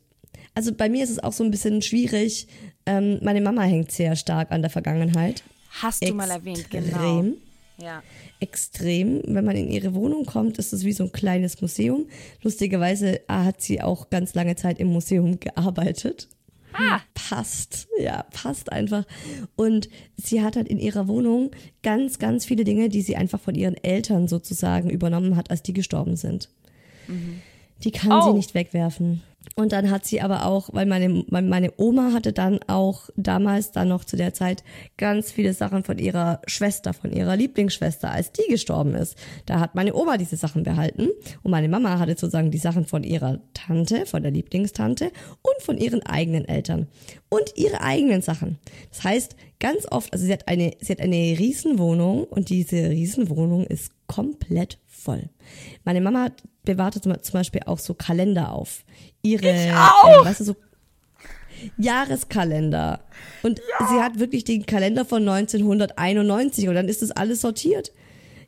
also 0.56 0.74
bei 0.74 0.90
mir 0.90 1.04
ist 1.04 1.10
es 1.10 1.20
auch 1.20 1.34
so 1.34 1.44
ein 1.44 1.52
bisschen 1.52 1.82
schwierig. 1.82 2.48
Ähm, 2.86 3.20
meine 3.22 3.42
Mama 3.42 3.64
hängt 3.64 3.92
sehr 3.92 4.16
stark 4.16 4.52
an 4.52 4.62
der 4.62 4.72
Vergangenheit. 4.72 5.44
Hast 5.82 6.02
du 6.02 6.06
Extrem. 6.06 6.18
mal 6.18 6.30
erwähnt, 6.30 6.72
genau. 6.72 7.26
Ja. 7.78 8.02
Extrem. 8.40 9.22
Wenn 9.26 9.44
man 9.44 9.58
in 9.58 9.70
ihre 9.70 9.94
Wohnung 9.94 10.26
kommt, 10.26 10.58
ist 10.58 10.72
es 10.72 10.86
wie 10.86 10.94
so 10.94 11.04
ein 11.04 11.12
kleines 11.12 11.62
Museum. 11.62 12.08
Lustigerweise 12.42 13.22
hat 13.28 13.62
sie 13.62 13.82
auch 13.82 14.10
ganz 14.10 14.34
lange 14.34 14.56
Zeit 14.56 14.80
im 14.80 14.88
Museum 14.88 15.40
gearbeitet. 15.40 16.30
Ah. 16.72 17.02
Passt, 17.14 17.88
ja, 18.00 18.24
passt 18.32 18.72
einfach. 18.72 19.06
Und 19.56 19.90
sie 20.16 20.42
hat 20.42 20.56
halt 20.56 20.68
in 20.68 20.80
ihrer 20.80 21.08
Wohnung 21.08 21.52
ganz, 21.84 22.20
ganz 22.20 22.46
viele 22.46 22.64
Dinge, 22.64 22.90
die 22.90 23.02
sie 23.02 23.16
einfach 23.16 23.40
von 23.40 23.56
ihren 23.56 23.76
Eltern 23.76 24.28
sozusagen 24.28 24.90
übernommen 24.90 25.36
hat, 25.36 25.52
als 25.52 25.64
die 25.64 25.74
gestorben 25.74 26.16
sind. 26.16 26.50
Mhm. 27.08 27.42
Die 27.86 27.92
kann 27.92 28.12
oh. 28.12 28.28
sie 28.28 28.34
nicht 28.34 28.54
wegwerfen. 28.54 29.22
Und 29.58 29.72
dann 29.72 29.90
hat 29.90 30.06
sie 30.06 30.22
aber 30.22 30.46
auch, 30.46 30.70
weil 30.74 30.86
meine, 30.86 31.24
meine 31.30 31.72
Oma 31.78 32.12
hatte 32.12 32.34
dann 32.34 32.60
auch 32.68 33.10
damals, 33.16 33.72
dann 33.72 33.88
noch 33.88 34.04
zu 34.04 34.18
der 34.18 34.34
Zeit, 34.34 34.64
ganz 34.98 35.32
viele 35.32 35.54
Sachen 35.54 35.84
von 35.84 35.98
ihrer 35.98 36.42
Schwester, 36.46 36.94
von 36.94 37.14
ihrer 37.14 37.36
Lieblingsschwester, 37.38 38.12
als 38.12 38.32
die 38.32 38.50
gestorben 38.50 38.96
ist. 38.96 39.16
Da 39.46 39.60
hat 39.60 39.76
meine 39.76 39.96
Oma 39.96 40.18
diese 40.18 40.36
Sachen 40.36 40.64
behalten 40.64 41.10
und 41.44 41.52
meine 41.52 41.70
Mama 41.70 42.00
hatte 42.00 42.12
sozusagen 42.12 42.52
die 42.52 42.58
Sachen 42.58 42.86
von 42.86 43.04
ihrer 43.04 43.40
Tante, 43.54 44.06
von 44.06 44.24
der 44.24 44.32
Lieblingstante 44.32 45.12
und 45.42 45.62
von 45.62 45.78
ihren 45.78 46.04
eigenen 46.04 46.46
Eltern 46.46 46.88
und 47.30 47.54
ihre 47.56 47.82
eigenen 47.82 48.22
Sachen. 48.22 48.58
Das 48.90 49.04
heißt, 49.04 49.36
ganz 49.60 49.90
oft, 49.90 50.12
also 50.12 50.26
sie 50.26 50.34
hat 50.34 50.48
eine, 50.48 50.74
sie 50.82 50.92
hat 50.92 51.00
eine 51.00 51.16
Riesenwohnung 51.16 52.26
und 52.26 52.50
diese 52.50 52.90
Riesenwohnung 52.90 53.66
ist 53.66 53.92
komplett 54.08 54.80
voll. 54.86 55.30
Meine 55.86 56.02
Mama 56.02 56.32
bewahrte 56.66 57.02
zum 57.02 57.34
Beispiel 57.34 57.62
auch 57.66 57.80
so 57.80 57.94
Kalender 57.94 58.52
auf. 58.52 58.84
Ihre, 59.22 59.50
ich 59.50 59.72
auch. 59.72 60.22
Äh, 60.22 60.26
weißt 60.26 60.42
du, 60.42 60.44
so 60.44 60.56
Jahreskalender. 61.78 63.00
Und 63.44 63.60
ja. 63.80 63.88
sie 63.88 64.02
hat 64.02 64.20
wirklich 64.20 64.44
den 64.44 64.66
Kalender 64.66 65.06
von 65.06 65.28
1991 65.28 66.68
und 66.68 66.76
dann 66.76 66.88
ist 66.88 67.02
das 67.02 67.12
alles 67.12 67.42
sortiert. 67.42 67.92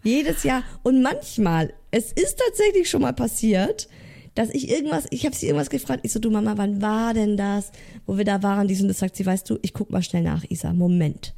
Jedes 0.03 0.43
Jahr. 0.43 0.63
Und 0.83 1.01
manchmal, 1.01 1.73
es 1.91 2.11
ist 2.11 2.39
tatsächlich 2.39 2.89
schon 2.89 3.01
mal 3.01 3.13
passiert, 3.13 3.87
dass 4.35 4.49
ich 4.51 4.69
irgendwas, 4.69 5.05
ich 5.09 5.25
habe 5.25 5.35
sie 5.35 5.47
irgendwas 5.47 5.69
gefragt. 5.69 6.01
Ich 6.03 6.13
so, 6.13 6.19
du 6.19 6.29
Mama, 6.29 6.53
wann 6.57 6.81
war 6.81 7.13
denn 7.13 7.37
das, 7.37 7.71
wo 8.05 8.17
wir 8.17 8.25
da 8.25 8.43
waren? 8.43 8.67
Die 8.67 8.79
und 8.79 8.87
das 8.87 8.99
sagt 8.99 9.15
sie, 9.15 9.25
weißt 9.25 9.49
du, 9.49 9.57
ich 9.63 9.73
guck 9.73 9.89
mal 9.89 10.03
schnell 10.03 10.23
nach, 10.23 10.43
Isa. 10.47 10.73
Moment. 10.73 11.33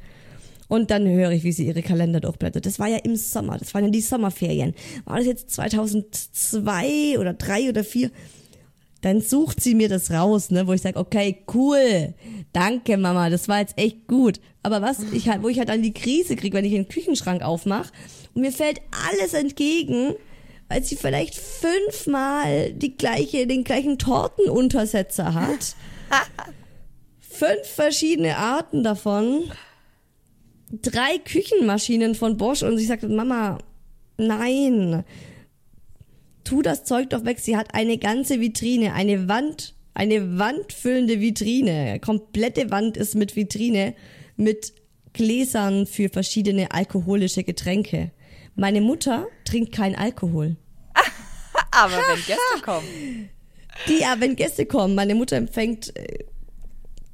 Und 0.70 0.92
dann 0.92 1.08
höre 1.08 1.32
ich, 1.32 1.42
wie 1.42 1.50
sie 1.50 1.66
ihre 1.66 1.82
Kalender 1.82 2.20
durchblättert. 2.20 2.64
Das 2.64 2.78
war 2.78 2.86
ja 2.86 2.98
im 2.98 3.16
Sommer, 3.16 3.58
das 3.58 3.74
waren 3.74 3.86
ja 3.86 3.90
die 3.90 4.00
Sommerferien. 4.00 4.72
War 5.04 5.16
das 5.16 5.26
jetzt 5.26 5.50
2002 5.50 7.18
oder 7.18 7.34
3 7.34 7.70
oder 7.70 7.82
4? 7.82 8.08
Dann 9.00 9.20
sucht 9.20 9.60
sie 9.60 9.74
mir 9.74 9.88
das 9.88 10.12
raus, 10.12 10.52
ne, 10.52 10.68
wo 10.68 10.72
ich 10.72 10.82
sage, 10.82 10.96
okay, 10.96 11.42
cool, 11.52 12.14
danke 12.52 12.96
Mama, 12.98 13.30
das 13.30 13.48
war 13.48 13.58
jetzt 13.58 13.76
echt 13.78 14.06
gut. 14.06 14.38
Aber 14.62 14.80
was, 14.80 15.00
ich 15.12 15.28
halt, 15.28 15.42
wo 15.42 15.48
ich 15.48 15.58
halt 15.58 15.70
dann 15.70 15.82
die 15.82 15.92
Krise 15.92 16.36
kriege, 16.36 16.56
wenn 16.56 16.64
ich 16.64 16.72
den 16.72 16.86
Küchenschrank 16.86 17.42
aufmache 17.42 17.90
und 18.34 18.42
mir 18.42 18.52
fällt 18.52 18.80
alles 19.08 19.34
entgegen, 19.34 20.14
weil 20.68 20.84
sie 20.84 20.94
vielleicht 20.94 21.34
fünfmal 21.34 22.72
die 22.74 22.96
gleiche, 22.96 23.48
den 23.48 23.64
gleichen 23.64 23.98
Tortenuntersetzer 23.98 25.34
hat. 25.34 25.74
Fünf 27.28 27.66
verschiedene 27.66 28.36
Arten 28.36 28.84
davon 28.84 29.50
drei 30.70 31.18
Küchenmaschinen 31.18 32.14
von 32.14 32.36
Bosch 32.36 32.62
und 32.62 32.78
sie 32.78 32.86
sagte, 32.86 33.08
Mama, 33.08 33.58
nein, 34.16 35.04
tu 36.44 36.62
das 36.62 36.84
Zeug 36.84 37.10
doch 37.10 37.24
weg. 37.24 37.40
Sie 37.40 37.56
hat 37.56 37.74
eine 37.74 37.98
ganze 37.98 38.40
Vitrine, 38.40 38.94
eine 38.94 39.28
Wand, 39.28 39.74
eine 39.94 40.38
wandfüllende 40.38 41.20
Vitrine. 41.20 41.98
Komplette 42.00 42.70
Wand 42.70 42.96
ist 42.96 43.14
mit 43.14 43.36
Vitrine 43.36 43.94
mit 44.36 44.72
Gläsern 45.12 45.86
für 45.86 46.08
verschiedene 46.08 46.70
alkoholische 46.70 47.44
Getränke. 47.44 48.12
Meine 48.54 48.80
Mutter 48.80 49.26
trinkt 49.44 49.72
keinen 49.72 49.96
Alkohol. 49.96 50.56
Aber 51.72 51.92
wenn 51.92 52.16
Gäste 52.26 52.62
kommen. 52.62 53.28
Die, 53.88 54.00
ja, 54.00 54.16
wenn 54.18 54.36
Gäste 54.36 54.66
kommen, 54.66 54.94
meine 54.94 55.14
Mutter 55.14 55.36
empfängt 55.36 55.96
äh, 55.96 56.24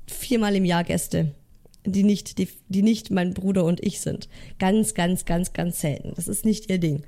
viermal 0.06 0.56
im 0.56 0.64
Jahr 0.64 0.84
Gäste, 0.84 1.34
die 1.92 2.02
nicht, 2.02 2.38
die, 2.38 2.48
die 2.68 2.82
nicht 2.82 3.10
mein 3.10 3.34
Bruder 3.34 3.64
und 3.64 3.84
ich 3.84 4.00
sind. 4.00 4.28
Ganz, 4.58 4.94
ganz, 4.94 5.24
ganz, 5.24 5.52
ganz 5.52 5.80
selten. 5.80 6.12
Das 6.16 6.28
ist 6.28 6.44
nicht 6.44 6.70
ihr 6.70 6.78
Ding. 6.78 7.02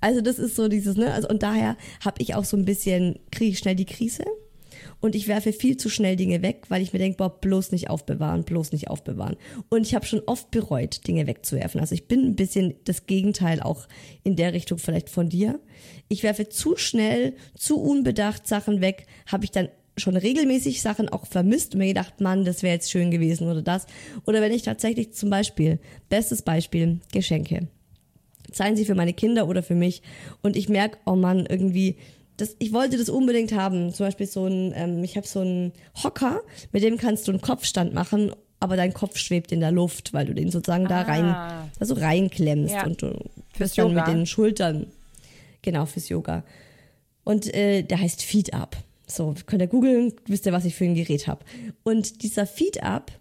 Also 0.00 0.20
das 0.20 0.38
ist 0.38 0.56
so 0.56 0.68
dieses, 0.68 0.96
ne? 0.96 1.12
Also 1.12 1.28
und 1.28 1.42
daher 1.42 1.76
habe 2.04 2.22
ich 2.22 2.34
auch 2.34 2.44
so 2.44 2.56
ein 2.56 2.64
bisschen, 2.64 3.18
kriege 3.30 3.52
ich 3.52 3.58
schnell 3.58 3.76
die 3.76 3.86
Krise 3.86 4.24
und 5.00 5.14
ich 5.14 5.28
werfe 5.28 5.52
viel 5.52 5.76
zu 5.76 5.88
schnell 5.88 6.16
Dinge 6.16 6.42
weg, 6.42 6.64
weil 6.68 6.82
ich 6.82 6.92
mir 6.92 6.98
denke, 6.98 7.18
boah, 7.18 7.40
bloß 7.40 7.72
nicht 7.72 7.90
aufbewahren, 7.90 8.44
bloß 8.44 8.72
nicht 8.72 8.88
aufbewahren. 8.88 9.36
Und 9.68 9.86
ich 9.86 9.94
habe 9.94 10.06
schon 10.06 10.22
oft 10.26 10.50
bereut, 10.50 11.06
Dinge 11.06 11.26
wegzuwerfen. 11.26 11.80
Also 11.80 11.94
ich 11.94 12.08
bin 12.08 12.24
ein 12.24 12.36
bisschen 12.36 12.74
das 12.84 13.06
Gegenteil 13.06 13.60
auch 13.60 13.86
in 14.22 14.36
der 14.36 14.52
Richtung 14.52 14.78
vielleicht 14.78 15.10
von 15.10 15.28
dir. 15.28 15.60
Ich 16.08 16.22
werfe 16.22 16.48
zu 16.48 16.76
schnell, 16.76 17.34
zu 17.54 17.80
unbedacht 17.80 18.46
Sachen 18.46 18.80
weg, 18.80 19.06
habe 19.26 19.44
ich 19.44 19.50
dann 19.50 19.68
schon 19.96 20.16
regelmäßig 20.16 20.82
Sachen 20.82 21.08
auch 21.08 21.26
vermisst 21.26 21.74
und 21.74 21.78
mir 21.78 21.86
gedacht, 21.88 22.20
Mann, 22.20 22.44
das 22.44 22.62
wäre 22.62 22.74
jetzt 22.74 22.90
schön 22.90 23.10
gewesen 23.10 23.48
oder 23.48 23.62
das. 23.62 23.86
Oder 24.26 24.40
wenn 24.40 24.52
ich 24.52 24.62
tatsächlich 24.62 25.12
zum 25.12 25.30
Beispiel, 25.30 25.78
bestes 26.08 26.42
Beispiel, 26.42 26.98
Geschenke. 27.12 27.68
Seien 28.52 28.76
sie 28.76 28.84
für 28.84 28.94
meine 28.94 29.12
Kinder 29.14 29.48
oder 29.48 29.62
für 29.62 29.74
mich. 29.74 30.02
Und 30.42 30.56
ich 30.56 30.68
merke, 30.68 30.98
oh 31.06 31.14
Mann, 31.16 31.46
irgendwie, 31.48 31.96
das, 32.36 32.56
ich 32.58 32.72
wollte 32.72 32.98
das 32.98 33.08
unbedingt 33.08 33.52
haben. 33.54 33.92
Zum 33.92 34.06
Beispiel 34.06 34.26
so 34.26 34.46
ein, 34.46 34.72
ähm, 34.76 35.04
ich 35.04 35.16
habe 35.16 35.26
so 35.26 35.40
einen 35.40 35.72
Hocker, 36.02 36.40
mit 36.72 36.82
dem 36.82 36.96
kannst 36.98 37.26
du 37.28 37.32
einen 37.32 37.40
Kopfstand 37.40 37.94
machen, 37.94 38.32
aber 38.60 38.76
dein 38.76 38.94
Kopf 38.94 39.16
schwebt 39.18 39.52
in 39.52 39.60
der 39.60 39.70
Luft, 39.72 40.12
weil 40.12 40.26
du 40.26 40.34
den 40.34 40.50
sozusagen 40.50 40.86
da 40.88 41.02
rein, 41.02 41.24
Ah. 41.26 41.68
also 41.78 41.94
reinklemmst 41.94 42.74
Ja. 42.74 42.84
und 42.86 43.00
du 43.02 43.16
Fürs 43.56 43.74
dann 43.74 43.88
Yoga. 43.90 44.06
mit 44.08 44.14
den 44.16 44.26
Schultern. 44.26 44.86
Genau, 45.62 45.86
fürs 45.86 46.08
Yoga. 46.08 46.44
Und 47.24 47.52
äh, 47.54 47.82
der 47.82 48.00
heißt 48.00 48.22
Feed 48.22 48.52
Up. 48.54 48.76
So, 49.06 49.34
könnt 49.46 49.62
ihr 49.62 49.68
googeln, 49.68 50.12
wisst 50.26 50.46
ihr, 50.46 50.52
was 50.52 50.64
ich 50.64 50.74
für 50.74 50.84
ein 50.84 50.94
Gerät 50.94 51.26
habe. 51.26 51.44
Und 51.82 52.22
dieser 52.22 52.46
Feed 52.46 52.82
Up, 52.82 53.12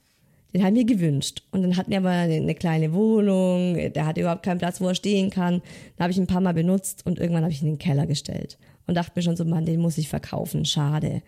den 0.53 0.63
haben 0.63 0.75
wir 0.75 0.85
gewünscht. 0.85 1.43
Und 1.51 1.63
dann 1.63 1.75
hatten 1.75 1.91
wir 1.91 1.97
aber 1.97 2.09
eine, 2.09 2.35
eine 2.35 2.55
kleine 2.55 2.93
Wohnung, 2.93 3.75
der 3.91 4.05
hatte 4.05 4.21
überhaupt 4.21 4.43
keinen 4.43 4.59
Platz, 4.59 4.79
wo 4.79 4.87
er 4.87 4.95
stehen 4.95 5.29
kann. 5.29 5.61
Dann 5.95 6.03
habe 6.03 6.11
ich 6.11 6.17
ihn 6.17 6.23
ein 6.23 6.27
paar 6.27 6.41
Mal 6.41 6.53
benutzt 6.53 7.05
und 7.05 7.19
irgendwann 7.19 7.43
habe 7.43 7.51
ich 7.51 7.61
ihn 7.61 7.67
in 7.67 7.73
den 7.73 7.79
Keller 7.79 8.05
gestellt. 8.05 8.57
Und 8.85 8.95
dachte 8.95 9.13
mir 9.15 9.23
schon 9.23 9.35
so, 9.35 9.45
Mann, 9.45 9.65
den 9.65 9.79
muss 9.79 9.97
ich 9.97 10.09
verkaufen, 10.09 10.65
schade. 10.65 11.21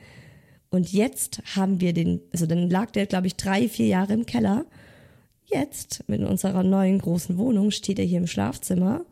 Und 0.70 0.92
jetzt 0.92 1.42
haben 1.56 1.80
wir 1.80 1.94
den, 1.94 2.22
also 2.34 2.46
dann 2.46 2.70
lag 2.70 2.92
der, 2.92 3.06
glaube 3.06 3.28
ich, 3.28 3.36
drei, 3.36 3.68
vier 3.68 3.88
Jahre 3.88 4.14
im 4.14 4.26
Keller. 4.26 4.66
Jetzt, 5.46 6.04
mit 6.08 6.22
unserer 6.22 6.64
neuen 6.64 7.00
großen 7.00 7.38
Wohnung, 7.38 7.72
steht 7.72 8.00
er 8.00 8.06
hier 8.06 8.18
im 8.18 8.28
Schlafzimmer. 8.28 9.06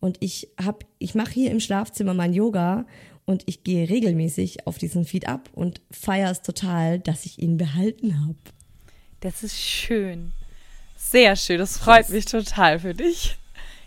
Und 0.00 0.16
ich 0.20 0.48
hab, 0.62 0.84
ich 0.98 1.14
mache 1.14 1.32
hier 1.32 1.50
im 1.50 1.60
Schlafzimmer 1.60 2.14
mein 2.14 2.32
Yoga 2.32 2.86
und 3.30 3.44
ich 3.46 3.62
gehe 3.62 3.88
regelmäßig 3.88 4.66
auf 4.66 4.76
diesen 4.76 5.04
Feed 5.04 5.28
ab 5.28 5.48
und 5.52 5.80
feiere 5.92 6.32
es 6.32 6.42
total, 6.42 6.98
dass 6.98 7.24
ich 7.24 7.38
ihn 7.38 7.56
behalten 7.56 8.20
habe. 8.20 8.34
Das 9.20 9.44
ist 9.44 9.56
schön. 9.56 10.32
Sehr 10.96 11.36
schön. 11.36 11.58
Das 11.58 11.78
freut 11.78 12.08
mich 12.08 12.24
total 12.24 12.80
für 12.80 12.92
dich. 12.92 13.38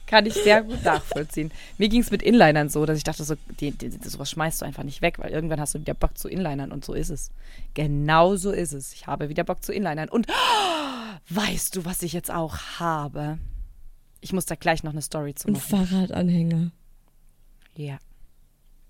Kann 0.05 0.25
ich 0.25 0.33
sehr 0.33 0.63
gut 0.63 0.81
nachvollziehen. 0.83 1.51
Mir 1.77 1.89
ging 1.89 2.01
es 2.01 2.09
mit 2.09 2.21
Inlinern 2.21 2.69
so, 2.69 2.85
dass 2.85 2.97
ich 2.97 3.03
dachte, 3.03 3.25
so, 3.25 3.35
die, 3.59 3.71
die, 3.71 3.89
sowas 4.07 4.29
schmeißt 4.31 4.61
du 4.61 4.65
einfach 4.65 4.83
nicht 4.83 5.01
weg, 5.01 5.19
weil 5.19 5.31
irgendwann 5.31 5.59
hast 5.59 5.75
du 5.75 5.79
wieder 5.79 5.93
Bock 5.93 6.17
zu 6.17 6.29
Inlinern 6.29 6.71
und 6.71 6.85
so 6.85 6.93
ist 6.93 7.09
es. 7.09 7.31
Genau 7.73 8.37
so 8.37 8.51
ist 8.51 8.71
es. 8.71 8.93
Ich 8.93 9.07
habe 9.07 9.27
wieder 9.27 9.43
Bock 9.43 9.61
zu 9.61 9.73
Inlinern. 9.73 10.07
Und 10.07 10.27
weißt 11.29 11.75
du, 11.75 11.83
was 11.83 12.01
ich 12.01 12.13
jetzt 12.13 12.31
auch 12.31 12.57
habe? 12.79 13.39
Ich 14.21 14.31
muss 14.31 14.45
da 14.45 14.55
gleich 14.55 14.83
noch 14.83 14.93
eine 14.93 15.01
Story 15.01 15.35
zu 15.35 15.49
Ein 15.49 15.53
machen. 15.55 15.87
Fahrradanhänger. 15.87 16.71
Ja. 17.75 17.97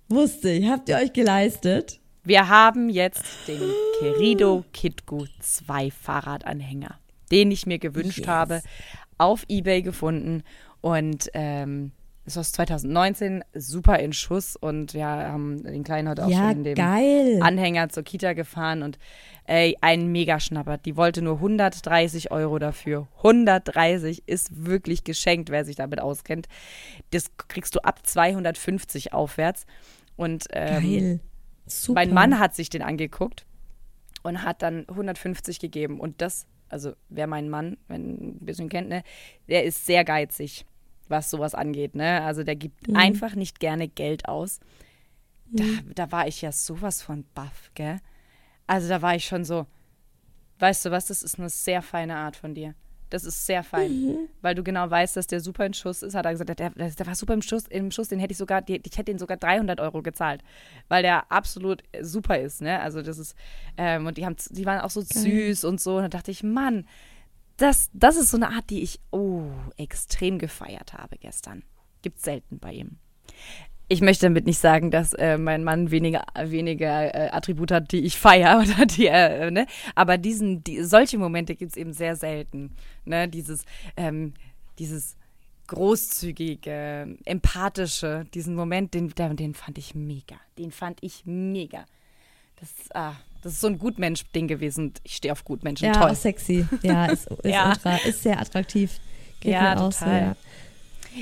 Wusste 0.09 0.49
ich. 0.51 0.67
Habt 0.69 0.89
ihr 0.89 0.97
euch 0.97 1.13
geleistet? 1.13 1.99
Wir 2.23 2.47
haben 2.47 2.89
jetzt 2.89 3.25
den 3.47 3.59
Querido 3.99 4.63
Kitgu 4.71 5.25
2 5.39 5.91
Fahrradanhänger, 5.91 6.97
den 7.31 7.51
ich 7.51 7.65
mir 7.65 7.79
gewünscht 7.79 8.19
Yes. 8.19 8.27
habe, 8.27 8.61
auf 9.17 9.43
Ebay 9.49 9.81
gefunden 9.81 10.43
und 10.81 11.29
ähm, 11.33 11.91
ist 12.25 12.37
aus 12.37 12.53
2019, 12.53 13.43
super 13.53 13.99
in 13.99 14.13
Schuss 14.13 14.55
und 14.55 14.93
wir 14.93 15.05
haben 15.05 15.63
den 15.63 15.83
Kleinen 15.83 16.07
heute 16.07 16.25
auch 16.25 16.29
ja, 16.29 16.37
schon 16.49 16.51
in 16.59 16.63
dem 16.63 16.75
geil. 16.75 17.39
Anhänger 17.41 17.89
zur 17.89 18.03
Kita 18.03 18.31
gefahren 18.33 18.81
und 18.83 18.97
ey, 19.45 19.77
ein 19.81 20.11
Megaschnapper. 20.11 20.77
Die 20.77 20.95
wollte 20.95 21.21
nur 21.21 21.35
130 21.35 22.31
Euro 22.31 22.59
dafür. 22.59 23.07
130 23.17 24.23
ist 24.27 24.65
wirklich 24.65 25.03
geschenkt, 25.03 25.49
wer 25.49 25.65
sich 25.65 25.75
damit 25.75 25.99
auskennt. 25.99 26.47
Das 27.11 27.31
kriegst 27.47 27.75
du 27.75 27.79
ab 27.83 28.05
250 28.05 29.13
aufwärts. 29.13 29.65
Und 30.15 30.45
ähm, 30.51 30.81
geil. 30.83 31.19
Super. 31.65 31.95
mein 32.01 32.13
Mann 32.13 32.39
hat 32.39 32.55
sich 32.55 32.69
den 32.69 32.81
angeguckt 32.81 33.45
und 34.21 34.43
hat 34.43 34.61
dann 34.61 34.85
150 34.89 35.59
gegeben. 35.59 35.99
Und 35.99 36.21
das, 36.21 36.45
also 36.69 36.93
wer 37.09 37.27
meinen 37.27 37.49
Mann 37.49 37.77
wenn, 37.87 38.35
ein 38.35 38.37
bisschen 38.45 38.69
kennt, 38.69 38.89
ne, 38.89 39.03
der 39.47 39.63
ist 39.63 39.85
sehr 39.85 40.03
geizig, 40.03 40.65
was 41.07 41.29
sowas 41.29 41.55
angeht. 41.55 41.95
Ne? 41.95 42.21
Also 42.21 42.43
der 42.43 42.55
gibt 42.55 42.87
Mhm. 42.87 42.95
einfach 42.95 43.35
nicht 43.35 43.59
gerne 43.59 43.87
Geld 43.87 44.27
aus. 44.27 44.59
Da, 45.51 45.63
da 45.93 46.11
war 46.11 46.27
ich 46.27 46.41
ja 46.41 46.51
sowas 46.51 47.01
von 47.01 47.25
baff, 47.35 47.71
gell? 47.75 47.99
Also 48.67 48.87
da 48.89 49.01
war 49.01 49.15
ich 49.15 49.25
schon 49.25 49.43
so, 49.45 49.67
weißt 50.59 50.85
du 50.85 50.91
was, 50.91 51.05
das 51.07 51.23
ist 51.23 51.39
eine 51.39 51.49
sehr 51.49 51.81
feine 51.81 52.15
Art 52.15 52.35
von 52.35 52.53
dir. 52.55 52.75
Das 53.09 53.25
ist 53.25 53.45
sehr 53.45 53.63
fein, 53.63 53.91
Mhm. 53.91 54.17
weil 54.41 54.55
du 54.55 54.63
genau 54.63 54.89
weißt, 54.89 55.15
dass 55.15 55.27
der 55.27 55.39
super 55.39 55.67
in 55.67 55.75
Schuss 55.75 56.01
ist. 56.01 56.15
Hat 56.15 56.25
er 56.25 56.31
gesagt, 56.31 56.57
der, 56.57 56.71
der, 56.71 57.05
war 57.05 57.13
super 57.13 57.35
im 57.35 57.43
Schuss, 57.43 57.67
im 57.67 57.91
Schuss, 57.91 58.07
den 58.07 58.17
hätte 58.19 58.31
ich 58.31 58.39
sogar, 58.39 58.63
die, 58.63 58.77
ich 58.83 58.93
hätte 58.97 59.11
den 59.11 59.19
sogar 59.19 59.37
300 59.37 59.79
Euro 59.79 60.01
gezahlt, 60.01 60.41
weil 60.87 61.03
der 61.03 61.31
absolut 61.31 61.83
super 62.01 62.39
ist, 62.39 62.61
ne? 62.63 62.79
Also 62.79 63.03
das 63.03 63.19
ist, 63.19 63.35
ähm, 63.77 64.07
und 64.07 64.17
die 64.17 64.25
haben, 64.25 64.35
die 64.49 64.65
waren 64.65 64.81
auch 64.81 64.89
so 64.89 65.01
süß 65.01 65.63
und 65.65 65.79
so. 65.79 65.97
Und 65.97 66.03
da 66.03 66.07
dachte 66.09 66.31
ich, 66.31 66.41
Mann, 66.41 66.87
das, 67.57 67.91
das 67.93 68.15
ist 68.15 68.31
so 68.31 68.37
eine 68.37 68.49
Art, 68.49 68.71
die 68.71 68.81
ich, 68.81 68.99
oh, 69.11 69.43
extrem 69.77 70.39
gefeiert 70.39 70.93
habe 70.93 71.17
gestern. 71.19 71.61
Gibt's 72.01 72.23
selten 72.23 72.57
bei 72.57 72.71
ihm. 72.73 72.97
Ich 73.93 74.01
möchte 74.01 74.25
damit 74.25 74.47
nicht 74.47 74.57
sagen, 74.57 74.89
dass 74.89 75.13
äh, 75.13 75.37
mein 75.37 75.63
Mann 75.63 75.91
weniger, 75.91 76.25
weniger 76.45 77.13
äh, 77.13 77.29
Attribute 77.29 77.69
hat, 77.71 77.91
die 77.91 77.99
ich 77.99 78.17
feiere 78.17 78.59
oder 78.63 78.87
die, 78.87 79.05
äh, 79.05 79.51
ne? 79.51 79.67
Aber 79.93 80.17
diesen, 80.17 80.63
die, 80.63 80.81
solche 80.83 81.19
Momente 81.19 81.55
gibt 81.55 81.71
es 81.73 81.77
eben 81.77 81.93
sehr 81.93 82.15
selten. 82.15 82.71
Ne? 83.05 83.27
Dieses, 83.27 83.65
ähm, 83.95 84.33
dieses 84.79 85.15
großzügige, 85.67 87.17
empathische, 87.25 88.25
diesen 88.33 88.55
Moment, 88.55 88.95
den, 88.95 89.09
den 89.15 89.53
fand 89.53 89.77
ich 89.77 89.93
mega. 89.93 90.35
Den 90.57 90.71
fand 90.71 90.97
ich 91.01 91.21
mega. 91.25 91.85
Das, 92.59 92.69
ah, 92.95 93.13
das 93.43 93.53
ist 93.53 93.61
so 93.61 93.67
ein 93.67 93.77
Gutmensch-Ding 93.77 94.47
gewesen. 94.47 94.93
Ich 95.03 95.15
stehe 95.17 95.31
auf 95.31 95.45
Gutmenschen. 95.45 95.85
ja, 95.87 95.93
Toll. 95.93 96.09
auch 96.11 96.15
sexy. 96.15 96.65
Ja, 96.81 97.05
ist, 97.11 97.27
ist, 97.27 97.45
Ja. 97.45 97.69
ultra, 97.69 97.97
ist 97.97 98.23
sehr 98.23 98.39
attraktiv. 98.39 98.99
Geht 99.39 99.53
Ja, 99.53 99.75
total. 99.75 100.21
ja. 100.21 100.35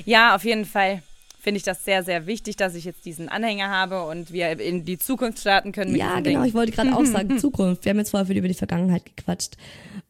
Ja, 0.06 0.36
auf 0.36 0.46
jeden 0.46 0.64
Fall 0.64 1.02
finde 1.42 1.58
ich 1.58 1.64
das 1.64 1.84
sehr, 1.84 2.04
sehr 2.04 2.28
wichtig, 2.28 2.56
dass 2.56 2.76
ich 2.76 2.86
jetzt 2.86 3.04
diesen 3.06 3.28
Anhänger 3.30 3.70
habe 3.70 4.04
und 4.06 4.32
wir 4.32 4.60
in 4.60 4.86
die 4.86 4.98
Zukunft 4.98 5.40
starten 5.40 5.72
können 5.72 5.92
mit 5.92 6.00
Ja, 6.00 6.20
genau. 6.20 6.40
Ding. 6.42 6.48
Ich 6.50 6.54
wollte 6.54 6.72
gerade 6.72 6.96
auch 6.96 7.06
sagen, 7.06 7.38
Zukunft. 7.40 7.84
Wir 7.86 7.90
haben 7.90 7.98
jetzt 7.98 8.12
vorher 8.12 8.28
viel 8.28 8.38
über 8.38 8.48
die 8.48 8.54
Vergangenheit 8.54 9.06
gequatscht. 9.06 9.58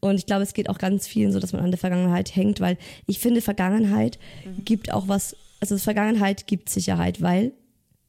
Und 0.00 0.16
ich 0.16 0.26
glaube, 0.26 0.42
es 0.42 0.52
geht 0.54 0.68
auch 0.68 0.78
ganz 0.78 1.06
vielen 1.06 1.32
so, 1.32 1.40
dass 1.40 1.52
man 1.52 1.62
an 1.64 1.70
der 1.70 1.78
Vergangenheit 1.78 2.36
hängt, 2.36 2.60
weil 2.60 2.76
ich 3.06 3.18
finde, 3.18 3.40
Vergangenheit 3.40 4.18
Mhm. 4.44 4.64
gibt 4.64 4.92
auch 4.92 5.08
was, 5.08 5.36
also 5.60 5.76
Vergangenheit 5.78 6.46
gibt 6.46 6.68
Sicherheit, 6.68 7.22
weil 7.22 7.52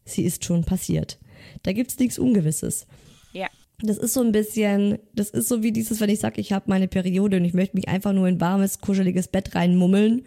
sie 0.05 0.23
ist 0.23 0.43
schon 0.43 0.63
passiert. 0.65 1.17
Da 1.63 1.71
gibt's 1.71 1.97
nichts 1.99 2.19
Ungewisses. 2.19 2.87
Ja. 3.31 3.47
Das 3.81 3.97
ist 3.97 4.13
so 4.13 4.21
ein 4.21 4.31
bisschen, 4.31 4.99
das 5.13 5.29
ist 5.29 5.47
so 5.47 5.63
wie 5.63 5.71
dieses, 5.71 5.99
wenn 5.99 6.09
ich 6.09 6.19
sage, 6.19 6.39
ich 6.41 6.51
habe 6.53 6.65
meine 6.67 6.87
Periode 6.87 7.37
und 7.37 7.45
ich 7.45 7.53
möchte 7.53 7.75
mich 7.75 7.87
einfach 7.87 8.13
nur 8.13 8.27
in 8.27 8.39
warmes, 8.41 8.79
kuscheliges 8.79 9.27
Bett 9.27 9.55
reinmummeln. 9.55 10.25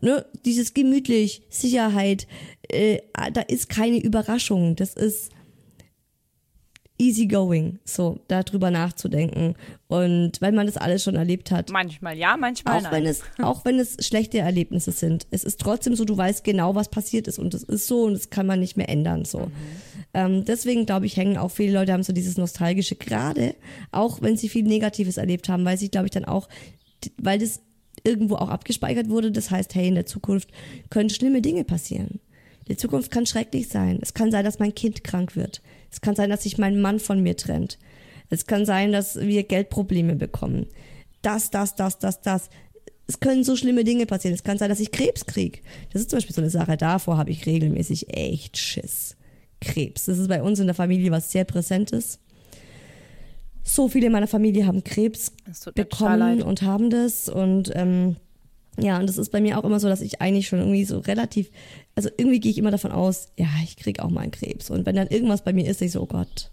Ne? 0.00 0.26
Dieses 0.44 0.74
gemütlich, 0.74 1.42
Sicherheit, 1.48 2.26
äh, 2.68 2.98
da 3.32 3.40
ist 3.42 3.68
keine 3.68 3.98
Überraschung. 3.98 4.76
Das 4.76 4.94
ist 4.94 5.30
easy 6.98 7.26
going, 7.26 7.80
so 7.84 8.20
darüber 8.28 8.70
nachzudenken. 8.70 9.56
Und 9.88 10.40
weil 10.40 10.52
man 10.52 10.66
das 10.66 10.76
alles 10.76 11.02
schon 11.02 11.16
erlebt 11.16 11.50
hat. 11.50 11.70
Manchmal 11.70 12.16
ja, 12.16 12.36
manchmal 12.36 12.78
Auch 12.78 12.82
nein. 12.82 12.92
wenn, 12.92 13.06
es, 13.06 13.22
auch 13.38 13.64
wenn 13.64 13.78
es 13.78 13.96
schlechte 14.06 14.38
Erlebnisse 14.38 14.92
sind. 14.92 15.26
Es 15.30 15.44
ist 15.44 15.60
trotzdem 15.60 15.96
so, 15.96 16.04
du 16.04 16.16
weißt 16.16 16.44
genau, 16.44 16.74
was 16.74 16.88
passiert 16.88 17.26
ist. 17.26 17.38
Und 17.38 17.52
es 17.54 17.64
ist 17.64 17.86
so 17.86 18.04
und 18.04 18.14
das 18.14 18.30
kann 18.30 18.46
man 18.46 18.60
nicht 18.60 18.76
mehr 18.76 18.88
ändern. 18.88 19.24
So. 19.24 19.50
Ähm, 20.12 20.44
deswegen 20.44 20.86
glaube 20.86 21.06
ich, 21.06 21.16
hängen 21.16 21.36
auch 21.36 21.50
viele 21.50 21.72
Leute 21.72 21.92
haben 21.92 22.04
so 22.04 22.12
dieses 22.12 22.36
Nostalgische, 22.36 22.94
gerade 22.94 23.56
auch 23.90 24.22
wenn 24.22 24.36
sie 24.36 24.48
viel 24.48 24.64
Negatives 24.64 25.16
erlebt 25.16 25.48
haben, 25.48 25.64
weil 25.64 25.78
sie, 25.78 25.90
glaube 25.90 26.06
ich, 26.06 26.12
dann 26.12 26.24
auch, 26.24 26.48
weil 27.18 27.38
das 27.40 27.60
irgendwo 28.04 28.36
auch 28.36 28.48
abgespeichert 28.48 29.08
wurde, 29.08 29.32
das 29.32 29.50
heißt, 29.50 29.74
hey, 29.74 29.88
in 29.88 29.94
der 29.94 30.06
Zukunft 30.06 30.50
können 30.90 31.10
schlimme 31.10 31.42
Dinge 31.42 31.64
passieren. 31.64 32.20
Die 32.68 32.76
Zukunft 32.76 33.10
kann 33.10 33.26
schrecklich 33.26 33.68
sein. 33.68 33.98
Es 34.00 34.14
kann 34.14 34.30
sein, 34.30 34.44
dass 34.44 34.58
mein 34.58 34.74
Kind 34.74 35.04
krank 35.04 35.36
wird. 35.36 35.60
Es 35.90 36.00
kann 36.00 36.14
sein, 36.14 36.30
dass 36.30 36.44
sich 36.44 36.58
mein 36.58 36.80
Mann 36.80 36.98
von 36.98 37.22
mir 37.22 37.36
trennt. 37.36 37.78
Es 38.30 38.46
kann 38.46 38.64
sein, 38.64 38.92
dass 38.92 39.20
wir 39.20 39.42
Geldprobleme 39.42 40.16
bekommen. 40.16 40.66
das, 41.22 41.50
das, 41.50 41.74
das, 41.74 41.98
das, 41.98 42.20
das. 42.22 42.48
Es 43.06 43.20
können 43.20 43.44
so 43.44 43.54
schlimme 43.54 43.84
Dinge 43.84 44.06
passieren. 44.06 44.34
Es 44.34 44.44
kann 44.44 44.56
sein, 44.56 44.70
dass 44.70 44.80
ich 44.80 44.90
Krebs 44.90 45.26
kriege. 45.26 45.60
Das 45.92 46.00
ist 46.00 46.10
zum 46.10 46.18
Beispiel 46.18 46.34
so 46.34 46.40
eine 46.40 46.50
Sache. 46.50 46.76
Davor 46.76 47.18
habe 47.18 47.30
ich 47.30 47.44
regelmäßig 47.44 48.14
echt 48.14 48.56
Schiss. 48.56 49.16
Krebs. 49.60 50.06
Das 50.06 50.18
ist 50.18 50.28
bei 50.28 50.42
uns 50.42 50.58
in 50.58 50.66
der 50.66 50.74
Familie 50.74 51.10
was 51.10 51.30
sehr 51.30 51.44
Präsentes. 51.44 52.18
So 53.64 53.88
viele 53.88 54.06
in 54.06 54.12
meiner 54.12 54.26
Familie 54.26 54.66
haben 54.66 54.84
Krebs 54.84 55.32
bekommen 55.74 56.42
und 56.42 56.62
haben 56.62 56.90
das. 56.90 57.28
Und 57.28 57.72
ähm, 57.74 58.16
ja, 58.78 58.98
und 58.98 59.08
das 59.08 59.18
ist 59.18 59.30
bei 59.30 59.40
mir 59.40 59.58
auch 59.58 59.64
immer 59.64 59.80
so, 59.80 59.88
dass 59.88 60.00
ich 60.00 60.20
eigentlich 60.20 60.48
schon 60.48 60.58
irgendwie 60.58 60.84
so 60.84 60.98
relativ, 60.98 61.50
also 61.94 62.10
irgendwie 62.16 62.40
gehe 62.40 62.50
ich 62.50 62.58
immer 62.58 62.70
davon 62.70 62.92
aus, 62.92 63.28
ja, 63.38 63.48
ich 63.62 63.76
kriege 63.76 64.04
auch 64.04 64.10
mal 64.10 64.20
einen 64.20 64.32
Krebs. 64.32 64.70
Und 64.70 64.84
wenn 64.84 64.96
dann 64.96 65.08
irgendwas 65.08 65.42
bei 65.42 65.52
mir 65.52 65.66
ist, 65.68 65.80
ich 65.80 65.92
so, 65.92 66.02
oh 66.02 66.06
Gott, 66.06 66.50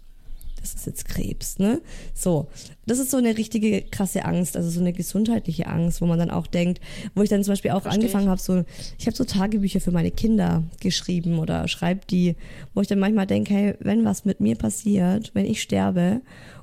das 0.62 0.74
ist 0.74 0.86
jetzt 0.86 1.08
Krebs, 1.08 1.58
ne? 1.58 1.82
So, 2.14 2.48
das 2.86 3.00
ist 3.00 3.10
so 3.10 3.16
eine 3.16 3.36
richtige 3.36 3.82
krasse 3.82 4.24
Angst, 4.24 4.56
also 4.56 4.70
so 4.70 4.80
eine 4.80 4.92
gesundheitliche 4.92 5.66
Angst, 5.66 6.00
wo 6.00 6.06
man 6.06 6.20
dann 6.20 6.30
auch 6.30 6.46
denkt, 6.46 6.80
wo 7.14 7.22
ich 7.22 7.28
dann 7.28 7.42
zum 7.42 7.52
Beispiel 7.52 7.72
auch 7.72 7.82
Versteh 7.82 8.00
angefangen 8.00 8.28
habe, 8.28 8.40
so, 8.40 8.64
ich 8.96 9.06
habe 9.06 9.16
so 9.16 9.24
Tagebücher 9.24 9.80
für 9.80 9.90
meine 9.90 10.12
Kinder 10.12 10.62
geschrieben 10.80 11.40
oder 11.40 11.66
schreibe 11.66 12.02
die, 12.08 12.36
wo 12.74 12.80
ich 12.80 12.86
dann 12.86 13.00
manchmal 13.00 13.26
denke, 13.26 13.52
hey, 13.52 13.74
wenn 13.80 14.04
was 14.04 14.24
mit 14.24 14.40
mir 14.40 14.54
passiert, 14.54 15.32
wenn 15.34 15.46
ich 15.46 15.60
sterbe 15.60 16.22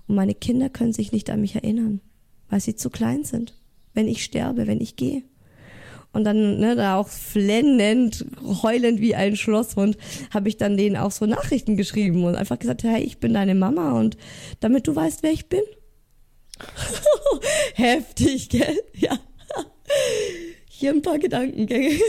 und 0.10 0.16
meine 0.16 0.36
Kinder 0.36 0.70
können 0.70 0.91
sich 0.91 1.14
nicht 1.14 1.30
an 1.30 1.39
mich 1.39 1.55
erinnern, 1.55 2.01
weil 2.49 2.60
sie 2.60 2.76
zu 2.76 2.89
klein 2.89 3.24
sind, 3.24 3.57
wenn 3.93 4.10
ich 4.10 4.26
sterbe, 4.26 4.68
wenn 4.68 4.82
ich 4.82 4.97
gehe 4.97 5.24
und 6.12 6.24
dann 6.24 6.60
ne, 6.60 6.76
da 6.76 6.97
auch 6.97 7.07
flennend, 7.07 8.26
heulend 8.64 8.99
wie 8.99 9.16
ein 9.16 9.36
Schlosshund, 9.36 9.97
habe 10.32 10.49
ich 10.49 10.57
dann 10.57 10.78
denen 10.78 10.97
auch 10.97 11.12
so 11.12 11.26
Nachrichten 11.26 11.78
geschrieben 11.78 12.24
und 12.24 12.36
einfach 12.36 12.57
gesagt, 12.60 12.84
hey, 12.84 13.03
ich 13.03 13.20
bin 13.20 13.34
deine 13.34 13.55
Mama 13.55 13.99
und 13.99 14.18
damit 14.60 14.88
du 14.88 14.95
weißt, 14.95 15.24
wer 15.24 15.32
ich 15.32 15.47
bin. 15.47 15.62
Heftig, 17.76 18.49
gell? 18.49 18.82
Ja. 18.95 19.20
Hier 20.68 20.91
ein 20.91 21.01
paar 21.01 21.20
Gedankengänge. 21.20 21.91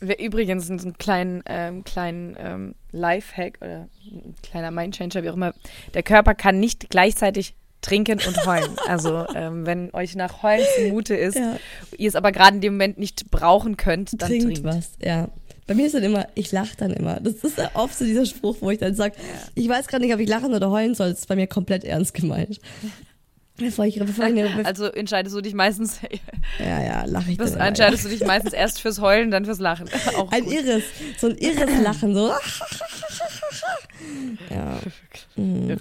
Übrigens 0.00 0.70
einen 0.70 0.96
kleinen, 0.98 1.42
ähm, 1.46 1.84
kleinen 1.84 2.36
ähm, 2.38 2.74
Lifehack 2.92 3.58
oder 3.60 3.88
ein 4.10 4.34
kleiner 4.42 4.70
Mindchanger, 4.70 5.22
wie 5.22 5.30
auch 5.30 5.34
immer. 5.34 5.54
Der 5.94 6.02
Körper 6.02 6.34
kann 6.34 6.58
nicht 6.58 6.90
gleichzeitig 6.90 7.54
trinken 7.82 8.20
und 8.26 8.46
heulen. 8.46 8.76
Also 8.88 9.26
ähm, 9.34 9.66
wenn 9.66 9.94
euch 9.94 10.16
nach 10.16 10.42
Heulen 10.42 10.64
zumute 10.76 11.14
ist, 11.14 11.36
ja. 11.36 11.56
ihr 11.96 12.08
es 12.08 12.16
aber 12.16 12.32
gerade 12.32 12.56
in 12.56 12.60
dem 12.60 12.74
Moment 12.74 12.98
nicht 12.98 13.30
brauchen 13.30 13.76
könnt, 13.76 14.20
dann 14.20 14.28
trinkt, 14.28 14.44
trinkt. 14.44 14.64
was. 14.64 14.92
Ja. 15.02 15.28
Bei 15.66 15.74
mir 15.74 15.86
ist 15.86 15.94
dann 15.94 16.02
immer, 16.02 16.26
ich 16.34 16.50
lache 16.50 16.76
dann 16.76 16.92
immer. 16.92 17.20
Das 17.20 17.34
ist 17.34 17.56
oft 17.74 17.96
so 17.96 18.04
dieser 18.04 18.26
Spruch, 18.26 18.56
wo 18.60 18.70
ich 18.70 18.78
dann 18.78 18.94
sage, 18.94 19.14
ich 19.54 19.68
weiß 19.68 19.86
gerade 19.86 20.04
nicht, 20.04 20.12
ob 20.12 20.18
ich 20.18 20.28
lachen 20.28 20.52
oder 20.52 20.70
heulen 20.70 20.96
soll. 20.96 21.10
Das 21.10 21.20
ist 21.20 21.28
bei 21.28 21.36
mir 21.36 21.46
komplett 21.46 21.84
ernst 21.84 22.12
gemeint. 22.12 22.58
Bevor 23.60 23.84
ich, 23.84 23.98
bevor 23.98 24.26
ich 24.26 24.38
eine, 24.38 24.64
also 24.64 24.86
entscheidest 24.86 25.36
du 25.36 25.42
dich 25.42 25.54
meistens. 25.54 26.00
ja, 26.58 26.82
ja, 26.82 27.04
lache 27.04 27.32
ich 27.32 27.36
dann. 27.36 27.56
Entscheidest 27.56 28.04
du 28.06 28.08
dich 28.08 28.24
meistens 28.24 28.54
erst 28.54 28.80
fürs 28.80 29.00
Heulen, 29.00 29.30
dann 29.30 29.44
fürs 29.44 29.58
Lachen. 29.58 29.88
Auch 30.16 30.32
ein 30.32 30.44
gut. 30.44 30.54
irres, 30.54 30.84
so 31.18 31.28
ein 31.28 31.36
irres 31.36 31.80
Lachen, 31.82 32.14
so. 32.14 32.32
ja. 34.48 34.80
Mhm. 35.36 35.78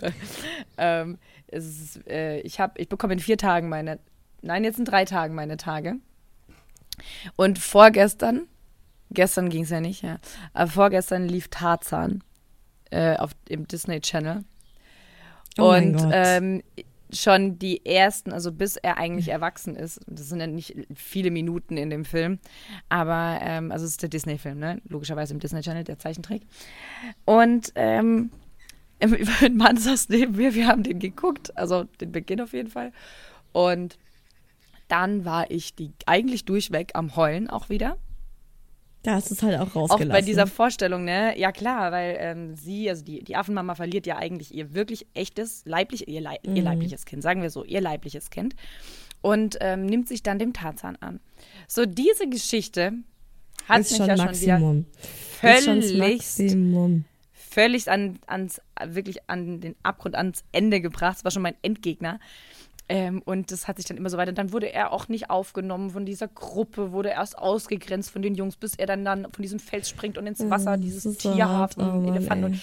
Ähm, 0.78 1.18
ist, 1.48 2.06
äh, 2.08 2.42
ich 2.42 2.60
habe, 2.60 2.80
ich 2.80 2.90
bekomme 2.90 3.14
in 3.14 3.20
vier 3.20 3.38
Tagen 3.38 3.70
meine, 3.70 4.00
nein, 4.42 4.64
jetzt 4.66 4.78
in 4.78 4.86
drei 4.86 5.06
Tagen 5.06 5.34
meine 5.34 5.56
Tage. 5.56 5.96
Und 7.38 7.60
vorgestern, 7.60 8.48
gestern 9.10 9.50
ging 9.50 9.64
es 9.64 9.70
ja 9.70 9.80
nicht, 9.80 10.04
ja, 10.04 10.18
aber 10.54 10.70
vorgestern 10.70 11.30
lief 11.30 11.48
Tarzan 11.48 12.24
äh, 12.92 13.16
auf 13.16 13.32
dem 13.48 13.68
Disney 13.68 14.02
Channel. 14.02 14.44
Oh 15.58 15.74
und 15.74 15.98
ähm, 16.12 16.62
schon 17.12 17.58
die 17.58 17.86
ersten, 17.86 18.32
also 18.32 18.52
bis 18.52 18.76
er 18.78 18.98
eigentlich 18.98 19.30
erwachsen 19.30 19.76
ist, 19.76 20.00
das 20.08 20.30
sind 20.30 20.40
ja 20.40 20.48
nicht 20.48 20.76
viele 20.94 21.32
Minuten 21.32 21.78
in 21.78 21.90
dem 21.90 22.06
Film, 22.06 22.40
aber 22.88 23.40
ähm, 23.42 23.72
also 23.72 23.86
es 23.86 23.92
ist 23.92 24.02
der 24.02 24.10
Disney-Film, 24.10 24.60
ne? 24.60 24.82
Logischerweise 24.88 25.34
im 25.34 25.40
Disney 25.40 25.62
Channel, 25.62 25.84
der 25.84 26.00
Zeichentrick. 26.00 26.44
Und 27.26 27.72
ähm, 27.76 28.32
mein 29.02 29.56
Mann 29.58 29.78
saß 29.78 30.10
neben 30.10 30.36
mir, 30.36 30.54
wir 30.54 30.68
haben 30.68 30.84
den 30.84 31.00
geguckt, 31.00 31.56
also 31.58 31.86
den 32.02 32.12
Beginn 32.12 32.42
auf 32.42 32.54
jeden 32.54 32.70
Fall. 32.70 32.92
Und 33.52 33.98
dann 34.88 35.26
war 35.26 35.50
ich 35.50 35.76
die 35.76 35.92
eigentlich 36.06 36.46
durchweg 36.46 36.92
am 36.94 37.16
Heulen 37.16 37.50
auch 37.50 37.70
wieder. 37.70 37.98
Da 39.04 39.14
hast 39.14 39.30
du 39.30 39.34
es 39.34 39.42
halt 39.42 39.58
auch 39.58 39.76
rausgelassen. 39.76 40.12
Auch 40.12 40.16
bei 40.16 40.22
dieser 40.22 40.46
Vorstellung, 40.46 41.06
ne? 41.06 41.38
Ja 41.40 41.52
klar, 41.52 41.92
weil 41.92 42.18
ähm, 42.20 42.56
sie, 42.56 42.90
also 42.90 43.04
die, 43.04 43.24
die 43.24 43.36
Affenmama 43.36 43.76
verliert 43.76 44.06
ja 44.06 44.18
eigentlich 44.18 44.54
ihr 44.54 44.74
wirklich 44.74 45.08
echtes, 45.14 45.64
leiblich, 45.66 46.08
ihr, 46.08 46.22
Leib, 46.22 46.46
mhm. 46.46 46.56
ihr 46.56 46.64
leibliches 46.64 47.06
Kind, 47.06 47.24
sagen 47.24 47.42
wir 47.42 47.50
so, 47.50 47.64
ihr 47.64 47.80
leibliches 47.82 48.30
Kind. 48.30 48.56
Und 49.22 49.58
ähm, 49.62 49.86
nimmt 49.86 50.08
sich 50.08 50.24
dann 50.24 50.40
dem 50.40 50.54
Tarzan 50.54 50.96
an. 50.98 51.20
So, 51.68 51.86
diese 51.86 52.28
Geschichte 52.30 52.94
hat 53.68 53.80
mich 53.80 53.98
ja 53.98 54.16
Maximum. 54.16 54.86
schon 55.42 55.82
wieder 55.82 56.00
völlig, 56.00 56.24
völlig 57.34 57.92
an, 57.92 58.20
ans, 58.28 58.62
wirklich 58.86 59.30
an 59.30 59.60
den 59.60 59.76
Abgrund, 59.84 60.16
ans 60.16 60.44
Ende 60.52 60.82
gebracht. 60.82 61.18
Das 61.18 61.24
war 61.24 61.32
schon 61.32 61.42
mein 61.42 61.56
Endgegner. 61.62 62.20
Ähm, 62.92 63.22
und 63.24 63.52
das 63.52 63.68
hat 63.68 63.78
sich 63.78 63.86
dann 63.86 63.98
immer 63.98 64.10
so 64.10 64.18
weiter. 64.18 64.32
Dann 64.32 64.52
wurde 64.52 64.74
er 64.74 64.92
auch 64.92 65.08
nicht 65.08 65.30
aufgenommen 65.30 65.92
von 65.92 66.08
dieser 66.08 66.28
Gruppe, 66.28 66.92
wurde 66.92 67.10
erst 67.10 67.38
ausgegrenzt 67.38 68.10
von 68.10 68.24
den 68.24 68.34
Jungs, 68.34 68.58
bis 68.58 68.74
er 68.74 68.88
dann, 68.88 69.06
dann 69.06 69.28
von 69.32 69.44
diesem 69.44 69.60
Fels 69.60 69.88
springt 69.88 70.18
und 70.18 70.26
ins 70.26 70.40
Wasser, 70.50 70.76
mhm, 70.76 70.82
dieses 70.82 71.18
Tierhafen, 71.18 71.84
oh 71.84 72.08
Elefanten. 72.12 72.60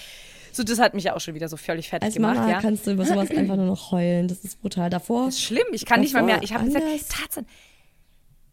So, 0.51 0.63
das 0.63 0.79
hat 0.79 0.93
mich 0.93 1.05
ja 1.05 1.15
auch 1.15 1.21
schon 1.21 1.33
wieder 1.33 1.47
so 1.47 1.55
völlig 1.55 1.87
fertig 1.87 2.07
Als 2.07 2.15
gemacht. 2.15 2.35
Mama 2.35 2.49
ja. 2.49 2.59
kannst 2.59 2.85
du 2.85 2.91
über 2.91 3.05
sowas 3.05 3.31
einfach 3.31 3.55
nur 3.55 3.67
noch 3.67 3.91
heulen. 3.91 4.27
Das 4.27 4.39
ist 4.39 4.59
brutal. 4.61 4.89
Davor. 4.89 5.27
Das 5.27 5.35
ist 5.35 5.43
schlimm. 5.43 5.67
Ich 5.71 5.85
kann 5.85 6.01
nicht 6.01 6.13
mal 6.13 6.23
mehr. 6.23 6.41
Ich 6.41 6.53
habe 6.53 6.65
gesagt, 6.65 6.85
Tarzan. 7.09 7.45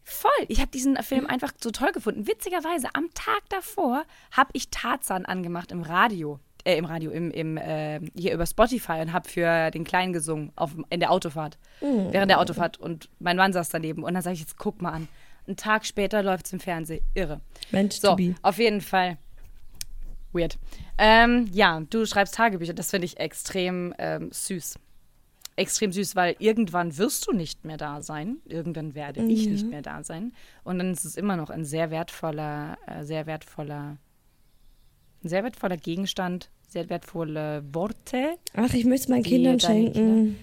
Voll. 0.03 0.45
Ich 0.47 0.61
habe 0.61 0.69
diesen 0.69 0.95
Film 0.97 1.25
einfach 1.25 1.51
so 1.61 1.71
toll 1.71 1.91
gefunden. 1.91 2.27
Witzigerweise, 2.27 2.89
am 2.93 3.09
Tag 3.15 3.41
davor 3.49 4.03
habe 4.31 4.51
ich 4.53 4.69
Tarzan 4.69 5.25
angemacht 5.25 5.71
im 5.71 5.81
Radio 5.81 6.39
äh, 6.65 6.77
im 6.77 6.85
Radio, 6.85 7.11
im, 7.11 7.31
im, 7.31 7.57
äh, 7.57 8.01
hier 8.15 8.33
über 8.33 8.45
Spotify 8.45 8.99
und 9.01 9.13
habe 9.13 9.29
für 9.29 9.71
den 9.71 9.83
Kleinen 9.83 10.11
gesungen 10.11 10.51
auf, 10.55 10.71
in 10.89 10.99
der 10.99 11.11
Autofahrt. 11.11 11.57
Mhm. 11.81 12.11
Während 12.11 12.29
der 12.29 12.39
Autofahrt. 12.39 12.77
Und 12.77 13.09
mein 13.19 13.37
Mann 13.37 13.53
saß 13.53 13.69
daneben. 13.69 14.03
Und 14.03 14.13
dann 14.13 14.23
sage 14.23 14.33
ich, 14.33 14.41
jetzt 14.41 14.57
guck 14.57 14.81
mal 14.81 14.91
an. 14.91 15.07
Einen 15.47 15.57
Tag 15.57 15.85
später 15.85 16.23
läuft 16.23 16.47
es 16.47 16.53
im 16.53 16.59
Fernsehen. 16.59 17.03
Irre. 17.13 17.39
Mensch, 17.71 17.95
so, 17.95 18.17
auf 18.41 18.57
jeden 18.57 18.81
Fall. 18.81 19.17
Weird. 20.33 20.57
Ähm, 20.97 21.47
ja, 21.53 21.81
du 21.89 22.05
schreibst 22.05 22.35
Tagebücher. 22.35 22.73
Das 22.73 22.89
finde 22.89 23.05
ich 23.05 23.19
extrem 23.19 23.93
ähm, 23.97 24.29
süß. 24.31 24.79
Extrem 25.55 25.93
süß, 25.93 26.15
weil 26.17 26.35
irgendwann 26.39 26.97
wirst 26.97 27.27
du 27.27 27.31
nicht 27.31 27.63
mehr 27.63 27.77
da 27.77 28.01
sein. 28.01 28.37
Irgendwann 28.45 28.95
werde 28.95 29.21
mhm. 29.21 29.29
ich 29.29 29.47
nicht 29.47 29.67
mehr 29.67 29.81
da 29.81 30.03
sein. 30.03 30.33
Und 30.63 30.79
dann 30.79 30.91
ist 30.91 31.05
es 31.05 31.15
immer 31.15 31.37
noch 31.37 31.49
ein 31.49 31.63
sehr 31.63 31.91
wertvoller, 31.91 32.77
äh, 32.87 33.03
sehr 33.03 33.25
wertvoller, 33.27 33.97
ein 35.23 35.29
sehr 35.29 35.43
wertvoller 35.43 35.77
Gegenstand, 35.77 36.49
sehr 36.75 36.89
wertvolle 36.89 37.63
Worte. 37.71 38.37
Ach, 38.53 38.73
ich 38.73 38.83
möchte 38.83 39.05
es 39.05 39.07
meinen 39.07 39.23
Kindern 39.23 39.61
schenken, 39.61 40.37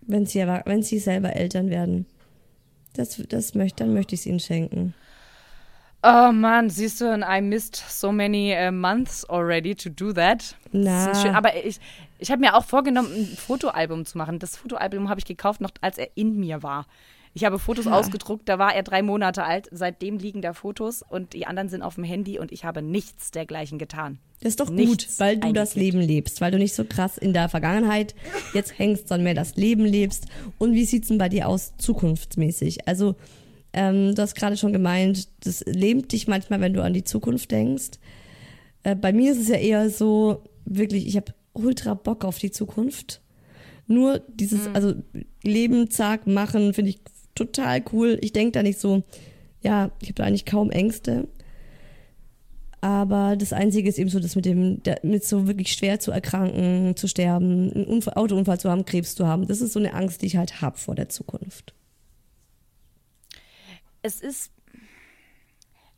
wenn 0.00 0.24
sie, 0.24 0.40
wenn 0.40 0.82
sie 0.82 0.98
selber 0.98 1.36
Eltern 1.36 1.68
werden. 1.68 2.06
Das, 2.94 3.22
das 3.28 3.54
möchte, 3.54 3.84
dann 3.84 3.92
möchte 3.92 4.14
ich 4.14 4.22
es 4.22 4.26
ihnen 4.26 4.40
schenken. 4.40 4.94
Oh 6.02 6.32
Mann, 6.32 6.70
siehst 6.70 7.02
du, 7.02 7.12
and 7.12 7.22
I 7.22 7.42
missed 7.42 7.76
so 7.76 8.10
many 8.10 8.54
uh, 8.56 8.72
months 8.72 9.28
already 9.28 9.74
to 9.74 9.90
do 9.90 10.14
that. 10.14 10.56
Na. 10.72 11.14
Schön, 11.14 11.34
aber 11.34 11.54
ich, 11.54 11.78
ich 12.18 12.30
habe 12.30 12.40
mir 12.40 12.56
auch 12.56 12.64
vorgenommen, 12.64 13.12
ein 13.14 13.36
Fotoalbum 13.36 14.06
zu 14.06 14.16
machen. 14.16 14.38
Das 14.38 14.56
Fotoalbum 14.56 15.10
habe 15.10 15.20
ich 15.20 15.26
gekauft, 15.26 15.60
noch 15.60 15.70
als 15.82 15.98
er 15.98 16.08
in 16.14 16.40
mir 16.40 16.62
war. 16.62 16.86
Ich 17.34 17.44
habe 17.44 17.58
Fotos 17.58 17.86
ja. 17.86 17.98
ausgedruckt, 17.98 18.48
da 18.48 18.58
war 18.58 18.74
er 18.74 18.82
drei 18.82 19.02
Monate 19.02 19.44
alt. 19.44 19.68
Seitdem 19.70 20.18
liegen 20.18 20.42
da 20.42 20.52
Fotos 20.52 21.02
und 21.02 21.32
die 21.32 21.46
anderen 21.46 21.68
sind 21.68 21.82
auf 21.82 21.94
dem 21.94 22.04
Handy 22.04 22.38
und 22.38 22.52
ich 22.52 22.64
habe 22.64 22.82
nichts 22.82 23.30
dergleichen 23.30 23.78
getan. 23.78 24.18
Das 24.40 24.50
ist 24.50 24.60
doch 24.60 24.70
nichts 24.70 24.90
gut, 24.90 25.20
weil 25.20 25.38
du 25.38 25.52
das 25.52 25.74
Leben 25.74 26.00
lebst, 26.00 26.40
weil 26.40 26.50
du 26.50 26.58
nicht 26.58 26.74
so 26.74 26.84
krass 26.84 27.16
in 27.16 27.32
der 27.32 27.48
Vergangenheit 27.48 28.14
jetzt 28.54 28.78
hängst, 28.78 29.08
sondern 29.08 29.24
mehr 29.24 29.34
das 29.34 29.56
Leben 29.56 29.84
lebst. 29.84 30.26
Und 30.58 30.74
wie 30.74 30.84
sieht 30.84 31.04
es 31.04 31.08
denn 31.08 31.18
bei 31.18 31.28
dir 31.28 31.48
aus 31.48 31.74
zukunftsmäßig? 31.78 32.86
Also, 32.86 33.14
ähm, 33.72 34.14
du 34.14 34.20
hast 34.20 34.34
gerade 34.34 34.56
schon 34.56 34.72
gemeint, 34.72 35.28
das 35.46 35.64
lähmt 35.66 36.12
dich 36.12 36.26
manchmal, 36.26 36.60
wenn 36.60 36.74
du 36.74 36.82
an 36.82 36.92
die 36.92 37.04
Zukunft 37.04 37.50
denkst. 37.50 37.92
Äh, 38.82 38.96
bei 38.96 39.12
mir 39.12 39.32
ist 39.32 39.40
es 39.40 39.48
ja 39.48 39.56
eher 39.56 39.88
so, 39.88 40.42
wirklich, 40.66 41.06
ich 41.06 41.16
habe 41.16 41.32
ultra 41.54 41.94
Bock 41.94 42.24
auf 42.24 42.38
die 42.38 42.50
Zukunft. 42.50 43.22
Nur 43.86 44.18
dieses, 44.28 44.68
mhm. 44.68 44.74
also 44.74 44.94
Leben, 45.42 45.90
zack, 45.90 46.26
machen, 46.26 46.74
finde 46.74 46.90
ich 46.90 47.00
total 47.34 47.82
cool. 47.92 48.18
Ich 48.20 48.32
denke 48.32 48.52
da 48.52 48.62
nicht 48.62 48.78
so, 48.80 49.02
ja, 49.62 49.90
ich 50.00 50.08
habe 50.08 50.14
da 50.14 50.24
eigentlich 50.24 50.46
kaum 50.46 50.70
Ängste. 50.70 51.28
Aber 52.80 53.36
das 53.36 53.52
Einzige 53.52 53.88
ist 53.88 53.98
eben 53.98 54.10
so, 54.10 54.18
dass 54.18 54.34
mit 54.34 54.44
dem, 54.44 54.82
mit 55.02 55.24
so 55.24 55.46
wirklich 55.46 55.72
schwer 55.72 56.00
zu 56.00 56.10
erkranken, 56.10 56.96
zu 56.96 57.06
sterben, 57.06 57.72
einen 57.72 57.84
Unfall, 57.86 58.14
Autounfall 58.14 58.58
zu 58.58 58.70
haben, 58.70 58.84
Krebs 58.84 59.14
zu 59.14 59.26
haben, 59.26 59.46
das 59.46 59.60
ist 59.60 59.72
so 59.72 59.78
eine 59.78 59.94
Angst, 59.94 60.22
die 60.22 60.26
ich 60.26 60.36
halt 60.36 60.60
habe 60.60 60.78
vor 60.78 60.96
der 60.96 61.08
Zukunft. 61.08 61.74
Es 64.02 64.20
ist, 64.20 64.50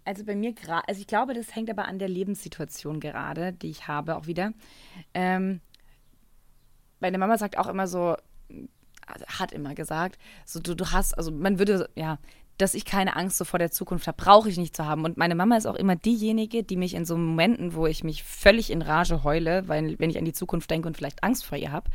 Also 0.04 0.24
bei 0.24 0.36
mir 0.36 0.52
gerade, 0.52 0.86
also 0.86 1.00
ich 1.00 1.06
glaube, 1.06 1.32
das 1.32 1.54
hängt 1.54 1.70
aber 1.70 1.86
an 1.86 1.98
der 1.98 2.08
Lebenssituation 2.08 3.00
gerade, 3.00 3.52
die 3.54 3.70
ich 3.70 3.88
habe, 3.88 4.16
auch 4.16 4.26
wieder. 4.26 4.52
Ähm, 5.14 5.60
meine 7.00 7.16
Mama 7.18 7.38
sagt 7.38 7.56
auch 7.56 7.68
immer 7.68 7.86
so, 7.86 8.16
hat 9.26 9.52
immer 9.52 9.74
gesagt, 9.74 10.18
so 10.44 10.60
du, 10.60 10.74
du 10.74 10.92
hast, 10.92 11.16
also 11.16 11.30
man 11.30 11.58
würde, 11.58 11.88
ja, 11.94 12.18
dass 12.58 12.74
ich 12.74 12.84
keine 12.84 13.16
Angst 13.16 13.36
so 13.36 13.44
vor 13.44 13.58
der 13.58 13.70
Zukunft 13.70 14.06
habe, 14.06 14.22
brauche 14.22 14.48
ich 14.48 14.58
nicht 14.58 14.76
zu 14.76 14.86
haben. 14.86 15.04
Und 15.04 15.16
meine 15.16 15.34
Mama 15.34 15.56
ist 15.56 15.66
auch 15.66 15.74
immer 15.74 15.96
diejenige, 15.96 16.62
die 16.62 16.76
mich 16.76 16.94
in 16.94 17.04
so 17.04 17.16
Momenten, 17.16 17.74
wo 17.74 17.86
ich 17.86 18.04
mich 18.04 18.22
völlig 18.22 18.70
in 18.70 18.82
Rage 18.82 19.24
heule, 19.24 19.66
weil 19.66 19.98
wenn 19.98 20.10
ich 20.10 20.18
an 20.18 20.24
die 20.24 20.32
Zukunft 20.32 20.70
denke 20.70 20.86
und 20.86 20.96
vielleicht 20.96 21.24
Angst 21.24 21.44
vor 21.44 21.58
ihr 21.58 21.72
habe, 21.72 21.90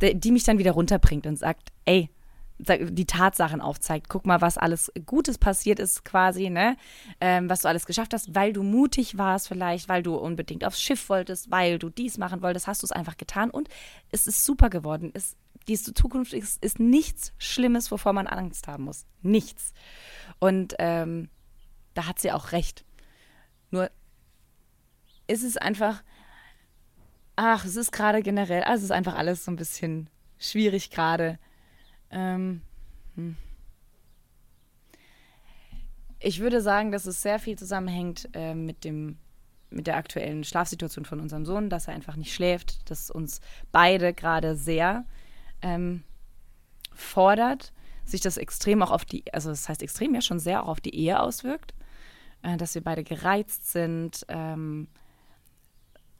die 0.00 0.32
mich 0.32 0.44
dann 0.44 0.58
wieder 0.58 0.72
runterbringt 0.72 1.26
und 1.26 1.36
sagt, 1.36 1.70
ey, 1.84 2.08
die 2.58 3.06
Tatsachen 3.06 3.60
aufzeigt. 3.60 4.08
Guck 4.08 4.26
mal, 4.26 4.40
was 4.40 4.58
alles 4.58 4.92
Gutes 5.06 5.38
passiert 5.38 5.78
ist 5.78 6.04
quasi, 6.04 6.50
ne? 6.50 6.76
Ähm, 7.20 7.48
was 7.48 7.60
du 7.60 7.68
alles 7.68 7.86
geschafft 7.86 8.12
hast, 8.12 8.34
weil 8.34 8.52
du 8.52 8.62
mutig 8.62 9.16
warst 9.16 9.48
vielleicht, 9.48 9.88
weil 9.88 10.02
du 10.02 10.16
unbedingt 10.16 10.64
aufs 10.64 10.82
Schiff 10.82 11.08
wolltest, 11.08 11.50
weil 11.50 11.78
du 11.78 11.88
dies 11.88 12.18
machen 12.18 12.42
wolltest, 12.42 12.66
hast 12.66 12.82
du 12.82 12.86
es 12.86 12.92
einfach 12.92 13.16
getan 13.16 13.50
und 13.50 13.68
es 14.10 14.26
ist 14.26 14.44
super 14.44 14.70
geworden. 14.70 15.12
Es, 15.14 15.36
diese 15.68 15.94
Zukunft 15.94 16.32
ist, 16.32 16.62
ist 16.64 16.80
nichts 16.80 17.32
Schlimmes, 17.38 17.90
wovor 17.90 18.12
man 18.12 18.26
Angst 18.26 18.66
haben 18.68 18.84
muss. 18.84 19.06
Nichts. 19.22 19.72
Und 20.38 20.74
ähm, 20.78 21.28
da 21.94 22.06
hat 22.06 22.18
sie 22.18 22.32
auch 22.32 22.52
recht. 22.52 22.84
Nur 23.70 23.90
ist 25.26 25.44
es 25.44 25.56
einfach, 25.56 26.02
ach, 27.36 27.64
es 27.64 27.76
ist 27.76 27.92
gerade 27.92 28.22
generell, 28.22 28.62
also 28.62 28.78
es 28.78 28.84
ist 28.84 28.92
einfach 28.92 29.14
alles 29.14 29.44
so 29.44 29.50
ein 29.50 29.56
bisschen 29.56 30.08
schwierig 30.38 30.90
gerade 30.90 31.38
ähm, 32.10 32.62
hm. 33.14 33.36
Ich 36.20 36.40
würde 36.40 36.60
sagen, 36.60 36.90
dass 36.90 37.06
es 37.06 37.22
sehr 37.22 37.38
viel 37.38 37.56
zusammenhängt 37.56 38.28
äh, 38.32 38.54
mit 38.54 38.84
dem 38.84 39.18
mit 39.70 39.86
der 39.86 39.96
aktuellen 39.96 40.44
Schlafsituation 40.44 41.04
von 41.04 41.20
unserem 41.20 41.44
Sohn, 41.44 41.68
dass 41.68 41.88
er 41.88 41.94
einfach 41.94 42.16
nicht 42.16 42.32
schläft, 42.32 42.90
dass 42.90 43.10
uns 43.10 43.42
beide 43.70 44.14
gerade 44.14 44.56
sehr 44.56 45.04
ähm, 45.62 46.02
fordert, 46.94 47.72
sich 48.04 48.20
das 48.20 48.36
extrem 48.36 48.82
auch 48.82 48.90
auf 48.90 49.04
die, 49.04 49.32
also 49.32 49.50
das 49.50 49.68
heißt 49.68 49.82
extrem 49.82 50.14
ja 50.14 50.20
schon 50.20 50.38
sehr 50.38 50.62
auch 50.62 50.68
auf 50.68 50.80
die 50.80 50.94
Ehe 50.94 51.20
auswirkt, 51.20 51.74
äh, 52.42 52.56
dass 52.56 52.74
wir 52.74 52.82
beide 52.82 53.04
gereizt 53.04 53.70
sind, 53.70 54.24
ähm, 54.28 54.88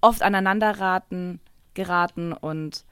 oft 0.01 0.23
aneinander 0.23 0.79
raten, 0.79 1.41
geraten 1.75 2.33
und 2.33 2.85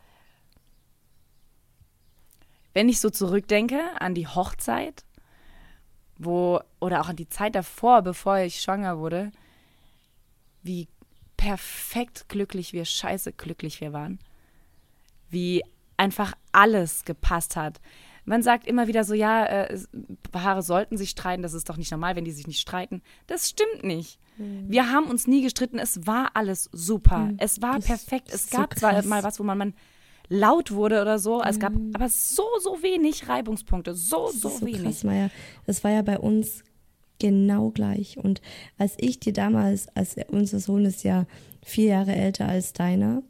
wenn 2.76 2.88
ich 2.90 3.00
so 3.00 3.08
zurückdenke 3.08 3.80
an 4.00 4.14
die 4.14 4.26
Hochzeit, 4.26 5.06
wo, 6.18 6.60
oder 6.78 7.00
auch 7.00 7.08
an 7.08 7.16
die 7.16 7.28
Zeit 7.28 7.54
davor, 7.54 8.02
bevor 8.02 8.38
ich 8.38 8.60
schwanger 8.60 8.98
wurde, 8.98 9.32
wie 10.62 10.88
perfekt 11.36 12.28
glücklich 12.28 12.72
wir, 12.72 12.84
scheiße 12.84 13.32
glücklich 13.32 13.80
wir 13.80 13.92
waren. 13.92 14.18
Wie 15.30 15.62
einfach 15.96 16.34
alles 16.52 17.04
gepasst 17.04 17.56
hat. 17.56 17.80
Man 18.24 18.42
sagt 18.42 18.66
immer 18.66 18.88
wieder 18.88 19.04
so, 19.04 19.14
ja, 19.14 19.46
äh, 19.46 19.78
Paare 20.32 20.62
sollten 20.62 20.96
sich 20.96 21.10
streiten, 21.10 21.42
das 21.42 21.54
ist 21.54 21.68
doch 21.68 21.76
nicht 21.76 21.92
normal, 21.92 22.16
wenn 22.16 22.24
die 22.24 22.32
sich 22.32 22.48
nicht 22.48 22.60
streiten. 22.60 23.02
Das 23.28 23.48
stimmt 23.48 23.84
nicht. 23.84 24.18
Mhm. 24.36 24.64
Wir 24.68 24.90
haben 24.90 25.06
uns 25.06 25.28
nie 25.28 25.42
gestritten, 25.42 25.78
es 25.78 26.06
war 26.06 26.32
alles 26.34 26.68
super. 26.72 27.18
Mhm. 27.18 27.36
Es 27.38 27.62
war 27.62 27.76
das 27.76 27.86
perfekt. 27.86 28.30
Es 28.32 28.50
gab 28.50 28.74
so 28.74 28.80
zwar 28.80 29.00
mal 29.04 29.22
was, 29.22 29.38
wo 29.38 29.44
man, 29.44 29.58
man 29.58 29.74
laut 30.28 30.72
wurde 30.72 31.00
oder 31.00 31.20
so. 31.20 31.40
Es 31.42 31.60
gab 31.60 31.72
mhm. 31.72 31.92
aber 31.94 32.08
so, 32.08 32.44
so 32.60 32.82
wenig 32.82 33.28
Reibungspunkte. 33.28 33.94
So, 33.94 34.28
so, 34.32 34.48
so 34.48 34.66
wenig. 34.66 34.82
Krass, 34.82 35.04
Maja. 35.04 35.30
Das 35.64 35.84
war 35.84 35.92
ja 35.92 36.02
bei 36.02 36.18
uns 36.18 36.64
genau 37.20 37.70
gleich. 37.70 38.18
Und 38.18 38.42
als 38.76 38.94
ich 38.98 39.20
dir 39.20 39.32
damals, 39.32 39.88
als 39.94 40.16
unser 40.28 40.58
Sohn 40.58 40.84
ist 40.84 41.04
ja 41.04 41.26
vier 41.64 41.86
Jahre 41.86 42.14
älter 42.14 42.48
als 42.48 42.72
deiner, 42.72 43.22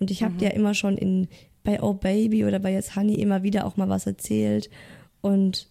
und 0.00 0.10
ich 0.10 0.22
habe 0.22 0.34
mhm. 0.34 0.38
dir 0.38 0.54
immer 0.54 0.74
schon 0.74 0.98
in 0.98 1.28
bei 1.64 1.82
Oh 1.82 1.94
Baby 1.94 2.44
oder 2.44 2.60
bei 2.60 2.72
jetzt 2.72 2.94
Honey 2.94 3.14
immer 3.14 3.42
wieder 3.42 3.66
auch 3.66 3.76
mal 3.76 3.88
was 3.88 4.06
erzählt. 4.06 4.70
Und 5.22 5.68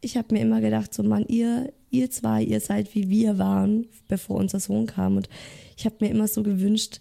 ich 0.00 0.16
habe 0.16 0.34
mir 0.34 0.40
immer 0.40 0.60
gedacht, 0.60 0.92
so 0.92 1.02
Mann, 1.02 1.26
ihr, 1.28 1.72
ihr 1.90 2.10
zwei, 2.10 2.42
ihr 2.42 2.60
seid 2.60 2.94
wie 2.94 3.08
wir 3.08 3.38
waren, 3.38 3.86
bevor 4.08 4.36
unser 4.36 4.58
Sohn 4.58 4.86
kam. 4.86 5.16
Und 5.16 5.28
ich 5.76 5.84
habe 5.84 5.96
mir 6.00 6.10
immer 6.10 6.26
so 6.26 6.42
gewünscht, 6.42 7.00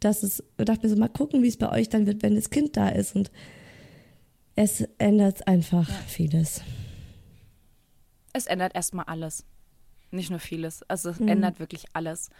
dass 0.00 0.22
es, 0.22 0.42
ich 0.58 0.64
dachte 0.64 0.86
mir 0.86 0.92
so, 0.92 0.98
mal 0.98 1.08
gucken, 1.08 1.42
wie 1.42 1.48
es 1.48 1.56
bei 1.58 1.70
euch 1.70 1.88
dann 1.88 2.06
wird, 2.06 2.22
wenn 2.22 2.34
das 2.34 2.50
Kind 2.50 2.76
da 2.76 2.88
ist. 2.88 3.14
Und 3.14 3.30
es 4.56 4.80
ändert 4.98 5.46
einfach 5.46 5.88
ja. 5.88 5.94
vieles. 6.08 6.62
Es 8.32 8.46
ändert 8.46 8.74
erstmal 8.74 9.04
alles. 9.04 9.44
Nicht 10.10 10.30
nur 10.30 10.40
vieles. 10.40 10.82
Also 10.84 11.10
es 11.10 11.20
mhm. 11.20 11.28
ändert 11.28 11.60
wirklich 11.60 11.84
alles. 11.92 12.30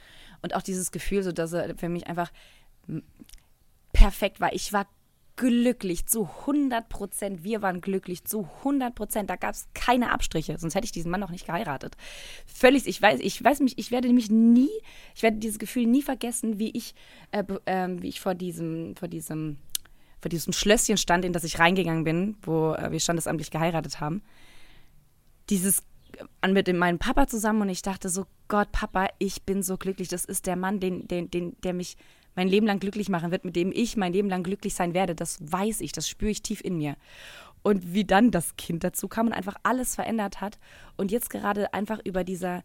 Und 0.40 0.54
auch 0.54 0.62
dieses 0.62 0.92
Gefühl, 0.92 1.22
so 1.22 1.32
dass 1.32 1.52
er 1.52 1.76
für 1.76 1.88
mich 1.88 2.06
einfach 2.06 2.32
perfekt 3.92 4.40
war. 4.40 4.52
Ich 4.52 4.72
war 4.72 4.86
glücklich 5.42 6.06
zu 6.06 6.28
100 6.46 6.88
Prozent. 6.88 7.42
Wir 7.42 7.62
waren 7.62 7.80
glücklich 7.80 8.22
zu 8.22 8.48
100 8.58 8.94
Prozent. 8.94 9.28
Da 9.28 9.34
gab 9.34 9.54
es 9.56 9.66
keine 9.74 10.12
Abstriche, 10.12 10.56
sonst 10.56 10.76
hätte 10.76 10.84
ich 10.84 10.92
diesen 10.92 11.10
Mann 11.10 11.18
noch 11.18 11.32
nicht 11.32 11.46
geheiratet. 11.46 11.96
Völlig, 12.46 12.86
ich 12.86 13.02
weiß, 13.02 13.18
ich 13.18 13.42
weiß 13.42 13.58
mich, 13.58 13.76
ich 13.76 13.90
werde 13.90 14.12
mich 14.12 14.30
nie, 14.30 14.70
ich 15.16 15.24
werde 15.24 15.38
dieses 15.38 15.58
Gefühl 15.58 15.86
nie 15.86 16.02
vergessen, 16.02 16.60
wie 16.60 16.70
ich, 16.70 16.94
äh, 17.32 17.42
äh, 17.64 17.88
wie 18.00 18.08
ich 18.08 18.20
vor 18.20 18.36
diesem, 18.36 18.94
vor 18.94 19.08
diesem, 19.08 19.58
vor 20.20 20.28
diesem 20.28 20.52
Schlösschen 20.52 20.96
stand, 20.96 21.24
in 21.24 21.32
das 21.32 21.42
ich 21.42 21.58
reingegangen 21.58 22.04
bin, 22.04 22.36
wo 22.42 22.74
äh, 22.74 22.92
wir 22.92 23.00
standesamtlich 23.00 23.50
geheiratet 23.50 23.98
haben. 23.98 24.22
Dieses 25.50 25.82
äh, 26.40 26.48
mit 26.52 26.72
meinem 26.72 27.00
Papa 27.00 27.26
zusammen 27.26 27.62
und 27.62 27.68
ich 27.68 27.82
dachte 27.82 28.10
so, 28.10 28.26
Gott, 28.46 28.70
Papa, 28.70 29.08
ich 29.18 29.42
bin 29.42 29.64
so 29.64 29.76
glücklich. 29.76 30.06
Das 30.06 30.24
ist 30.24 30.46
der 30.46 30.54
Mann, 30.54 30.78
den, 30.78 31.08
den, 31.08 31.32
den, 31.32 31.60
der 31.62 31.72
mich 31.72 31.96
mein 32.34 32.48
Leben 32.48 32.66
lang 32.66 32.80
glücklich 32.80 33.08
machen 33.08 33.30
wird, 33.30 33.44
mit 33.44 33.56
dem 33.56 33.72
ich 33.72 33.96
mein 33.96 34.12
Leben 34.12 34.28
lang 34.28 34.42
glücklich 34.42 34.74
sein 34.74 34.94
werde. 34.94 35.14
Das 35.14 35.38
weiß 35.40 35.80
ich, 35.80 35.92
das 35.92 36.08
spüre 36.08 36.30
ich 36.30 36.42
tief 36.42 36.60
in 36.62 36.76
mir. 36.76 36.96
Und 37.62 37.94
wie 37.94 38.04
dann 38.04 38.30
das 38.30 38.56
Kind 38.56 38.82
dazu 38.82 39.08
kam 39.08 39.26
und 39.26 39.32
einfach 39.32 39.56
alles 39.62 39.94
verändert 39.94 40.40
hat 40.40 40.58
und 40.96 41.12
jetzt 41.12 41.30
gerade 41.30 41.72
einfach 41.74 42.00
über 42.04 42.24
dieser 42.24 42.64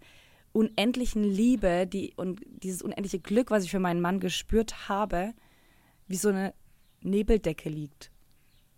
unendlichen 0.53 1.24
Liebe 1.24 1.86
die, 1.86 2.13
und 2.15 2.41
dieses 2.63 2.82
unendliche 2.82 3.20
Glück, 3.20 3.51
was 3.51 3.63
ich 3.63 3.72
für 3.72 3.80
meinen 3.80 4.01
Mann 4.01 4.20
gespürt 4.20 4.89
habe, 4.89 5.34
wie 6.07 6.15
so 6.15 6.30
eine 6.30 6.53
Nebeldecke 7.01 7.70
liegt. 7.70 8.11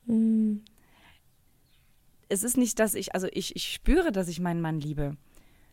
Mhm. 0.06 0.64
Es 2.28 2.44
ist 2.44 2.58
nicht, 2.58 2.80
dass 2.80 2.96
ich, 2.96 3.14
also 3.16 3.28
ich, 3.32 3.56
ich 3.56 3.72
spüre, 3.72 4.12
dass 4.12 4.28
ich 4.28 4.40
meinen 4.40 4.62
Mann 4.62 4.80
liebe. 4.80 5.16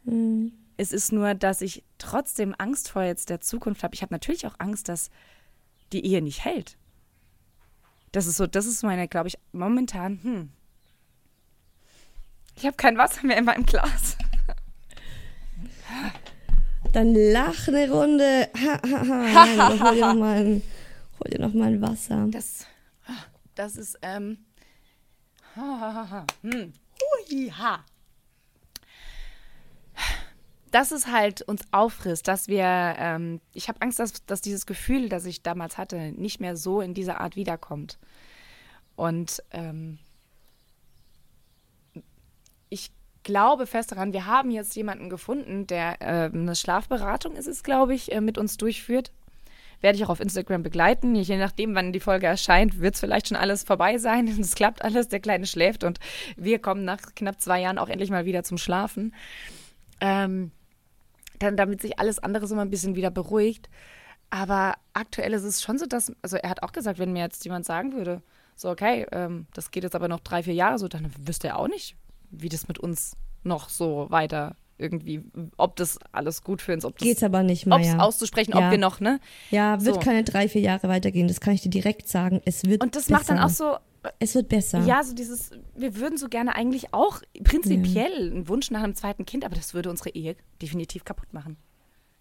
Mhm. 0.04 0.52
Es 0.76 0.92
ist 0.92 1.12
nur, 1.12 1.34
dass 1.34 1.62
ich 1.62 1.84
trotzdem 1.98 2.54
Angst 2.58 2.90
vor 2.90 3.02
jetzt 3.02 3.30
der 3.30 3.40
Zukunft 3.40 3.82
habe. 3.82 3.94
Ich 3.94 4.02
habe 4.02 4.12
natürlich 4.12 4.46
auch 4.46 4.56
Angst, 4.58 4.88
dass 4.88 5.10
die 5.92 6.04
Ehe 6.04 6.20
nicht 6.20 6.44
hält. 6.44 6.76
Das 8.12 8.26
ist 8.26 8.36
so, 8.36 8.46
das 8.46 8.66
ist 8.66 8.82
meine, 8.82 9.08
glaube 9.08 9.28
ich, 9.28 9.38
momentan, 9.52 10.20
hm. 10.22 10.52
Ich 12.56 12.64
habe 12.64 12.76
kein 12.76 12.96
Wasser 12.96 13.26
mehr 13.26 13.36
in 13.36 13.44
meinem 13.44 13.66
Glas. 13.66 14.16
Dann 16.92 17.14
lach 17.14 17.68
eine 17.68 17.90
Runde. 17.90 18.48
Ha, 18.56 18.80
ha, 18.82 19.08
ha. 19.08 19.64
Nein, 19.64 19.82
hol 19.82 19.94
dir 19.94 20.06
nochmal 20.06 20.38
ein, 20.38 20.62
hol 21.20 21.30
dir 21.30 21.40
noch 21.40 21.52
mal 21.52 21.68
ein 21.68 21.82
Wasser. 21.82 22.26
Das, 22.30 22.66
das 23.54 23.76
ist, 23.76 23.98
ähm. 24.00 24.38
Ha, 25.54 25.60
ha, 25.60 25.94
ha, 25.94 26.10
ha. 26.10 26.26
Hm. 26.42 26.72
Hui, 27.28 27.50
ha 27.50 27.84
dass 30.76 30.90
es 30.92 31.06
halt 31.06 31.40
uns 31.40 31.62
auffrisst, 31.70 32.28
dass 32.28 32.48
wir, 32.48 32.66
ähm, 32.98 33.40
ich 33.54 33.68
habe 33.68 33.80
Angst, 33.80 33.98
dass, 33.98 34.26
dass 34.26 34.42
dieses 34.42 34.66
Gefühl, 34.66 35.08
das 35.08 35.24
ich 35.24 35.42
damals 35.42 35.78
hatte, 35.78 36.12
nicht 36.12 36.38
mehr 36.38 36.54
so 36.54 36.82
in 36.82 36.92
dieser 36.92 37.18
Art 37.18 37.34
wiederkommt. 37.34 37.98
Und 38.94 39.42
ähm, 39.52 39.98
ich 42.68 42.90
glaube 43.22 43.66
fest 43.66 43.92
daran, 43.92 44.12
wir 44.12 44.26
haben 44.26 44.50
jetzt 44.50 44.76
jemanden 44.76 45.08
gefunden, 45.08 45.66
der 45.66 46.02
äh, 46.02 46.30
eine 46.30 46.54
Schlafberatung 46.54 47.36
ist 47.36 47.46
es, 47.48 47.62
glaube 47.62 47.94
ich, 47.94 48.12
äh, 48.12 48.20
mit 48.20 48.36
uns 48.36 48.58
durchführt. 48.58 49.12
Werde 49.80 49.96
ich 49.96 50.04
auch 50.04 50.10
auf 50.10 50.20
Instagram 50.20 50.62
begleiten. 50.62 51.14
Je 51.14 51.38
nachdem, 51.38 51.74
wann 51.74 51.94
die 51.94 52.00
Folge 52.00 52.26
erscheint, 52.26 52.80
wird 52.80 52.96
es 52.96 53.00
vielleicht 53.00 53.28
schon 53.28 53.38
alles 53.38 53.64
vorbei 53.64 53.96
sein. 53.96 54.28
Es 54.38 54.54
klappt 54.54 54.84
alles, 54.84 55.08
der 55.08 55.20
Kleine 55.20 55.46
schläft 55.46 55.84
und 55.84 56.00
wir 56.36 56.58
kommen 56.58 56.84
nach 56.84 57.14
knapp 57.14 57.40
zwei 57.40 57.62
Jahren 57.62 57.78
auch 57.78 57.88
endlich 57.88 58.10
mal 58.10 58.26
wieder 58.26 58.42
zum 58.44 58.58
Schlafen. 58.58 59.14
Ähm, 60.02 60.50
dann, 61.38 61.56
damit 61.56 61.80
sich 61.80 61.98
alles 61.98 62.18
andere 62.18 62.46
so 62.46 62.54
mal 62.54 62.62
ein 62.62 62.70
bisschen 62.70 62.96
wieder 62.96 63.10
beruhigt. 63.10 63.68
Aber 64.30 64.74
aktuell 64.92 65.32
ist 65.32 65.44
es 65.44 65.62
schon 65.62 65.78
so, 65.78 65.86
dass, 65.86 66.12
also 66.22 66.36
er 66.36 66.50
hat 66.50 66.62
auch 66.62 66.72
gesagt, 66.72 66.98
wenn 66.98 67.12
mir 67.12 67.22
jetzt 67.22 67.44
jemand 67.44 67.64
sagen 67.64 67.92
würde, 67.92 68.22
so, 68.56 68.70
okay, 68.70 69.06
ähm, 69.12 69.46
das 69.54 69.70
geht 69.70 69.84
jetzt 69.84 69.94
aber 69.94 70.08
noch 70.08 70.20
drei, 70.20 70.42
vier 70.42 70.54
Jahre 70.54 70.78
so, 70.78 70.88
dann 70.88 71.12
wüsste 71.18 71.48
er 71.48 71.58
auch 71.58 71.68
nicht, 71.68 71.96
wie 72.30 72.48
das 72.48 72.68
mit 72.68 72.78
uns 72.78 73.16
noch 73.44 73.68
so 73.68 74.06
weiter 74.10 74.56
irgendwie, 74.78 75.22
ob 75.56 75.76
das 75.76 75.98
alles 76.12 76.42
gut 76.42 76.60
für 76.60 76.74
uns, 76.74 76.84
ob 76.84 76.98
das. 76.98 77.06
Geht's 77.06 77.22
aber 77.22 77.42
nicht 77.42 77.66
mehr. 77.66 77.78
Ja. 77.80 77.98
auszusprechen, 77.98 78.52
ja. 78.52 78.66
ob 78.66 78.70
wir 78.70 78.78
noch, 78.78 79.00
ne? 79.00 79.20
Ja, 79.50 79.82
wird 79.84 79.96
so. 79.96 80.00
keine 80.00 80.22
drei, 80.22 80.48
vier 80.48 80.60
Jahre 80.60 80.88
weitergehen, 80.88 81.28
das 81.28 81.40
kann 81.40 81.54
ich 81.54 81.62
dir 81.62 81.70
direkt 81.70 82.08
sagen. 82.08 82.42
Es 82.44 82.64
wird. 82.64 82.82
Und 82.82 82.94
das 82.94 83.04
besser. 83.04 83.18
macht 83.18 83.30
dann 83.30 83.38
auch 83.38 83.48
so, 83.48 83.76
Es 84.18 84.34
wird 84.34 84.48
besser. 84.48 84.84
Ja, 84.84 85.02
so 85.02 85.14
dieses, 85.14 85.50
wir 85.74 85.96
würden 85.96 86.18
so 86.18 86.28
gerne 86.28 86.54
eigentlich 86.54 86.92
auch 86.92 87.22
prinzipiell 87.42 88.30
einen 88.30 88.48
Wunsch 88.48 88.70
nach 88.70 88.82
einem 88.82 88.94
zweiten 88.94 89.24
Kind, 89.26 89.44
aber 89.44 89.54
das 89.54 89.74
würde 89.74 89.90
unsere 89.90 90.10
Ehe 90.10 90.36
definitiv 90.60 91.04
kaputt 91.04 91.32
machen. 91.32 91.56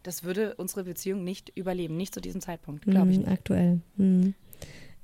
Das 0.03 0.23
würde 0.23 0.55
unsere 0.55 0.83
Beziehung 0.83 1.23
nicht 1.23 1.51
überleben, 1.55 1.97
nicht 1.97 2.13
zu 2.13 2.21
diesem 2.21 2.39
Zeitpunkt, 2.41 2.85
glaube 2.85 3.11
ich. 3.11 3.19
Mhm, 3.19 3.27
aktuell. 3.27 3.81
Mhm. 3.97 4.35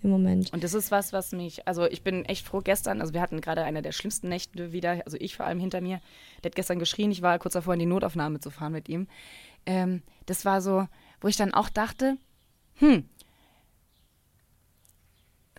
Im 0.04 0.10
Moment. 0.10 0.52
Und 0.52 0.64
das 0.64 0.74
ist 0.74 0.90
was, 0.90 1.14
was 1.14 1.32
mich, 1.32 1.68
also 1.68 1.86
ich 1.86 2.02
bin 2.02 2.26
echt 2.26 2.48
froh 2.48 2.62
gestern, 2.64 3.02
also 3.02 3.14
wir 3.14 3.22
hatten 3.22 3.40
gerade 3.40 3.64
eine 3.64 3.84
der 3.84 3.92
schlimmsten 3.92 4.30
Nächte 4.30 4.72
wieder, 4.72 5.02
also 5.06 5.18
ich 5.20 5.36
vor 5.36 5.46
allem 5.46 5.60
hinter 5.60 5.80
mir, 5.80 6.02
der 6.44 6.50
hat 6.50 6.56
gestern 6.56 6.80
geschrien, 6.80 7.12
ich 7.12 7.22
war 7.22 7.38
kurz 7.38 7.54
davor 7.54 7.74
in 7.74 7.80
die 7.80 7.86
Notaufnahme 7.86 8.40
zu 8.40 8.50
fahren 8.50 8.72
mit 8.72 8.90
ihm. 8.90 9.08
Ähm, 9.68 10.02
das 10.26 10.44
war 10.44 10.62
so, 10.62 10.88
wo 11.20 11.28
ich 11.28 11.38
dann 11.38 11.54
auch 11.54 11.70
dachte, 11.70 12.18
hm, 12.76 13.06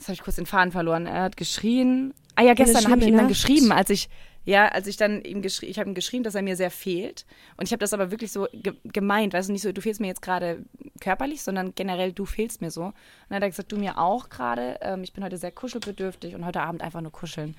jetzt 0.02 0.08
habe 0.08 0.14
ich 0.14 0.22
kurz 0.22 0.36
den 0.36 0.46
Faden 0.46 0.72
verloren, 0.72 1.06
er 1.06 1.22
hat 1.22 1.36
geschrien, 1.36 2.12
ah 2.34 2.42
ja, 2.42 2.54
gestern 2.54 2.90
habe 2.90 3.00
ich 3.00 3.08
ihm 3.08 3.16
dann 3.16 3.28
geschrieben, 3.28 3.72
als 3.72 3.90
ich, 3.90 4.08
ja, 4.44 4.68
als 4.68 4.88
ich 4.88 4.96
dann 4.96 5.22
ihm 5.22 5.42
geschrieben, 5.42 5.70
ich 5.70 5.78
habe 5.78 5.88
ihm 5.88 5.94
geschrieben, 5.94 6.24
dass 6.24 6.34
er 6.34 6.42
mir 6.42 6.56
sehr 6.56 6.72
fehlt. 6.72 7.24
Und 7.56 7.66
ich 7.66 7.72
habe 7.72 7.78
das 7.78 7.92
aber 7.92 8.10
wirklich 8.10 8.32
so 8.32 8.48
ge 8.52 8.74
gemeint, 8.84 9.32
weißt 9.32 9.48
du, 9.48 9.52
nicht 9.52 9.62
so, 9.62 9.70
du 9.70 9.80
fehlst 9.80 10.00
mir 10.00 10.08
jetzt 10.08 10.22
gerade 10.22 10.64
körperlich, 11.00 11.42
sondern 11.42 11.74
generell, 11.76 12.12
du 12.12 12.24
fehlst 12.24 12.60
mir 12.60 12.72
so. 12.72 12.86
Und 12.86 12.94
dann 13.28 13.36
hat 13.36 13.42
er 13.44 13.50
gesagt, 13.50 13.70
du 13.70 13.76
mir 13.76 13.98
auch 13.98 14.28
gerade. 14.28 14.78
Ähm, 14.82 15.04
ich 15.04 15.12
bin 15.12 15.22
heute 15.22 15.36
sehr 15.36 15.52
kuschelbedürftig 15.52 16.34
und 16.34 16.44
heute 16.44 16.62
Abend 16.62 16.82
einfach 16.82 17.00
nur 17.00 17.12
kuscheln. 17.12 17.54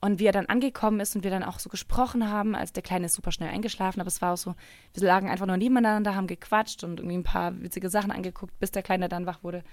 Und 0.00 0.20
wie 0.20 0.26
er 0.26 0.32
dann 0.32 0.46
angekommen 0.46 1.00
ist 1.00 1.16
und 1.16 1.24
wir 1.24 1.30
dann 1.30 1.42
auch 1.42 1.58
so 1.58 1.70
gesprochen 1.70 2.30
haben, 2.30 2.54
als 2.54 2.72
der 2.72 2.82
Kleine 2.82 3.06
ist 3.06 3.14
super 3.14 3.32
schnell 3.32 3.48
eingeschlafen, 3.48 4.00
aber 4.00 4.08
es 4.08 4.20
war 4.20 4.34
auch 4.34 4.36
so, 4.36 4.54
wir 4.92 5.02
lagen 5.02 5.30
einfach 5.30 5.46
nur 5.46 5.56
nebeneinander, 5.56 6.14
haben 6.14 6.26
gequatscht 6.26 6.84
und 6.84 7.00
irgendwie 7.00 7.16
ein 7.16 7.24
paar 7.24 7.60
witzige 7.62 7.88
Sachen 7.88 8.10
angeguckt, 8.10 8.56
bis 8.60 8.70
der 8.70 8.82
Kleine 8.82 9.08
dann 9.08 9.26
wach 9.26 9.42
wurde. 9.42 9.64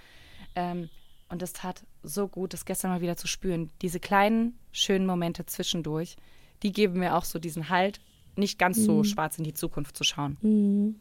Ähm, 0.55 0.89
und 1.31 1.41
es 1.41 1.53
tat 1.53 1.83
so 2.03 2.27
gut, 2.27 2.53
das 2.53 2.65
gestern 2.65 2.91
mal 2.91 3.01
wieder 3.01 3.17
zu 3.17 3.27
spüren. 3.27 3.69
Diese 3.81 3.99
kleinen, 3.99 4.57
schönen 4.71 5.05
Momente 5.05 5.45
zwischendurch, 5.45 6.15
die 6.63 6.71
geben 6.71 6.99
mir 6.99 7.15
auch 7.15 7.23
so 7.25 7.39
diesen 7.39 7.69
Halt, 7.69 7.99
nicht 8.35 8.57
ganz 8.59 8.77
so 8.77 9.03
schwarz 9.03 9.37
in 9.37 9.43
die 9.43 9.53
Zukunft 9.53 9.97
zu 9.97 10.03
schauen, 10.03 10.37
Mhm. 10.41 10.95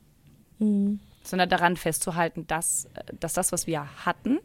Mhm. 0.58 1.00
sondern 1.22 1.48
daran 1.48 1.76
festzuhalten, 1.76 2.46
dass, 2.46 2.86
äh, 2.94 3.04
dass 3.20 3.34
das, 3.34 3.52
was 3.52 3.66
wir 3.66 3.86
hatten, 4.04 4.38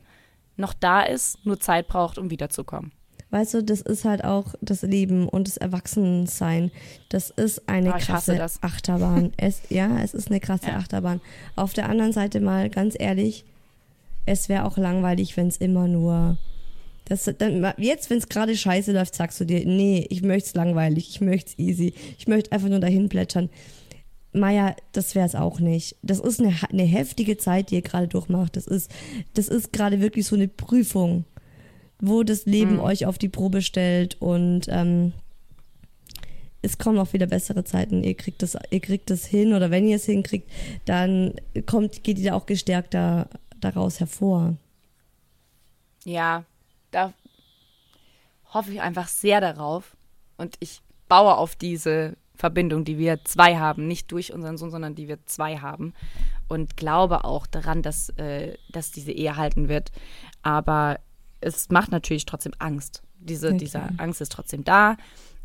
noch 0.58 0.74
da 0.74 1.02
ist, 1.02 1.46
nur 1.46 1.60
Zeit 1.60 1.88
braucht, 1.88 2.18
um 2.18 2.30
wiederzukommen. 2.30 2.92
Weißt 3.32 3.56
du, 3.56 3.64
das 3.64 3.82
ist 3.82 4.06
halt 4.06 4.24
auch 4.24 4.54
das 4.62 4.84
Leben 4.84 5.28
und 5.28 5.48
das 5.48 5.58
Erwachsensein. 5.58 6.72
Das 7.10 7.32
ist 7.32 7.68
eine 7.68 7.94
hasse 7.94 8.36
krasse. 8.36 8.60
Achterbahn. 8.62 9.34
Es, 9.36 9.62
ja, 9.70 10.00
es 10.00 10.14
ist 10.14 10.30
eine 10.30 10.40
krasse 10.40 10.68
Ja. 10.68 10.78
Achterbahn. 10.78 11.20
Auf 11.56 11.74
der 11.74 11.90
anderen 11.90 12.14
Seite 12.14 12.40
mal 12.40 12.70
ganz 12.70 12.96
ehrlich, 12.98 13.44
es 14.26 14.50
wäre 14.50 14.66
auch 14.66 14.78
langweilig, 14.78 15.38
wenn 15.38 15.48
es 15.48 15.58
immer 15.58 15.88
nur. 15.88 16.38
Das, 17.06 17.30
dann, 17.38 17.74
jetzt, 17.78 18.10
wenn 18.10 18.18
es 18.18 18.30
gerade 18.30 18.58
scheiße 18.58 18.92
läuft, 18.92 19.14
sagst 19.14 19.40
du 19.40 19.46
dir, 19.46 19.64
nee, 19.66 20.08
ich 20.10 20.24
möchte 20.24 20.48
es 20.48 20.56
langweilig, 20.56 21.10
ich 21.10 21.22
möchte 21.22 21.52
es 21.52 21.60
easy, 21.60 21.94
ich 22.18 22.28
möchte 22.28 22.52
einfach 22.52 22.70
nur 22.70 22.80
dahin 22.80 23.10
plätschern. 23.10 23.50
Maja, 24.34 24.76
das 24.92 25.14
wäre 25.14 25.28
es 25.28 25.36
auch 25.36 25.60
nicht. 25.60 25.96
Das 26.02 26.20
ist 26.20 26.40
eine, 26.40 26.54
eine 26.70 26.84
heftige 26.84 27.38
Zeit, 27.38 27.70
die 27.70 27.76
ihr 27.76 27.84
gerade 27.84 28.08
durchmacht. 28.08 28.58
Das 28.58 28.66
ist, 28.66 28.92
das 29.36 29.48
ist 29.48 29.72
gerade 29.72 30.02
wirklich 30.02 30.26
so 30.26 30.36
eine 30.36 30.48
Prüfung, 30.48 31.26
wo 32.00 32.24
das 32.24 32.46
Leben 32.46 32.80
euch 32.80 33.06
auf 33.06 33.18
die 33.18 33.30
Probe 33.30 33.62
stellt 33.62 34.20
und 34.20 34.66
ähm, 34.70 35.14
es 36.66 36.80
kommen 36.80 36.98
auch 36.98 37.14
wieder 37.14 37.28
bessere 37.28 37.64
Zeiten. 37.64 38.04
Ihr 38.04 38.16
kriegt 38.16 38.42
das, 38.42 38.58
ihr 38.72 38.80
kriegt 38.80 39.10
das 39.10 39.26
hin 39.26 39.54
oder 39.54 39.70
wenn 39.70 39.88
ihr 39.88 39.98
es 39.98 40.06
hinkriegt, 40.06 40.50
dann 40.86 41.34
kommt, 41.68 42.04
geht 42.04 42.18
ihr 42.18 42.36
auch 42.36 42.48
gestärkter 42.48 43.30
daraus 43.62 44.00
hervor. 44.00 44.56
Ja, 46.04 46.44
da 46.92 47.14
hoffe 48.54 48.72
ich 48.72 48.82
einfach 48.82 49.08
sehr 49.08 49.42
darauf 49.42 49.96
und 50.38 50.56
ich 50.60 50.82
baue 51.08 51.36
auf 51.36 51.56
diese 51.56 52.16
Verbindung, 52.36 52.84
die 52.86 52.98
wir 52.98 53.24
zwei 53.24 53.58
haben, 53.58 53.88
nicht 53.88 54.12
durch 54.12 54.34
unseren 54.34 54.58
Sohn, 54.58 54.72
sondern 54.72 54.96
die 54.96 55.08
wir 55.08 55.26
zwei 55.26 55.58
haben 55.58 55.94
und 56.48 56.78
glaube 56.78 57.24
auch 57.24 57.48
daran, 57.48 57.82
dass, 57.82 58.10
äh, 58.18 58.56
dass 58.70 58.92
diese 58.92 59.12
Ehe 59.12 59.36
halten 59.36 59.68
wird. 59.70 59.92
Aber 60.44 61.00
es 61.42 61.70
macht 61.70 61.92
natürlich 61.92 62.26
trotzdem 62.26 62.54
Angst. 62.60 63.04
Diese, 63.20 63.52
Ja, 63.52 63.58
diese. 63.58 63.82
Angst 63.98 64.22
ist 64.22 64.32
trotzdem 64.32 64.64
da. 64.64 64.98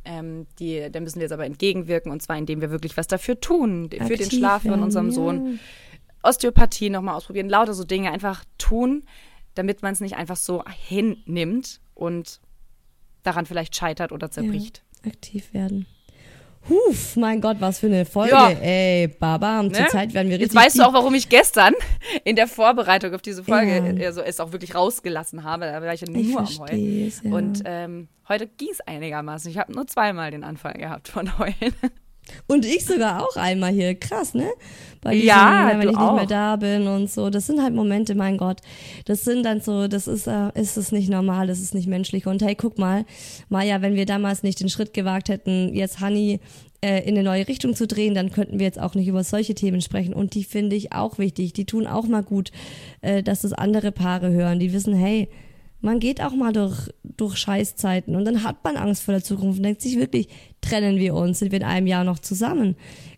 Ähm, 0.04 0.46
die, 0.58 0.88
da 0.90 1.00
müssen 1.00 1.16
wir 1.16 1.22
jetzt 1.22 1.32
aber 1.32 1.44
entgegenwirken 1.44 2.10
und 2.10 2.22
zwar 2.22 2.36
indem 2.36 2.60
wir 2.60 2.70
wirklich 2.70 2.96
was 2.96 3.06
dafür 3.06 3.38
tun, 3.38 3.90
für 3.90 3.98
den 3.98 4.02
Aktiv 4.02 4.30
Schlaf 4.30 4.62
von 4.62 4.82
unserem 4.82 5.08
ja. 5.08 5.12
Sohn. 5.12 5.60
Osteopathie 6.22 6.90
nochmal 6.90 7.14
ausprobieren, 7.14 7.48
lauter 7.48 7.74
so 7.74 7.84
Dinge 7.84 8.10
einfach 8.12 8.44
tun, 8.58 9.04
damit 9.54 9.82
man 9.82 9.92
es 9.92 10.00
nicht 10.00 10.16
einfach 10.16 10.36
so 10.36 10.62
hinnimmt 10.88 11.80
und 11.94 12.40
daran 13.22 13.46
vielleicht 13.46 13.76
scheitert 13.76 14.12
oder 14.12 14.30
zerbricht. 14.30 14.82
Aktiv 15.06 15.52
werden. 15.54 15.86
Huf, 16.68 17.16
mein 17.16 17.40
Gott, 17.40 17.56
was 17.60 17.78
für 17.78 17.86
eine 17.86 18.04
Folge. 18.04 18.32
Ja. 18.32 18.50
Ey, 18.50 19.08
Baba, 19.08 19.62
Ne? 19.62 19.72
zur 19.72 19.86
Zeit 19.88 20.12
werden 20.12 20.28
wir 20.28 20.36
Jetzt 20.36 20.50
richtig. 20.54 20.60
weißt 20.66 20.78
du 20.78 20.82
auch, 20.82 20.92
warum 20.92 21.14
ich 21.14 21.30
gestern 21.30 21.72
in 22.24 22.36
der 22.36 22.46
Vorbereitung 22.48 23.14
auf 23.14 23.22
diese 23.22 23.42
Folge 23.42 23.94
Ja. 23.98 24.06
also 24.06 24.20
es 24.20 24.40
auch 24.40 24.52
wirklich 24.52 24.74
rausgelassen 24.74 25.42
habe. 25.42 25.64
Da 25.64 25.80
war 25.80 25.94
ich 25.94 26.02
ja 26.02 26.08
Ich 26.14 26.28
nur 26.28 26.40
am 26.40 26.46
Heulen. 26.58 27.12
ja. 27.24 27.32
Und 27.32 27.62
ähm, 27.64 28.08
heute 28.28 28.46
ging 28.46 28.68
es 28.70 28.80
einigermaßen. 28.82 29.50
Ich 29.50 29.56
habe 29.56 29.72
nur 29.72 29.86
zweimal 29.86 30.30
den 30.30 30.44
Anfall 30.44 30.74
gehabt 30.74 31.08
von 31.08 31.38
Heulen. 31.38 31.54
Und 32.46 32.64
ich 32.64 32.84
sogar 32.84 33.22
auch 33.22 33.36
einmal 33.36 33.72
hier. 33.72 33.94
Krass, 33.94 34.34
ne? 34.34 34.50
Bei 35.00 35.14
Ja, 35.14 35.70
wenn 35.72 35.88
ich 35.88 35.96
nicht 35.96 36.14
mehr 36.14 36.26
da 36.26 36.56
bin 36.56 36.86
und 36.86 37.10
so. 37.10 37.30
Das 37.30 37.46
sind 37.46 37.62
halt 37.62 37.74
Momente, 37.74 38.14
mein 38.14 38.36
Gott. 38.36 38.60
Das 39.06 39.24
sind 39.24 39.44
dann 39.44 39.60
so, 39.60 39.88
das 39.88 40.06
ist, 40.06 40.26
äh, 40.26 40.50
ist 40.54 40.76
es 40.76 40.92
nicht 40.92 41.08
normal, 41.08 41.46
das 41.46 41.60
ist 41.60 41.74
nicht 41.74 41.88
menschlich. 41.88 42.26
Und 42.26 42.42
hey, 42.42 42.54
guck 42.54 42.78
mal, 42.78 43.06
Maja, 43.48 43.80
wenn 43.80 43.94
wir 43.94 44.04
damals 44.04 44.42
nicht 44.42 44.60
den 44.60 44.68
Schritt 44.68 44.92
gewagt 44.92 45.30
hätten, 45.30 45.74
jetzt 45.74 46.00
Honey 46.00 46.40
äh, 46.82 47.02
in 47.02 47.14
eine 47.14 47.22
neue 47.22 47.48
Richtung 47.48 47.74
zu 47.74 47.86
drehen, 47.86 48.14
dann 48.14 48.30
könnten 48.30 48.58
wir 48.58 48.66
jetzt 48.66 48.80
auch 48.80 48.94
nicht 48.94 49.08
über 49.08 49.24
solche 49.24 49.54
Themen 49.54 49.80
sprechen. 49.80 50.12
Und 50.12 50.34
die 50.34 50.44
finde 50.44 50.76
ich 50.76 50.92
auch 50.92 51.18
wichtig. 51.18 51.54
Die 51.54 51.64
tun 51.64 51.86
auch 51.86 52.06
mal 52.06 52.22
gut, 52.22 52.52
äh, 53.00 53.22
dass 53.22 53.40
das 53.42 53.54
andere 53.54 53.92
Paare 53.92 54.30
hören. 54.30 54.58
Die 54.60 54.72
wissen, 54.72 54.94
hey, 54.94 55.28
man 55.80 55.98
geht 56.00 56.20
auch 56.22 56.32
mal 56.34 56.52
durch, 56.52 56.90
durch 57.02 57.36
Scheißzeiten 57.36 58.14
und 58.16 58.24
dann 58.24 58.42
hat 58.44 58.62
man 58.64 58.76
Angst 58.76 59.02
vor 59.02 59.12
der 59.12 59.22
Zukunft 59.24 59.58
und 59.58 59.62
denkt 59.64 59.80
sich 59.82 59.98
wirklich, 59.98 60.28
trennen 60.60 60.96
wir 60.98 61.14
uns, 61.14 61.38
sind 61.38 61.52
wir 61.52 61.58
in 61.60 61.64
einem 61.66 61.86
Jahr 61.86 62.04
noch 62.04 62.18
zusammen? 62.18 62.76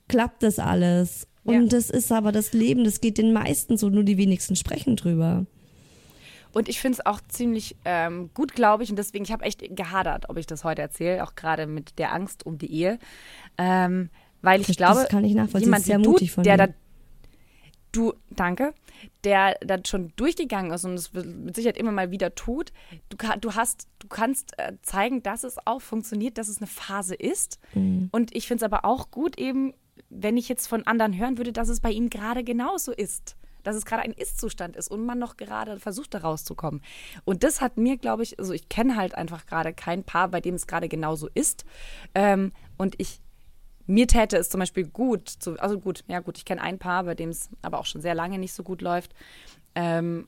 Klappt 0.09 0.43
das 0.43 0.59
alles? 0.59 1.27
Und 1.45 1.55
Ja. 1.55 1.65
das 1.69 1.91
ist 1.91 2.13
aber 2.13 2.31
das 2.31 2.53
Leben, 2.53 2.85
das 2.85 3.01
geht 3.01 3.19
den 3.19 3.33
meisten 3.33 3.77
so, 3.77 3.89
nur 3.89 4.05
die 4.05 4.17
wenigsten 4.17 4.55
sprechen 4.57 4.95
drüber. 4.97 5.47
Und 6.53 6.69
ich 6.69 6.81
finde 6.81 6.99
es 7.01 7.07
auch 7.07 7.21
ziemlich 7.29 7.77
ähm, 7.87 8.31
gut, 8.35 8.55
glaube 8.55 8.83
ich. 8.85 8.91
Und 8.91 8.97
deswegen, 8.97 9.25
ich 9.25 9.33
habe 9.33 9.45
echt 9.45 9.65
gehadert, 9.75 10.29
ob 10.29 10.37
ich 10.37 10.47
das 10.47 10.65
heute 10.65 10.83
erzähle, 10.83 11.25
auch 11.25 11.35
gerade 11.35 11.67
mit 11.67 11.99
der 11.99 12.13
Angst 12.13 12.45
um 12.45 12.59
die 12.59 12.71
Ehe. 12.71 12.99
Ähm, 13.59 14.11
weil 14.43 14.61
ich 14.61 14.67
Das- 14.67 14.77
glaube, 14.77 15.01
das 15.01 15.09
kann 15.09 15.25
ich 15.25 15.35
nachvollziehen. 15.35 15.65
jemand 15.69 15.79
Das 15.79 15.81
ist 15.81 15.87
sehr 15.87 15.99
wie 15.99 16.03
du, 16.03 16.11
mutig 16.11 16.31
von 16.33 16.45
der 16.45 16.57
da, 16.59 16.69
du, 17.93 18.13
danke, 18.31 18.75
der 19.25 19.57
da 19.61 19.79
schon 19.87 20.13
durchgegangen 20.17 20.73
ist 20.73 20.85
und 20.85 20.95
es 20.95 21.13
mit 21.13 21.55
Sicherheit 21.57 21.77
immer 21.77 21.93
mal 21.93 22.11
wieder 22.11 22.35
tut. 22.35 22.73
Du, 23.09 23.17
du 23.41 23.55
hast, 23.55 23.89
du 23.99 24.09
kannst 24.09 24.59
äh, 24.59 24.73
zeigen, 24.83 25.23
dass 25.23 25.45
es 25.45 25.57
auch 25.67 25.81
funktioniert, 25.81 26.39
dass 26.39 26.49
es 26.49 26.59
eine 26.59 26.67
Phase 26.67 27.15
ist. 27.15 27.59
Mhm. 27.75 28.09
Und 28.13 28.35
ich 28.35 28.47
finde 28.47 28.65
es 28.65 28.73
aber 28.73 28.85
auch 28.85 29.11
gut 29.11 29.39
eben, 29.39 29.75
wenn 30.09 30.37
ich 30.37 30.49
jetzt 30.49 30.67
von 30.67 30.87
anderen 30.87 31.17
hören 31.17 31.39
würde, 31.39 31.53
dass 31.53 31.69
es 31.69 31.81
bei 31.81 31.91
ihm 31.91 32.11
gerade 32.11 32.45
genauso 32.45 32.93
ist. 32.93 33.37
Dass 33.63 33.77
es 33.77 33.85
gerade 33.85 34.03
ein 34.03 34.13
Ist-Zustand 34.13 34.75
ist 34.75 34.91
und 34.91 35.07
man 35.07 35.21
noch 35.21 35.37
gerade 35.37 35.79
versucht, 35.79 36.15
da 36.15 36.19
rauszukommen. 36.19 36.83
Und 37.25 37.45
das 37.45 37.61
hat 37.61 37.77
mir, 37.77 37.97
glaube 37.97 38.25
ich, 38.25 38.39
also 38.41 38.53
ich 38.53 38.69
kenne 38.69 38.97
halt 38.97 39.15
einfach 39.15 39.47
gerade 39.47 39.73
kein 39.73 40.03
Paar, 40.03 40.29
bei 40.29 40.41
dem 40.41 40.57
es 40.57 40.67
gerade 40.67 40.89
genauso 40.89 41.29
ist. 41.33 41.65
Ähm, 42.15 42.53
und 42.77 42.97
ich, 42.99 43.21
mir 43.87 44.07
täte 44.07 44.37
es 44.37 44.49
zum 44.49 44.61
Beispiel 44.61 44.87
gut, 44.87 45.29
zu, 45.29 45.59
also 45.61 45.79
gut, 45.79 46.05
ja 46.09 46.21
gut, 46.21 46.39
ich 46.39 46.45
kenne 46.45 46.63
ein 46.63 46.79
Paar, 46.79 47.05
bei 47.05 47.15
dem 47.15 47.31
es 47.31 47.49
aber 47.63 47.79
auch 47.79 47.87
schon 47.87 48.01
sehr 48.01 48.15
lange 48.15 48.39
nicht 48.39 48.53
so 48.53 48.63
gut 48.63 48.81
läuft. 48.83 49.13
Ähm, 49.75 50.27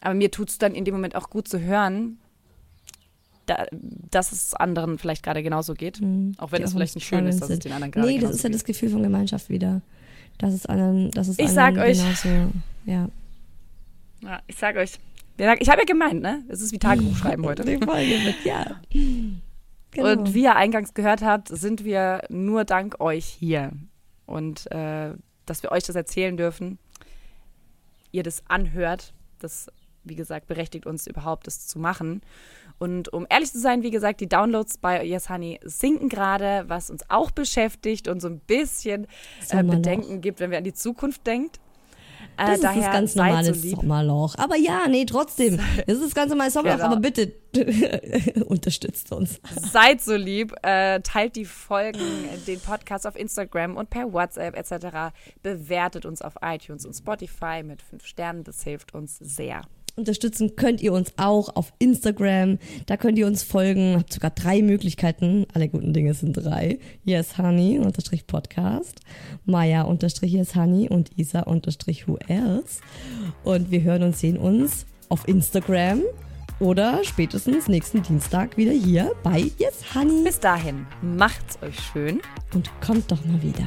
aber 0.00 0.14
mir 0.14 0.30
tut 0.30 0.48
es 0.48 0.58
dann 0.58 0.74
in 0.74 0.84
dem 0.84 0.94
Moment 0.94 1.14
auch 1.16 1.28
gut 1.30 1.46
zu 1.48 1.60
hören, 1.60 2.18
da, 3.46 3.66
dass 3.72 4.32
es 4.32 4.54
anderen 4.54 4.98
vielleicht 4.98 5.22
gerade 5.22 5.42
genauso 5.42 5.74
geht. 5.74 6.00
Auch 6.38 6.52
wenn 6.52 6.62
es 6.62 6.72
vielleicht 6.72 6.94
nicht 6.94 7.06
schön 7.06 7.26
ist, 7.26 7.40
dass 7.40 7.50
es 7.50 7.58
den 7.58 7.72
anderen 7.72 7.90
gerade 7.92 8.06
Nee, 8.08 8.18
das 8.18 8.30
ist 8.30 8.44
ja 8.44 8.50
das 8.50 8.64
Gefühl 8.64 8.90
von 8.90 9.02
Gemeinschaft 9.02 9.48
wieder. 9.50 9.82
Das 10.38 10.54
ist 10.54 10.68
anderen, 10.68 11.10
das 11.10 11.28
ist 11.28 11.38
Ich 11.40 11.48
anderen 11.48 11.74
sag 11.74 11.84
euch- 11.84 11.98
genauso, 11.98 12.52
ja. 12.86 13.08
Ja, 14.22 14.40
ich 14.46 14.56
sage 14.56 14.78
euch, 14.80 14.92
ich 15.36 15.68
habe 15.68 15.80
ja 15.80 15.84
gemeint, 15.86 16.20
ne? 16.22 16.42
Es 16.48 16.60
ist 16.60 16.72
wie 16.72 16.78
Tagebuchschreiben 16.78 17.44
heute. 17.46 17.64
Die 17.64 17.78
Folge 17.78 18.10
wird, 18.24 18.44
ja. 18.44 18.80
Genau. 19.92 20.10
Und 20.10 20.34
wie 20.34 20.44
ihr 20.44 20.56
eingangs 20.56 20.94
gehört 20.94 21.22
habt, 21.22 21.48
sind 21.48 21.84
wir 21.84 22.22
nur 22.28 22.64
dank 22.64 23.00
euch 23.00 23.24
hier. 23.26 23.72
Und 24.26 24.70
äh, 24.70 25.14
dass 25.46 25.62
wir 25.62 25.72
euch 25.72 25.84
das 25.84 25.96
erzählen 25.96 26.36
dürfen, 26.36 26.78
ihr 28.12 28.22
das 28.22 28.44
anhört, 28.48 29.12
das, 29.40 29.68
wie 30.04 30.14
gesagt, 30.14 30.46
berechtigt 30.46 30.86
uns 30.86 31.06
überhaupt, 31.06 31.46
das 31.46 31.66
zu 31.66 31.78
machen. 31.78 32.22
Und 32.78 33.12
um 33.12 33.26
ehrlich 33.28 33.52
zu 33.52 33.60
sein, 33.60 33.82
wie 33.82 33.90
gesagt, 33.90 34.20
die 34.20 34.28
Downloads 34.28 34.78
bei 34.78 35.04
Yes 35.04 35.28
Honey 35.28 35.60
sinken 35.62 36.08
gerade, 36.08 36.64
was 36.68 36.90
uns 36.90 37.02
auch 37.08 37.30
beschäftigt 37.30 38.08
und 38.08 38.20
so 38.20 38.28
ein 38.28 38.40
bisschen 38.40 39.06
äh. 39.50 39.62
Bedenken 39.62 40.20
gibt, 40.20 40.40
wenn 40.40 40.50
wir 40.50 40.58
an 40.58 40.64
die 40.64 40.72
Zukunft 40.72 41.26
denkt. 41.26 41.60
Äh, 42.36 42.46
Das 42.46 42.54
ist 42.56 42.64
daher 42.64 42.82
das 42.82 42.92
ganz 42.92 43.12
seid 43.14 43.26
normale 43.28 43.54
so. 43.54 43.76
Sommerloch. 43.76 44.34
Aber 44.38 44.56
ja, 44.56 44.86
nee, 44.88 45.04
trotzdem. 45.04 45.58
Das 45.86 45.96
ist 45.96 46.04
das 46.06 46.14
ganz 46.14 46.30
normale 46.30 46.50
Sommerloch. 46.50 46.78
Genau. 46.78 46.92
Aber 46.92 47.00
bitte 47.00 47.32
unterstützt 48.46 49.12
uns. 49.12 49.40
Seid 49.72 50.00
so 50.00 50.14
lieb, 50.14 50.54
äh, 50.62 51.00
teilt 51.00 51.36
die 51.36 51.44
Folgen, 51.44 52.00
den 52.46 52.60
Podcast 52.60 53.06
auf 53.06 53.16
Instagram 53.16 53.76
und 53.76 53.90
per 53.90 54.12
WhatsApp 54.12 54.56
etc. 54.56 55.12
Bewertet 55.42 56.06
uns 56.06 56.22
auf 56.22 56.34
iTunes 56.42 56.86
und 56.86 56.94
Spotify 56.94 57.62
mit 57.62 57.82
fünf 57.82 58.06
Sternen. 58.06 58.44
Das 58.44 58.62
hilft 58.62 58.94
uns 58.94 59.18
sehr. 59.18 59.62
Unterstützen 59.96 60.56
könnt 60.56 60.80
ihr 60.80 60.92
uns 60.92 61.12
auch 61.16 61.54
auf 61.56 61.72
Instagram. 61.78 62.58
Da 62.86 62.96
könnt 62.96 63.18
ihr 63.18 63.26
uns 63.26 63.42
folgen. 63.42 63.96
Habt 63.98 64.12
sogar 64.12 64.30
drei 64.30 64.62
Möglichkeiten. 64.62 65.46
Alle 65.52 65.68
guten 65.68 65.92
Dinge 65.92 66.14
sind 66.14 66.34
drei. 66.34 66.78
Yes 67.04 67.38
Honey 67.38 67.78
unterstrich 67.78 68.26
Podcast, 68.26 69.00
Maya 69.44 69.82
unterstrich 69.82 70.32
Yes 70.32 70.54
Honey 70.54 70.88
und 70.88 71.10
Isa 71.16 71.40
unterstrich 71.40 72.08
Who 72.08 72.18
Else. 72.28 72.80
Und 73.44 73.70
wir 73.70 73.82
hören 73.82 74.02
und 74.02 74.16
sehen 74.16 74.36
uns 74.36 74.86
auf 75.08 75.26
Instagram 75.28 76.02
oder 76.60 77.02
spätestens 77.04 77.68
nächsten 77.68 78.02
Dienstag 78.02 78.56
wieder 78.56 78.72
hier 78.72 79.12
bei 79.22 79.50
Yes 79.58 79.94
Honey. 79.94 80.24
Bis 80.24 80.38
dahin, 80.38 80.86
macht's 81.02 81.58
euch 81.62 81.78
schön. 81.92 82.20
Und 82.54 82.70
kommt 82.80 83.10
doch 83.10 83.24
mal 83.24 83.42
wieder. 83.42 83.66